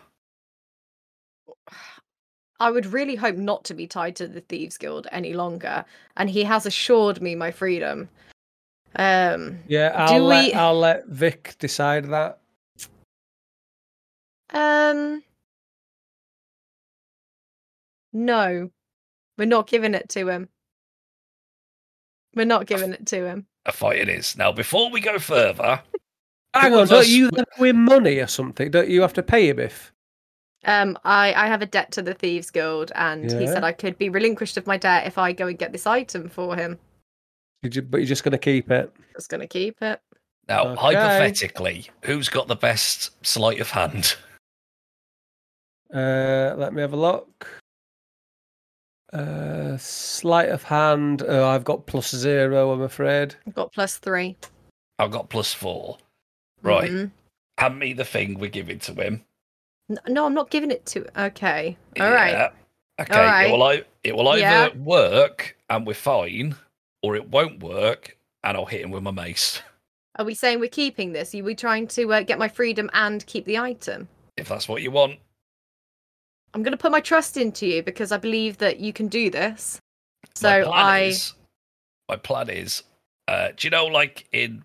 I 2.59 2.71
would 2.71 2.85
really 2.87 3.15
hope 3.15 3.35
not 3.37 3.63
to 3.65 3.73
be 3.73 3.87
tied 3.87 4.15
to 4.17 4.27
the 4.27 4.41
Thieves 4.41 4.77
Guild 4.77 5.07
any 5.11 5.33
longer, 5.33 5.85
and 6.17 6.29
he 6.29 6.43
has 6.43 6.65
assured 6.65 7.21
me 7.21 7.33
my 7.33 7.51
freedom. 7.51 8.09
Um, 8.95 9.59
Yeah, 9.67 9.93
I'll 9.95 10.23
let 10.23 10.45
we- 10.47 10.53
I'll 10.53 10.77
let 10.77 11.05
Vic 11.07 11.55
decide 11.59 12.05
that. 12.09 12.39
um, 14.51 15.23
no, 18.11 18.71
we're 19.37 19.45
not 19.45 19.67
giving 19.67 19.93
it 19.93 20.09
to 20.09 20.27
him. 20.27 20.49
We're 22.35 22.45
not 22.45 22.65
giving 22.65 22.93
it 22.93 23.05
to 23.07 23.25
him. 23.25 23.47
A 23.69 23.71
fight 23.71 23.99
it 23.99 24.09
is. 24.09 24.35
Now, 24.35 24.51
before 24.51 24.89
we 24.89 24.99
go 24.99 25.19
further, 25.19 25.81
Hang 26.55 26.71
Who 26.71 26.79
on, 26.79 26.87
don't 26.87 27.01
us 27.01 27.07
you 27.07 27.29
would- 27.31 27.45
win 27.59 27.77
money 27.77 28.17
or 28.17 28.25
something? 28.27 28.71
Don't 28.71 28.89
you 28.89 29.01
have 29.01 29.13
to 29.13 29.21
pay 29.23 29.47
him 29.49 29.59
if? 29.59 29.93
Um, 30.65 30.97
I 31.05 31.31
I 31.33 31.45
have 31.47 31.61
a 31.61 31.67
debt 31.67 31.91
to 31.91 32.01
the 32.01 32.15
Thieves 32.15 32.49
Guild, 32.49 32.91
and 32.95 33.31
he 33.31 33.45
said 33.47 33.63
I 33.63 33.71
could 33.71 33.97
be 33.99 34.09
relinquished 34.09 34.57
of 34.57 34.65
my 34.67 34.75
debt 34.75 35.05
if 35.05 35.17
I 35.19 35.31
go 35.31 35.45
and 35.47 35.57
get 35.57 35.71
this 35.71 35.85
item 35.87 36.27
for 36.27 36.55
him. 36.55 36.79
You 37.61 37.69
ju- 37.69 37.81
But 37.83 37.97
you're 37.99 38.07
just 38.07 38.23
going 38.23 38.31
to 38.33 38.37
keep 38.39 38.71
it. 38.71 38.91
Just 39.13 39.29
gonna 39.29 39.47
keep 39.47 39.81
it. 39.83 40.01
now 40.47 40.69
Okay. 40.69 40.81
hypothetically, 40.81 41.87
who's 42.03 42.27
got 42.29 42.47
the 42.47 42.55
best 42.55 43.11
sleight 43.25 43.61
of 43.61 43.69
hand? 43.69 44.15
Uh, 45.93 46.55
let 46.57 46.73
me 46.73 46.81
have 46.81 46.93
a 46.93 46.97
look. 46.97 47.47
Uh, 49.13 49.75
sleight 49.77 50.49
of 50.49 50.63
hand. 50.63 51.23
Oh, 51.27 51.47
I've 51.47 51.63
got 51.63 51.85
plus 51.87 52.11
zero. 52.15 52.71
I'm 52.71 52.81
afraid. 52.81 53.35
I've 53.47 53.55
got 53.55 53.71
plus 53.71 53.97
three. 53.97 54.37
I've 54.99 55.11
got 55.11 55.29
plus 55.29 55.53
four. 55.53 55.97
Right. 56.61 56.91
Mhm. 56.91 57.11
Hand 57.57 57.79
me 57.79 57.93
the 57.93 58.05
thing 58.05 58.37
we're 58.39 58.49
giving 58.49 58.79
to 58.79 58.93
him. 58.93 59.25
N- 59.89 59.97
No, 60.07 60.25
I'm 60.25 60.33
not 60.33 60.49
giving 60.51 60.71
it 60.71 60.85
to. 60.87 61.05
Okay. 61.25 61.77
All 61.99 62.11
right. 62.11 62.31
Yeah. 62.31 62.49
Okay. 63.01 63.13
All 63.19 63.25
right. 63.25 63.47
It 63.47 63.51
will, 63.51 63.69
ei- 63.71 63.83
it 64.03 64.15
will 64.15 64.27
either 64.29 64.41
Yeah. 64.41 64.69
work 64.75 65.57
and 65.69 65.87
we're 65.87 65.93
fine, 65.93 66.55
or 67.01 67.15
it 67.15 67.29
won't 67.29 67.63
work 67.63 68.17
and 68.43 68.55
I'll 68.57 68.65
hit 68.65 68.81
him 68.81 68.91
with 68.91 69.03
my 69.03 69.11
mace. 69.11 69.61
Are 70.17 70.25
we 70.25 70.35
saying 70.35 70.59
we're 70.59 70.69
keeping 70.69 71.13
this? 71.13 71.33
Are 71.33 71.43
we 71.43 71.55
trying 71.55 71.87
to 71.89 72.13
uh, 72.13 72.21
get 72.23 72.37
my 72.37 72.49
freedom 72.49 72.89
and 72.93 73.25
keep 73.25 73.45
the 73.45 73.57
item? 73.57 74.09
If 74.37 74.49
that's 74.49 74.67
what 74.67 74.81
you 74.81 74.91
want. 74.91 75.19
I'm 76.53 76.63
going 76.63 76.71
to 76.71 76.77
put 76.77 76.91
my 76.91 76.99
trust 76.99 77.37
into 77.37 77.67
you 77.67 77.83
because 77.83 78.11
I 78.11 78.17
believe 78.17 78.57
that 78.57 78.79
you 78.79 78.91
can 78.93 79.07
do 79.07 79.29
this. 79.29 79.79
So 80.35 80.63
plan 80.63 80.87
I. 80.87 81.07
is, 81.07 81.33
my 82.07 82.15
plan 82.15 82.49
is, 82.49 82.83
uh, 83.27 83.49
do 83.55 83.67
you 83.67 83.71
know, 83.71 83.85
like 83.85 84.27
in 84.31 84.63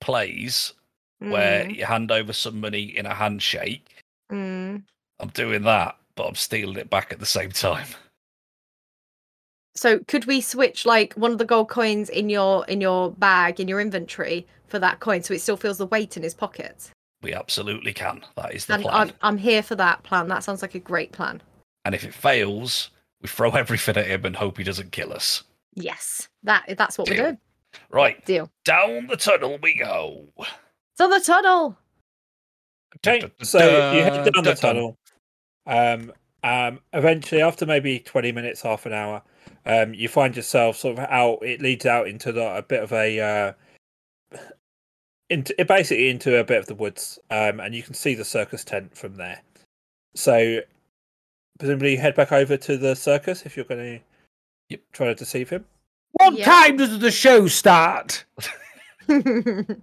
plays 0.00 0.74
where 1.20 1.62
Mm, 1.62 1.76
you 1.76 1.84
hand 1.84 2.10
over 2.10 2.32
some 2.32 2.60
money 2.60 2.82
in 2.82 3.06
a 3.06 3.14
handshake? 3.14 3.94
mm. 4.30 4.82
I'm 5.20 5.28
doing 5.28 5.62
that, 5.62 5.96
but 6.16 6.26
I'm 6.26 6.34
stealing 6.34 6.76
it 6.76 6.90
back 6.90 7.12
at 7.12 7.20
the 7.20 7.26
same 7.26 7.50
time. 7.52 7.86
So 9.74 10.00
could 10.00 10.26
we 10.26 10.40
switch 10.40 10.84
like 10.84 11.14
one 11.14 11.32
of 11.32 11.38
the 11.38 11.44
gold 11.46 11.68
coins 11.68 12.10
in 12.10 12.28
your 12.28 12.66
in 12.66 12.80
your 12.80 13.10
bag 13.12 13.58
in 13.58 13.68
your 13.68 13.80
inventory 13.80 14.46
for 14.66 14.78
that 14.78 15.00
coin 15.00 15.22
so 15.22 15.32
it 15.32 15.40
still 15.40 15.56
feels 15.56 15.78
the 15.78 15.86
weight 15.86 16.16
in 16.16 16.22
his 16.22 16.34
pocket? 16.34 16.90
We 17.22 17.32
absolutely 17.34 17.92
can. 17.92 18.22
That 18.36 18.54
is 18.54 18.66
the 18.66 18.74
And 18.74 18.82
plan. 18.82 18.94
I'm 18.94 19.12
I'm 19.22 19.38
here 19.38 19.62
for 19.62 19.74
that 19.76 20.02
plan. 20.02 20.28
That 20.28 20.42
sounds 20.44 20.62
like 20.62 20.74
a 20.74 20.80
great 20.80 21.12
plan. 21.12 21.40
And 21.84 21.94
if 21.94 22.04
it 22.04 22.14
fails, 22.14 22.90
we 23.20 23.28
throw 23.28 23.50
everything 23.52 23.96
at 23.96 24.06
him 24.06 24.24
and 24.24 24.36
hope 24.36 24.58
he 24.58 24.64
doesn't 24.64 24.92
kill 24.92 25.12
us. 25.12 25.44
Yes, 25.74 26.28
that 26.42 26.64
that's 26.76 26.98
what 26.98 27.06
Deal. 27.08 27.16
we're 27.16 27.22
doing. 27.24 27.38
Right, 27.90 28.22
Deal. 28.26 28.50
down 28.64 29.06
the 29.06 29.16
tunnel 29.16 29.58
we 29.62 29.74
go. 29.74 30.26
To 30.98 31.08
the 31.08 31.20
tunnel. 31.24 31.78
Okay, 32.98 33.30
so 33.42 33.58
you 33.94 34.02
head 34.02 34.30
down 34.32 34.44
the 34.44 34.54
tunnel. 34.54 34.98
Um, 35.66 36.12
um, 36.44 36.80
eventually, 36.92 37.40
after 37.40 37.64
maybe 37.64 38.00
twenty 38.00 38.32
minutes, 38.32 38.60
half 38.62 38.84
an 38.84 38.92
hour, 38.92 39.22
um, 39.64 39.94
you 39.94 40.08
find 40.08 40.36
yourself 40.36 40.76
sort 40.76 40.98
of 40.98 41.04
out. 41.08 41.38
It 41.42 41.62
leads 41.62 41.86
out 41.86 42.06
into 42.08 42.32
the, 42.32 42.56
a 42.56 42.62
bit 42.62 42.82
of 42.82 42.92
a, 42.92 43.56
uh, 44.34 44.38
into 45.32 45.60
it 45.60 45.66
basically 45.66 46.08
into 46.10 46.38
a 46.38 46.44
bit 46.44 46.58
of 46.58 46.66
the 46.66 46.74
woods, 46.74 47.18
um, 47.30 47.60
and 47.60 47.74
you 47.74 47.82
can 47.82 47.94
see 47.94 48.14
the 48.14 48.24
circus 48.24 48.64
tent 48.64 48.96
from 48.96 49.16
there. 49.16 49.40
So, 50.14 50.60
presumably, 51.58 51.92
you 51.92 51.98
head 51.98 52.14
back 52.14 52.32
over 52.32 52.56
to 52.56 52.76
the 52.76 52.94
circus 52.94 53.44
if 53.46 53.56
you're 53.56 53.64
going 53.64 53.98
to 53.98 54.04
Yep. 54.68 54.80
try 54.92 55.06
to 55.08 55.14
deceive 55.14 55.50
him. 55.50 55.66
What 56.12 56.34
Yeah. 56.34 56.44
time 56.44 56.76
does 56.76 56.98
the 56.98 57.10
show 57.10 57.48
start? 57.48 58.24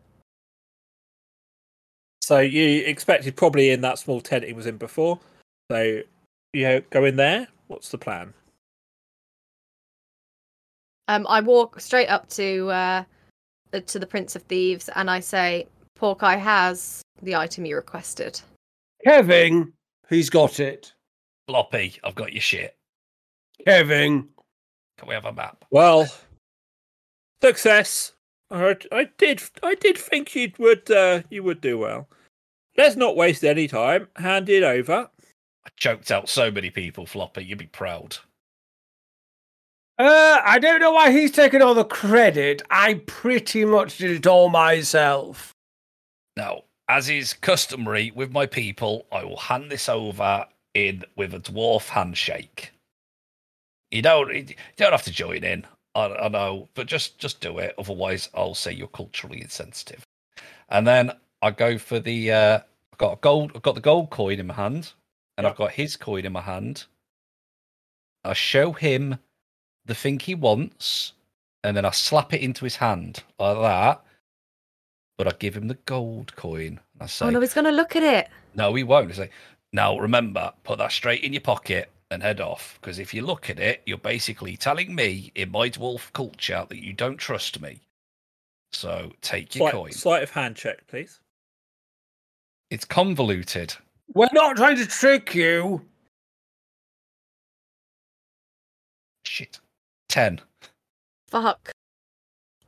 So 2.22 2.38
you 2.38 2.86
expected 2.86 3.36
probably 3.36 3.72
in 3.72 3.82
that 3.82 3.98
small 3.98 4.22
tent 4.22 4.44
he 4.44 4.54
was 4.54 4.68
in 4.68 4.78
before. 4.78 5.20
So 5.72 6.04
you 6.54 6.64
know, 6.64 6.82
go 6.92 7.04
in 7.06 7.16
there. 7.16 7.48
What's 7.68 7.90
the 7.90 7.98
plan? 7.98 8.36
um, 11.08 11.26
I 11.28 11.42
walk 11.42 11.80
straight 11.80 12.06
up 12.06 12.30
to 12.30 12.70
uh, 12.70 13.04
to 13.72 14.00
the 14.00 14.08
Prince 14.08 14.36
of 14.36 14.44
Thieves 14.44 14.90
and 14.96 15.10
I 15.10 15.20
say, 15.20 15.68
"Porky 15.96 16.38
has 16.38 17.02
the 17.22 17.36
item 17.36 17.66
you 17.66 17.76
requested." 17.76 18.42
Kevin, 19.04 19.74
he's 20.10 20.30
got 20.30 20.60
it. 20.60 20.94
Floppy, 21.48 22.00
I've 22.04 22.16
got 22.16 22.34
your 22.34 22.42
shit. 22.42 22.76
Kevin, 23.66 24.30
Can 24.98 25.08
we 25.08 25.14
have 25.14 25.26
a 25.26 25.34
map? 25.34 25.66
Well, 25.72 26.08
success. 27.42 28.14
I, 28.52 28.76
I 28.92 29.10
did. 29.18 29.42
I 29.64 29.76
did 29.76 29.98
think 29.98 30.36
you 30.36 30.52
would. 30.58 30.90
Uh, 30.90 31.22
you 31.30 31.44
would 31.44 31.62
do 31.62 31.78
well. 31.78 32.10
Let's 32.78 32.96
not 32.96 33.16
waste 33.16 33.44
any 33.44 33.68
time. 33.68 34.08
Hand 34.16 34.50
it 34.50 34.64
over. 34.64 35.10
I 35.66 35.70
choked 35.78 36.12
out 36.12 36.30
so 36.30 36.50
many 36.50 36.70
people, 36.70 37.06
Floppy. 37.06 37.44
You'd 37.44 37.60
be 37.60 37.68
proud. 37.68 38.18
Uh, 40.00 40.42
I 40.46 40.60
don't 40.60 40.80
know 40.80 40.94
why 40.94 41.12
he's 41.12 41.32
taking 41.32 41.62
all 41.62 41.74
the 41.74 41.84
credit. 41.84 42.62
I 42.72 43.02
pretty 43.06 43.66
much 43.66 43.98
did 43.98 44.12
it 44.12 44.28
all 44.28 44.48
myself. 44.48 45.54
Now, 46.38 46.64
as 46.88 47.10
is 47.10 47.34
customary 47.34 48.12
with 48.16 48.32
my 48.32 48.46
people, 48.46 49.06
I 49.12 49.26
will 49.26 49.38
hand 49.38 49.70
this 49.70 49.90
over 49.90 50.46
in 50.74 51.04
with 51.18 51.34
a 51.34 51.40
dwarf 51.40 51.90
handshake. 51.90 52.72
You 53.92 54.02
don't, 54.02 54.34
you 54.34 54.56
don't 54.78 54.92
have 54.92 55.04
to 55.04 55.12
join 55.12 55.44
in. 55.44 55.66
I, 55.96 56.06
I 56.06 56.28
know, 56.30 56.70
but 56.76 56.88
just 56.88 57.18
just 57.18 57.42
do 57.42 57.58
it. 57.58 57.76
Otherwise, 57.78 58.30
I'll 58.34 58.56
say 58.56 58.72
you're 58.72 58.88
culturally 58.88 59.42
insensitive. 59.42 60.04
And 60.70 60.88
then 60.88 61.12
I 61.42 61.52
go 61.52 61.78
for 61.78 62.00
the. 62.00 62.32
Uh, 62.32 62.60
I've 62.94 62.98
got 63.00 63.14
a 63.14 63.18
gold. 63.18 63.52
I've 63.54 63.64
got 63.64 63.76
the 63.76 63.82
gold 63.82 64.12
coin 64.12 64.40
in 64.40 64.48
my 64.48 64.54
hand, 64.54 64.94
and 65.38 65.46
I've 65.46 65.58
got 65.58 65.72
his 65.72 65.98
coin 65.98 66.26
in 66.26 66.32
my 66.32 66.42
hand. 66.42 66.86
I 68.24 68.34
show 68.34 68.72
him 68.72 69.18
the 69.90 69.96
thing 69.96 70.20
he 70.20 70.36
wants, 70.36 71.12
and 71.66 71.76
then 71.76 71.84
I 71.86 71.92
slap 71.92 72.34
it 72.34 72.42
into 72.42 72.64
his 72.64 72.78
hand 72.78 73.24
like 73.38 73.58
that 73.58 74.02
but 75.18 75.28
I 75.28 75.32
give 75.38 75.54
him 75.58 75.68
the 75.68 75.74
gold 75.86 76.34
coin. 76.38 76.80
I 77.02 77.06
say, 77.08 77.26
Oh 77.26 77.30
no, 77.30 77.42
he's 77.42 77.54
gonna 77.54 77.74
look 77.74 77.98
at 77.98 78.04
it. 78.04 78.30
no, 78.56 78.74
he 78.74 78.84
won't. 78.84 79.12
I 79.12 79.16
say, 79.16 79.30
now 79.74 79.98
remember, 80.00 80.54
put 80.64 80.78
that 80.78 80.94
straight 80.94 81.26
in 81.26 81.34
your 81.34 81.42
pocket 81.42 81.92
and 82.10 82.24
head 82.24 82.40
off. 82.40 82.80
Because 82.80 83.00
if 83.00 83.14
you 83.14 83.24
look 83.26 83.50
at 83.50 83.60
it, 83.60 83.82
you're 83.86 83.98
basically 83.98 84.56
telling 84.56 84.96
me 84.96 85.34
in 85.36 85.52
my 85.52 85.70
dwarf 85.70 86.14
culture 86.14 86.66
that 86.70 86.82
you 86.82 86.94
don't 86.94 87.18
trust 87.18 87.60
me. 87.60 87.82
So 88.72 89.12
take 89.22 89.54
your 89.56 89.64
Slight, 89.70 89.74
coin. 89.74 89.92
sleight 89.92 90.24
of 90.24 90.30
hand 90.32 90.56
check, 90.56 90.88
please. 90.88 91.20
It's 92.72 92.86
convoluted. 92.86 93.74
We're 94.14 94.30
not 94.32 94.56
trying 94.56 94.78
to 94.78 94.86
trick 94.86 95.36
you. 95.36 95.82
Shit. 99.26 99.60
Ten. 100.10 100.42
Fuck. 101.28 101.72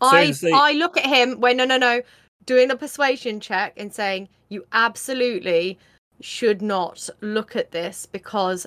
Soon 0.01 0.13
I 0.13 0.25
as 0.27 0.41
they- 0.41 0.51
I 0.51 0.71
look 0.71 0.95
at 0.97 1.05
him. 1.05 1.39
Wait, 1.41 1.57
no, 1.57 1.65
no, 1.65 1.77
no. 1.77 2.01
Doing 2.45 2.71
a 2.71 2.75
persuasion 2.75 3.39
check 3.39 3.73
and 3.77 3.93
saying 3.93 4.29
you 4.49 4.65
absolutely 4.71 5.77
should 6.21 6.61
not 6.61 7.09
look 7.21 7.55
at 7.55 7.71
this 7.71 8.05
because 8.05 8.65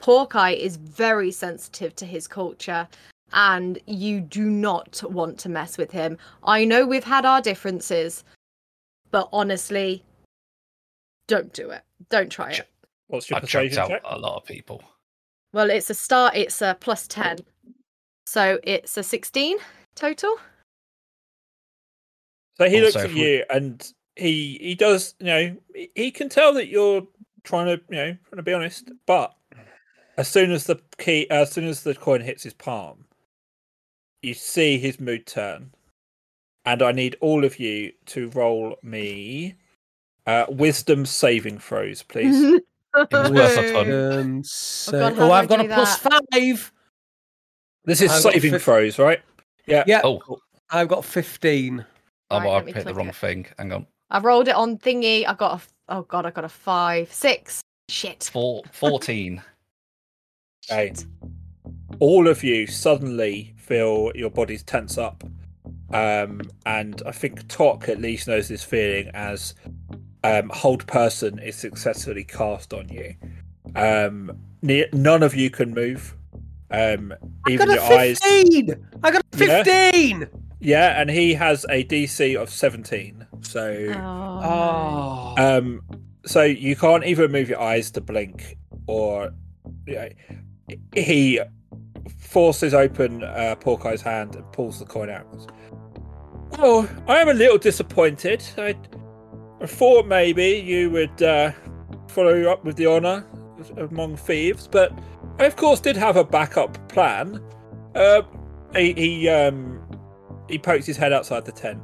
Porky 0.00 0.52
is 0.60 0.76
very 0.76 1.30
sensitive 1.30 1.94
to 1.96 2.06
his 2.06 2.26
culture, 2.28 2.86
and 3.32 3.78
you 3.86 4.20
do 4.20 4.44
not 4.50 5.02
want 5.10 5.38
to 5.40 5.48
mess 5.48 5.78
with 5.78 5.90
him. 5.90 6.18
I 6.42 6.64
know 6.64 6.86
we've 6.86 7.04
had 7.04 7.24
our 7.24 7.40
differences, 7.40 8.22
but 9.10 9.28
honestly, 9.32 10.04
don't 11.28 11.52
do 11.52 11.70
it. 11.70 11.82
Don't 12.10 12.30
try 12.30 12.52
it. 12.52 12.68
What's 13.08 13.30
your 13.30 13.38
I 13.38 13.40
choked 13.40 13.52
persuasion 13.52 13.78
out 13.78 13.88
check? 13.88 14.02
a 14.04 14.18
lot 14.18 14.36
of 14.36 14.44
people. 14.44 14.82
Well, 15.52 15.70
it's 15.70 15.90
a 15.90 15.94
start. 15.94 16.34
It's 16.36 16.60
a 16.60 16.76
plus 16.78 17.06
ten, 17.08 17.38
so 18.26 18.58
it's 18.64 18.96
a 18.96 19.02
sixteen 19.02 19.58
total. 19.94 20.36
So 22.58 22.68
he 22.68 22.80
looks 22.80 22.96
Also, 22.96 23.06
at 23.06 23.10
if 23.10 23.14
we- 23.14 23.20
you 23.22 23.44
and 23.50 23.92
he 24.16 24.58
he 24.60 24.74
does 24.74 25.14
you 25.20 25.26
know 25.26 25.56
he- 25.74 25.90
he 25.94 26.10
can 26.10 26.28
tell 26.28 26.52
that 26.54 26.68
you're 26.68 27.06
trying 27.44 27.66
to 27.66 27.82
you 27.90 27.96
know 27.96 28.16
trying 28.28 28.36
to 28.36 28.42
be 28.42 28.52
honest, 28.52 28.90
but 29.06 29.34
as 30.16 30.28
soon 30.28 30.50
as 30.50 30.64
the 30.64 30.80
key 30.98 31.28
as 31.30 31.52
soon 31.52 31.66
as 31.66 31.82
the 31.82 31.94
coin 31.94 32.20
hits 32.22 32.42
his 32.42 32.54
palm, 32.54 33.04
you 34.22 34.34
see 34.34 34.78
his 34.78 34.98
mood 34.98 35.26
turn, 35.26 35.72
and 36.64 36.82
I 36.82 36.92
need 36.92 37.16
all 37.20 37.44
of 37.44 37.58
you 37.58 37.92
to 38.06 38.30
roll 38.30 38.76
me 38.82 39.56
uh, 40.26 40.46
wisdom 40.48 41.06
saving 41.06 41.58
throws, 41.58 42.02
please. 42.02 42.60
was 43.12 43.30
worth 43.30 43.58
a 43.58 43.72
ton. 43.72 44.18
Um, 44.18 44.42
so, 44.42 44.90
God, 44.92 45.12
oh, 45.12 45.14
do 45.26 45.30
I 45.30 45.38
I've 45.40 45.48
got 45.48 45.60
a 45.60 45.62
do 45.64 45.68
plus 45.74 45.98
five. 45.98 46.72
This 47.86 48.00
is 48.02 48.10
I've 48.12 48.20
saving 48.20 48.50
fif- 48.52 48.62
throws, 48.64 48.98
right? 48.98 49.20
Yeah. 49.66 49.82
Yeah, 49.86 50.02
Oh, 50.04 50.20
I've 50.70 50.88
got 50.88 51.04
fifteen. 51.04 51.84
oh 52.30 52.38
Right, 52.38 52.46
I 52.48 52.54
let 52.54 52.64
me 52.66 52.72
picked 52.72 52.84
the 52.84 52.92
click 52.92 52.96
wrong 52.96 53.08
it. 53.08 53.16
thing. 53.16 53.46
Hang 53.58 53.72
on. 53.72 53.86
I've 54.10 54.24
rolled 54.24 54.48
it 54.48 54.54
on 54.54 54.76
thingy. 54.78 55.26
I 55.26 55.34
got 55.34 55.52
a. 55.52 55.54
f- 55.54 55.72
Oh 55.88 56.02
god, 56.02 56.26
I 56.26 56.30
got 56.32 56.44
a 56.44 56.48
five, 56.48 57.12
six. 57.12 57.60
Shit. 57.88 58.28
Four, 58.32 58.62
14. 58.72 59.40
Okay. 60.68 60.92
all 62.00 62.26
of 62.26 62.42
you 62.42 62.66
suddenly 62.66 63.54
feel 63.56 64.10
your 64.16 64.30
bodies 64.30 64.64
tense 64.64 64.98
up. 64.98 65.22
Um, 65.92 66.40
and 66.66 67.00
I 67.06 67.12
think 67.12 67.46
Tok 67.46 67.88
at 67.88 68.00
least 68.00 68.26
knows 68.26 68.48
this 68.48 68.64
feeling 68.64 69.08
as 69.14 69.54
um, 70.24 70.48
hold 70.52 70.84
person 70.88 71.38
is 71.38 71.54
successfully 71.54 72.24
cast 72.24 72.72
on 72.74 72.88
you. 72.88 73.14
Um, 73.76 74.36
ne- 74.62 74.88
none 74.92 75.22
of 75.22 75.36
you 75.36 75.50
can 75.50 75.72
move. 75.72 76.16
Um, 76.70 77.14
I 77.46 77.50
even 77.50 77.68
got 77.68 77.74
your 77.74 77.84
a 77.84 77.96
eyes. 77.98 78.18
fifteen. 78.20 78.88
I 79.02 79.10
got 79.10 79.22
a 79.32 79.36
fifteen. 79.36 80.28
Yeah, 80.60 81.00
and 81.00 81.10
he 81.10 81.34
has 81.34 81.64
a 81.70 81.84
DC 81.84 82.34
of 82.40 82.48
17. 82.50 83.26
So. 83.42 83.92
Oh. 83.94 85.34
Oh, 85.38 85.58
Um, 85.58 85.82
so 86.24 86.42
you 86.42 86.74
can't 86.74 87.04
even 87.04 87.30
move 87.30 87.48
your 87.48 87.60
eyes 87.60 87.90
to 87.92 88.00
blink 88.00 88.56
or 88.86 89.30
you 89.86 89.94
know, 89.94 90.08
he 90.94 91.40
forces 92.18 92.74
open 92.74 93.22
uh, 93.22 93.54
Porky's 93.60 94.02
hand 94.02 94.34
and 94.34 94.50
pulls 94.52 94.78
the 94.78 94.86
coin 94.86 95.10
out. 95.10 95.52
Oh, 96.58 96.88
I 97.06 97.18
am 97.18 97.28
a 97.28 97.34
little 97.34 97.58
disappointed. 97.58 98.42
I, 98.56 98.74
I 99.60 99.66
thought 99.66 100.06
maybe 100.06 100.62
you 100.64 100.90
would 100.90 101.22
uh, 101.22 101.52
follow 102.08 102.50
up 102.50 102.64
with 102.64 102.76
the 102.76 102.86
honour 102.86 103.24
among 103.76 104.16
thieves, 104.16 104.68
but 104.68 104.92
I 105.38 105.44
of 105.44 105.56
course 105.56 105.80
did 105.80 105.96
have 105.96 106.16
a 106.16 106.24
backup 106.24 106.88
plan. 106.88 107.42
Uh, 107.94 108.22
he 108.74 108.92
he 108.92 109.28
um 109.28 109.80
he 110.48 110.58
pokes 110.58 110.86
his 110.86 110.96
head 110.96 111.12
outside 111.12 111.44
the 111.44 111.52
tent. 111.52 111.80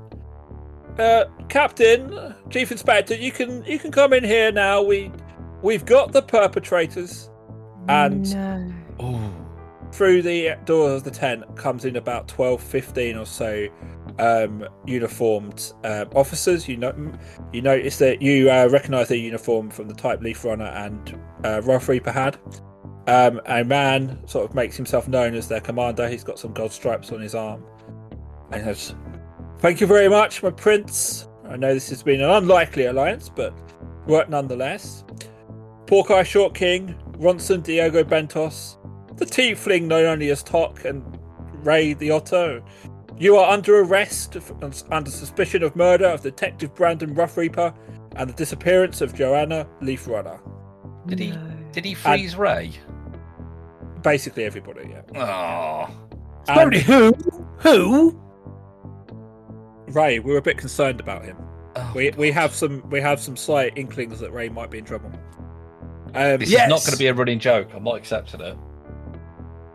Uh, 0.98 1.24
Captain, 1.48 2.34
Chief 2.50 2.70
Inspector, 2.70 3.14
you 3.14 3.32
can 3.32 3.64
you 3.64 3.78
can 3.78 3.90
come 3.90 4.12
in 4.12 4.24
here 4.24 4.52
now. 4.52 4.82
We 4.82 5.10
we've 5.62 5.84
got 5.84 6.12
the 6.12 6.22
perpetrators, 6.22 7.30
and 7.88 8.34
no. 8.34 8.72
Oh, 9.00 9.42
through 9.92 10.22
the 10.22 10.56
door 10.64 10.90
of 10.90 11.04
the 11.04 11.10
tent 11.10 11.56
comes 11.56 11.84
in 11.84 11.96
about 11.96 12.26
12, 12.28 12.62
15 12.62 13.16
or 13.16 13.26
so 13.26 13.68
um, 14.18 14.66
uniformed 14.86 15.72
uh, 15.84 16.06
officers. 16.14 16.66
You 16.66 16.78
know, 16.78 17.12
you 17.52 17.62
notice 17.62 17.98
that 17.98 18.22
you 18.22 18.50
uh, 18.50 18.68
recognise 18.70 19.08
their 19.08 19.18
uniform 19.18 19.70
from 19.70 19.88
the 19.88 19.94
type 19.94 20.22
Leaf 20.22 20.44
Runner 20.44 20.64
and 20.64 21.18
uh, 21.44 21.60
Rough 21.62 21.88
Reaper 21.88 22.12
had. 22.12 22.38
Um, 23.06 23.40
a 23.46 23.64
man 23.64 24.18
sort 24.28 24.48
of 24.48 24.54
makes 24.54 24.76
himself 24.76 25.08
known 25.08 25.34
as 25.34 25.48
their 25.48 25.60
commander. 25.60 26.08
He's 26.08 26.22
got 26.24 26.38
some 26.38 26.52
gold 26.52 26.72
stripes 26.72 27.10
on 27.10 27.20
his 27.20 27.34
arm, 27.34 27.64
and 28.52 28.60
he 28.62 28.74
says, 28.74 28.94
"Thank 29.58 29.80
you 29.80 29.86
very 29.86 30.08
much, 30.08 30.42
my 30.42 30.50
prince. 30.50 31.28
I 31.48 31.56
know 31.56 31.74
this 31.74 31.88
has 31.90 32.02
been 32.02 32.20
an 32.20 32.30
unlikely 32.30 32.86
alliance, 32.86 33.28
but 33.28 33.52
work 34.06 34.28
nonetheless." 34.28 35.04
Porky 35.86 36.22
Short 36.24 36.54
King, 36.54 36.94
Ronson 37.18 37.62
Diego 37.62 38.04
Bentos, 38.04 38.76
the 39.16 39.26
tiefling 39.26 39.82
known 39.88 40.06
only 40.06 40.30
as 40.30 40.42
Tok 40.42 40.84
and 40.84 41.02
Ray 41.64 41.92
the 41.94 42.10
Otto. 42.12 42.62
You 43.18 43.36
are 43.36 43.50
under 43.52 43.80
arrest 43.80 44.36
f- 44.36 44.52
under 44.90 45.10
suspicion 45.10 45.62
of 45.62 45.76
murder 45.76 46.06
of 46.06 46.22
Detective 46.22 46.74
Brandon 46.74 47.14
Rough 47.14 47.36
Reaper 47.36 47.74
and 48.16 48.30
the 48.30 48.34
disappearance 48.34 49.00
of 49.00 49.14
Joanna 49.14 49.66
Leafrunner. 49.82 50.38
Did 51.06 51.18
he 51.18 51.30
No. 51.32 51.38
did 51.72 51.84
he 51.84 51.94
freeze 51.94 52.36
Ray? 52.36 52.72
Basically, 54.02 54.44
everybody. 54.44 54.88
Yeah. 55.14 55.20
Oh, 55.20 55.94
Sorry, 56.46 56.80
who? 56.80 57.12
Who? 57.58 58.18
Ray, 59.88 60.18
we're 60.18 60.38
a 60.38 60.42
bit 60.42 60.58
concerned 60.58 61.00
about 61.00 61.24
him. 61.24 61.36
oh 61.76 61.92
We 61.94 62.10
we 62.12 62.30
have 62.30 62.54
some 62.54 62.88
we 62.90 63.00
have 63.00 63.20
some 63.20 63.36
slight 63.36 63.72
inklings 63.76 64.20
that 64.20 64.32
Ray 64.32 64.48
might 64.48 64.70
be 64.70 64.78
in 64.78 64.84
trouble. 64.84 65.10
Um, 66.14 66.38
This 66.38 66.48
is 66.50 66.54
not 66.68 66.80
going 66.80 66.92
to 66.92 66.96
be 66.98 67.06
a 67.06 67.14
running 67.14 67.38
joke. 67.38 67.68
I'm 67.74 67.84
not 67.84 67.96
accepting 67.96 68.40
it. 68.40 68.56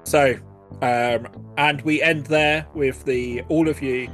So, 0.04 0.36
um, 0.82 1.28
and 1.58 1.82
we 1.82 2.02
end 2.02 2.26
there 2.28 2.68
with 2.74 3.04
the 3.06 3.42
all 3.50 3.68
of 3.68 3.82
you 3.82 4.10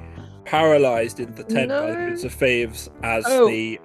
paralyzed 0.45 1.19
in 1.19 1.33
the 1.35 1.43
tent 1.43 1.69
by 1.69 1.81
the 1.81 1.87
No. 1.87 1.93
Prince 1.95 2.23
of 2.23 2.33
Thieves 2.33 2.89
as 3.03 3.23
Oh. 3.27 3.47
the 3.47 3.79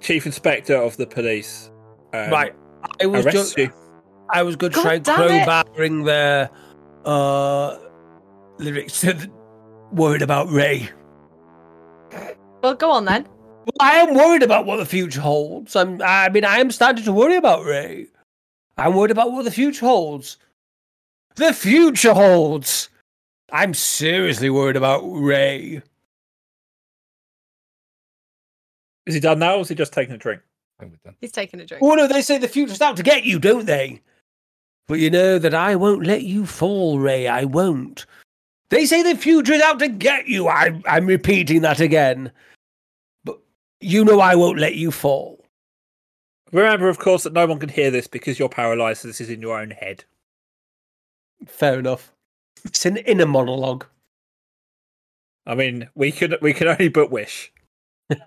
chief 0.00 0.26
inspector 0.26 0.76
of 0.76 0.96
the 0.96 1.06
police. 1.06 1.70
Um, 2.12 2.30
right. 2.30 2.54
I 3.00 3.06
was 3.06 3.24
just. 3.26 3.56
you. 3.58 3.70
I 4.32 4.42
was 4.42 4.56
going 4.56 4.72
to 4.72 4.76
God 4.76 4.82
try 4.82 4.98
damn 4.98 5.22
it. 5.30 5.46
crowbarring 5.48 6.04
their 6.04 6.50
uh, 7.04 7.78
lyrics. 8.58 9.00
to 9.00 9.12
the- 9.14 9.30
worried 9.92 10.22
about 10.22 10.48
Ray. 10.50 10.88
Well, 12.62 12.74
go 12.74 12.90
on 12.90 13.04
then. 13.06 13.24
Well, 13.24 13.72
I 13.80 13.96
am 13.96 14.14
worried 14.14 14.42
about 14.42 14.66
what 14.66 14.76
the 14.76 14.86
future 14.86 15.20
holds. 15.20 15.74
I'm, 15.76 16.00
I 16.02 16.28
mean, 16.28 16.44
I 16.44 16.58
am 16.58 16.70
starting 16.70 17.04
to 17.04 17.12
worry 17.12 17.36
about 17.36 17.64
Ray. 17.64 18.06
I'm 18.76 18.94
worried 18.94 19.10
about 19.10 19.32
what 19.32 19.44
the 19.44 19.50
future 19.50 19.86
holds. 19.86 20.38
The 21.36 21.52
future 21.52 22.14
holds. 22.14 22.88
I'm 23.52 23.74
seriously 23.74 24.48
worried 24.50 24.76
about 24.76 25.02
Ray. 25.04 25.82
Is 29.06 29.14
he 29.14 29.20
done 29.20 29.38
now, 29.38 29.56
or 29.56 29.60
is 29.60 29.68
he 29.68 29.74
just 29.74 29.92
taking 29.92 30.14
a 30.14 30.18
drink? 30.18 30.40
I 30.78 30.84
think 30.84 31.02
done. 31.02 31.16
He's 31.20 31.32
taking 31.32 31.60
a 31.60 31.66
drink. 31.66 31.82
Oh 31.82 31.94
no, 31.94 32.06
they 32.06 32.22
say 32.22 32.38
the 32.38 32.48
future's 32.48 32.80
out 32.80 32.96
to 32.96 33.02
get 33.02 33.24
you, 33.24 33.38
don't 33.38 33.66
they? 33.66 34.00
But 34.90 34.98
you 34.98 35.08
know 35.08 35.38
that 35.38 35.54
I 35.54 35.76
won't 35.76 36.04
let 36.04 36.24
you 36.24 36.44
fall, 36.44 36.98
Ray. 36.98 37.28
I 37.28 37.44
won't. 37.44 38.06
They 38.70 38.86
say 38.86 39.04
the 39.04 39.16
future 39.16 39.52
is 39.52 39.62
out 39.62 39.78
to 39.78 39.88
get 39.88 40.26
you. 40.26 40.48
I, 40.48 40.82
I'm 40.84 41.06
repeating 41.06 41.62
that 41.62 41.78
again. 41.78 42.32
But 43.22 43.38
you 43.80 44.04
know 44.04 44.18
I 44.18 44.34
won't 44.34 44.58
let 44.58 44.74
you 44.74 44.90
fall. 44.90 45.44
Remember, 46.50 46.88
of 46.88 46.98
course, 46.98 47.22
that 47.22 47.32
no 47.32 47.46
one 47.46 47.60
can 47.60 47.68
hear 47.68 47.92
this 47.92 48.08
because 48.08 48.36
you're 48.36 48.48
paralyzed. 48.48 49.02
So 49.02 49.08
this 49.08 49.20
is 49.20 49.30
in 49.30 49.40
your 49.40 49.60
own 49.60 49.70
head. 49.70 50.02
Fair 51.46 51.78
enough. 51.78 52.12
It's 52.64 52.84
an 52.84 52.96
inner 52.96 53.26
monologue. 53.26 53.86
I 55.46 55.54
mean, 55.54 55.88
we 55.94 56.10
can 56.10 56.34
we 56.42 56.52
can 56.52 56.66
only 56.66 56.88
but 56.88 57.12
wish. 57.12 57.52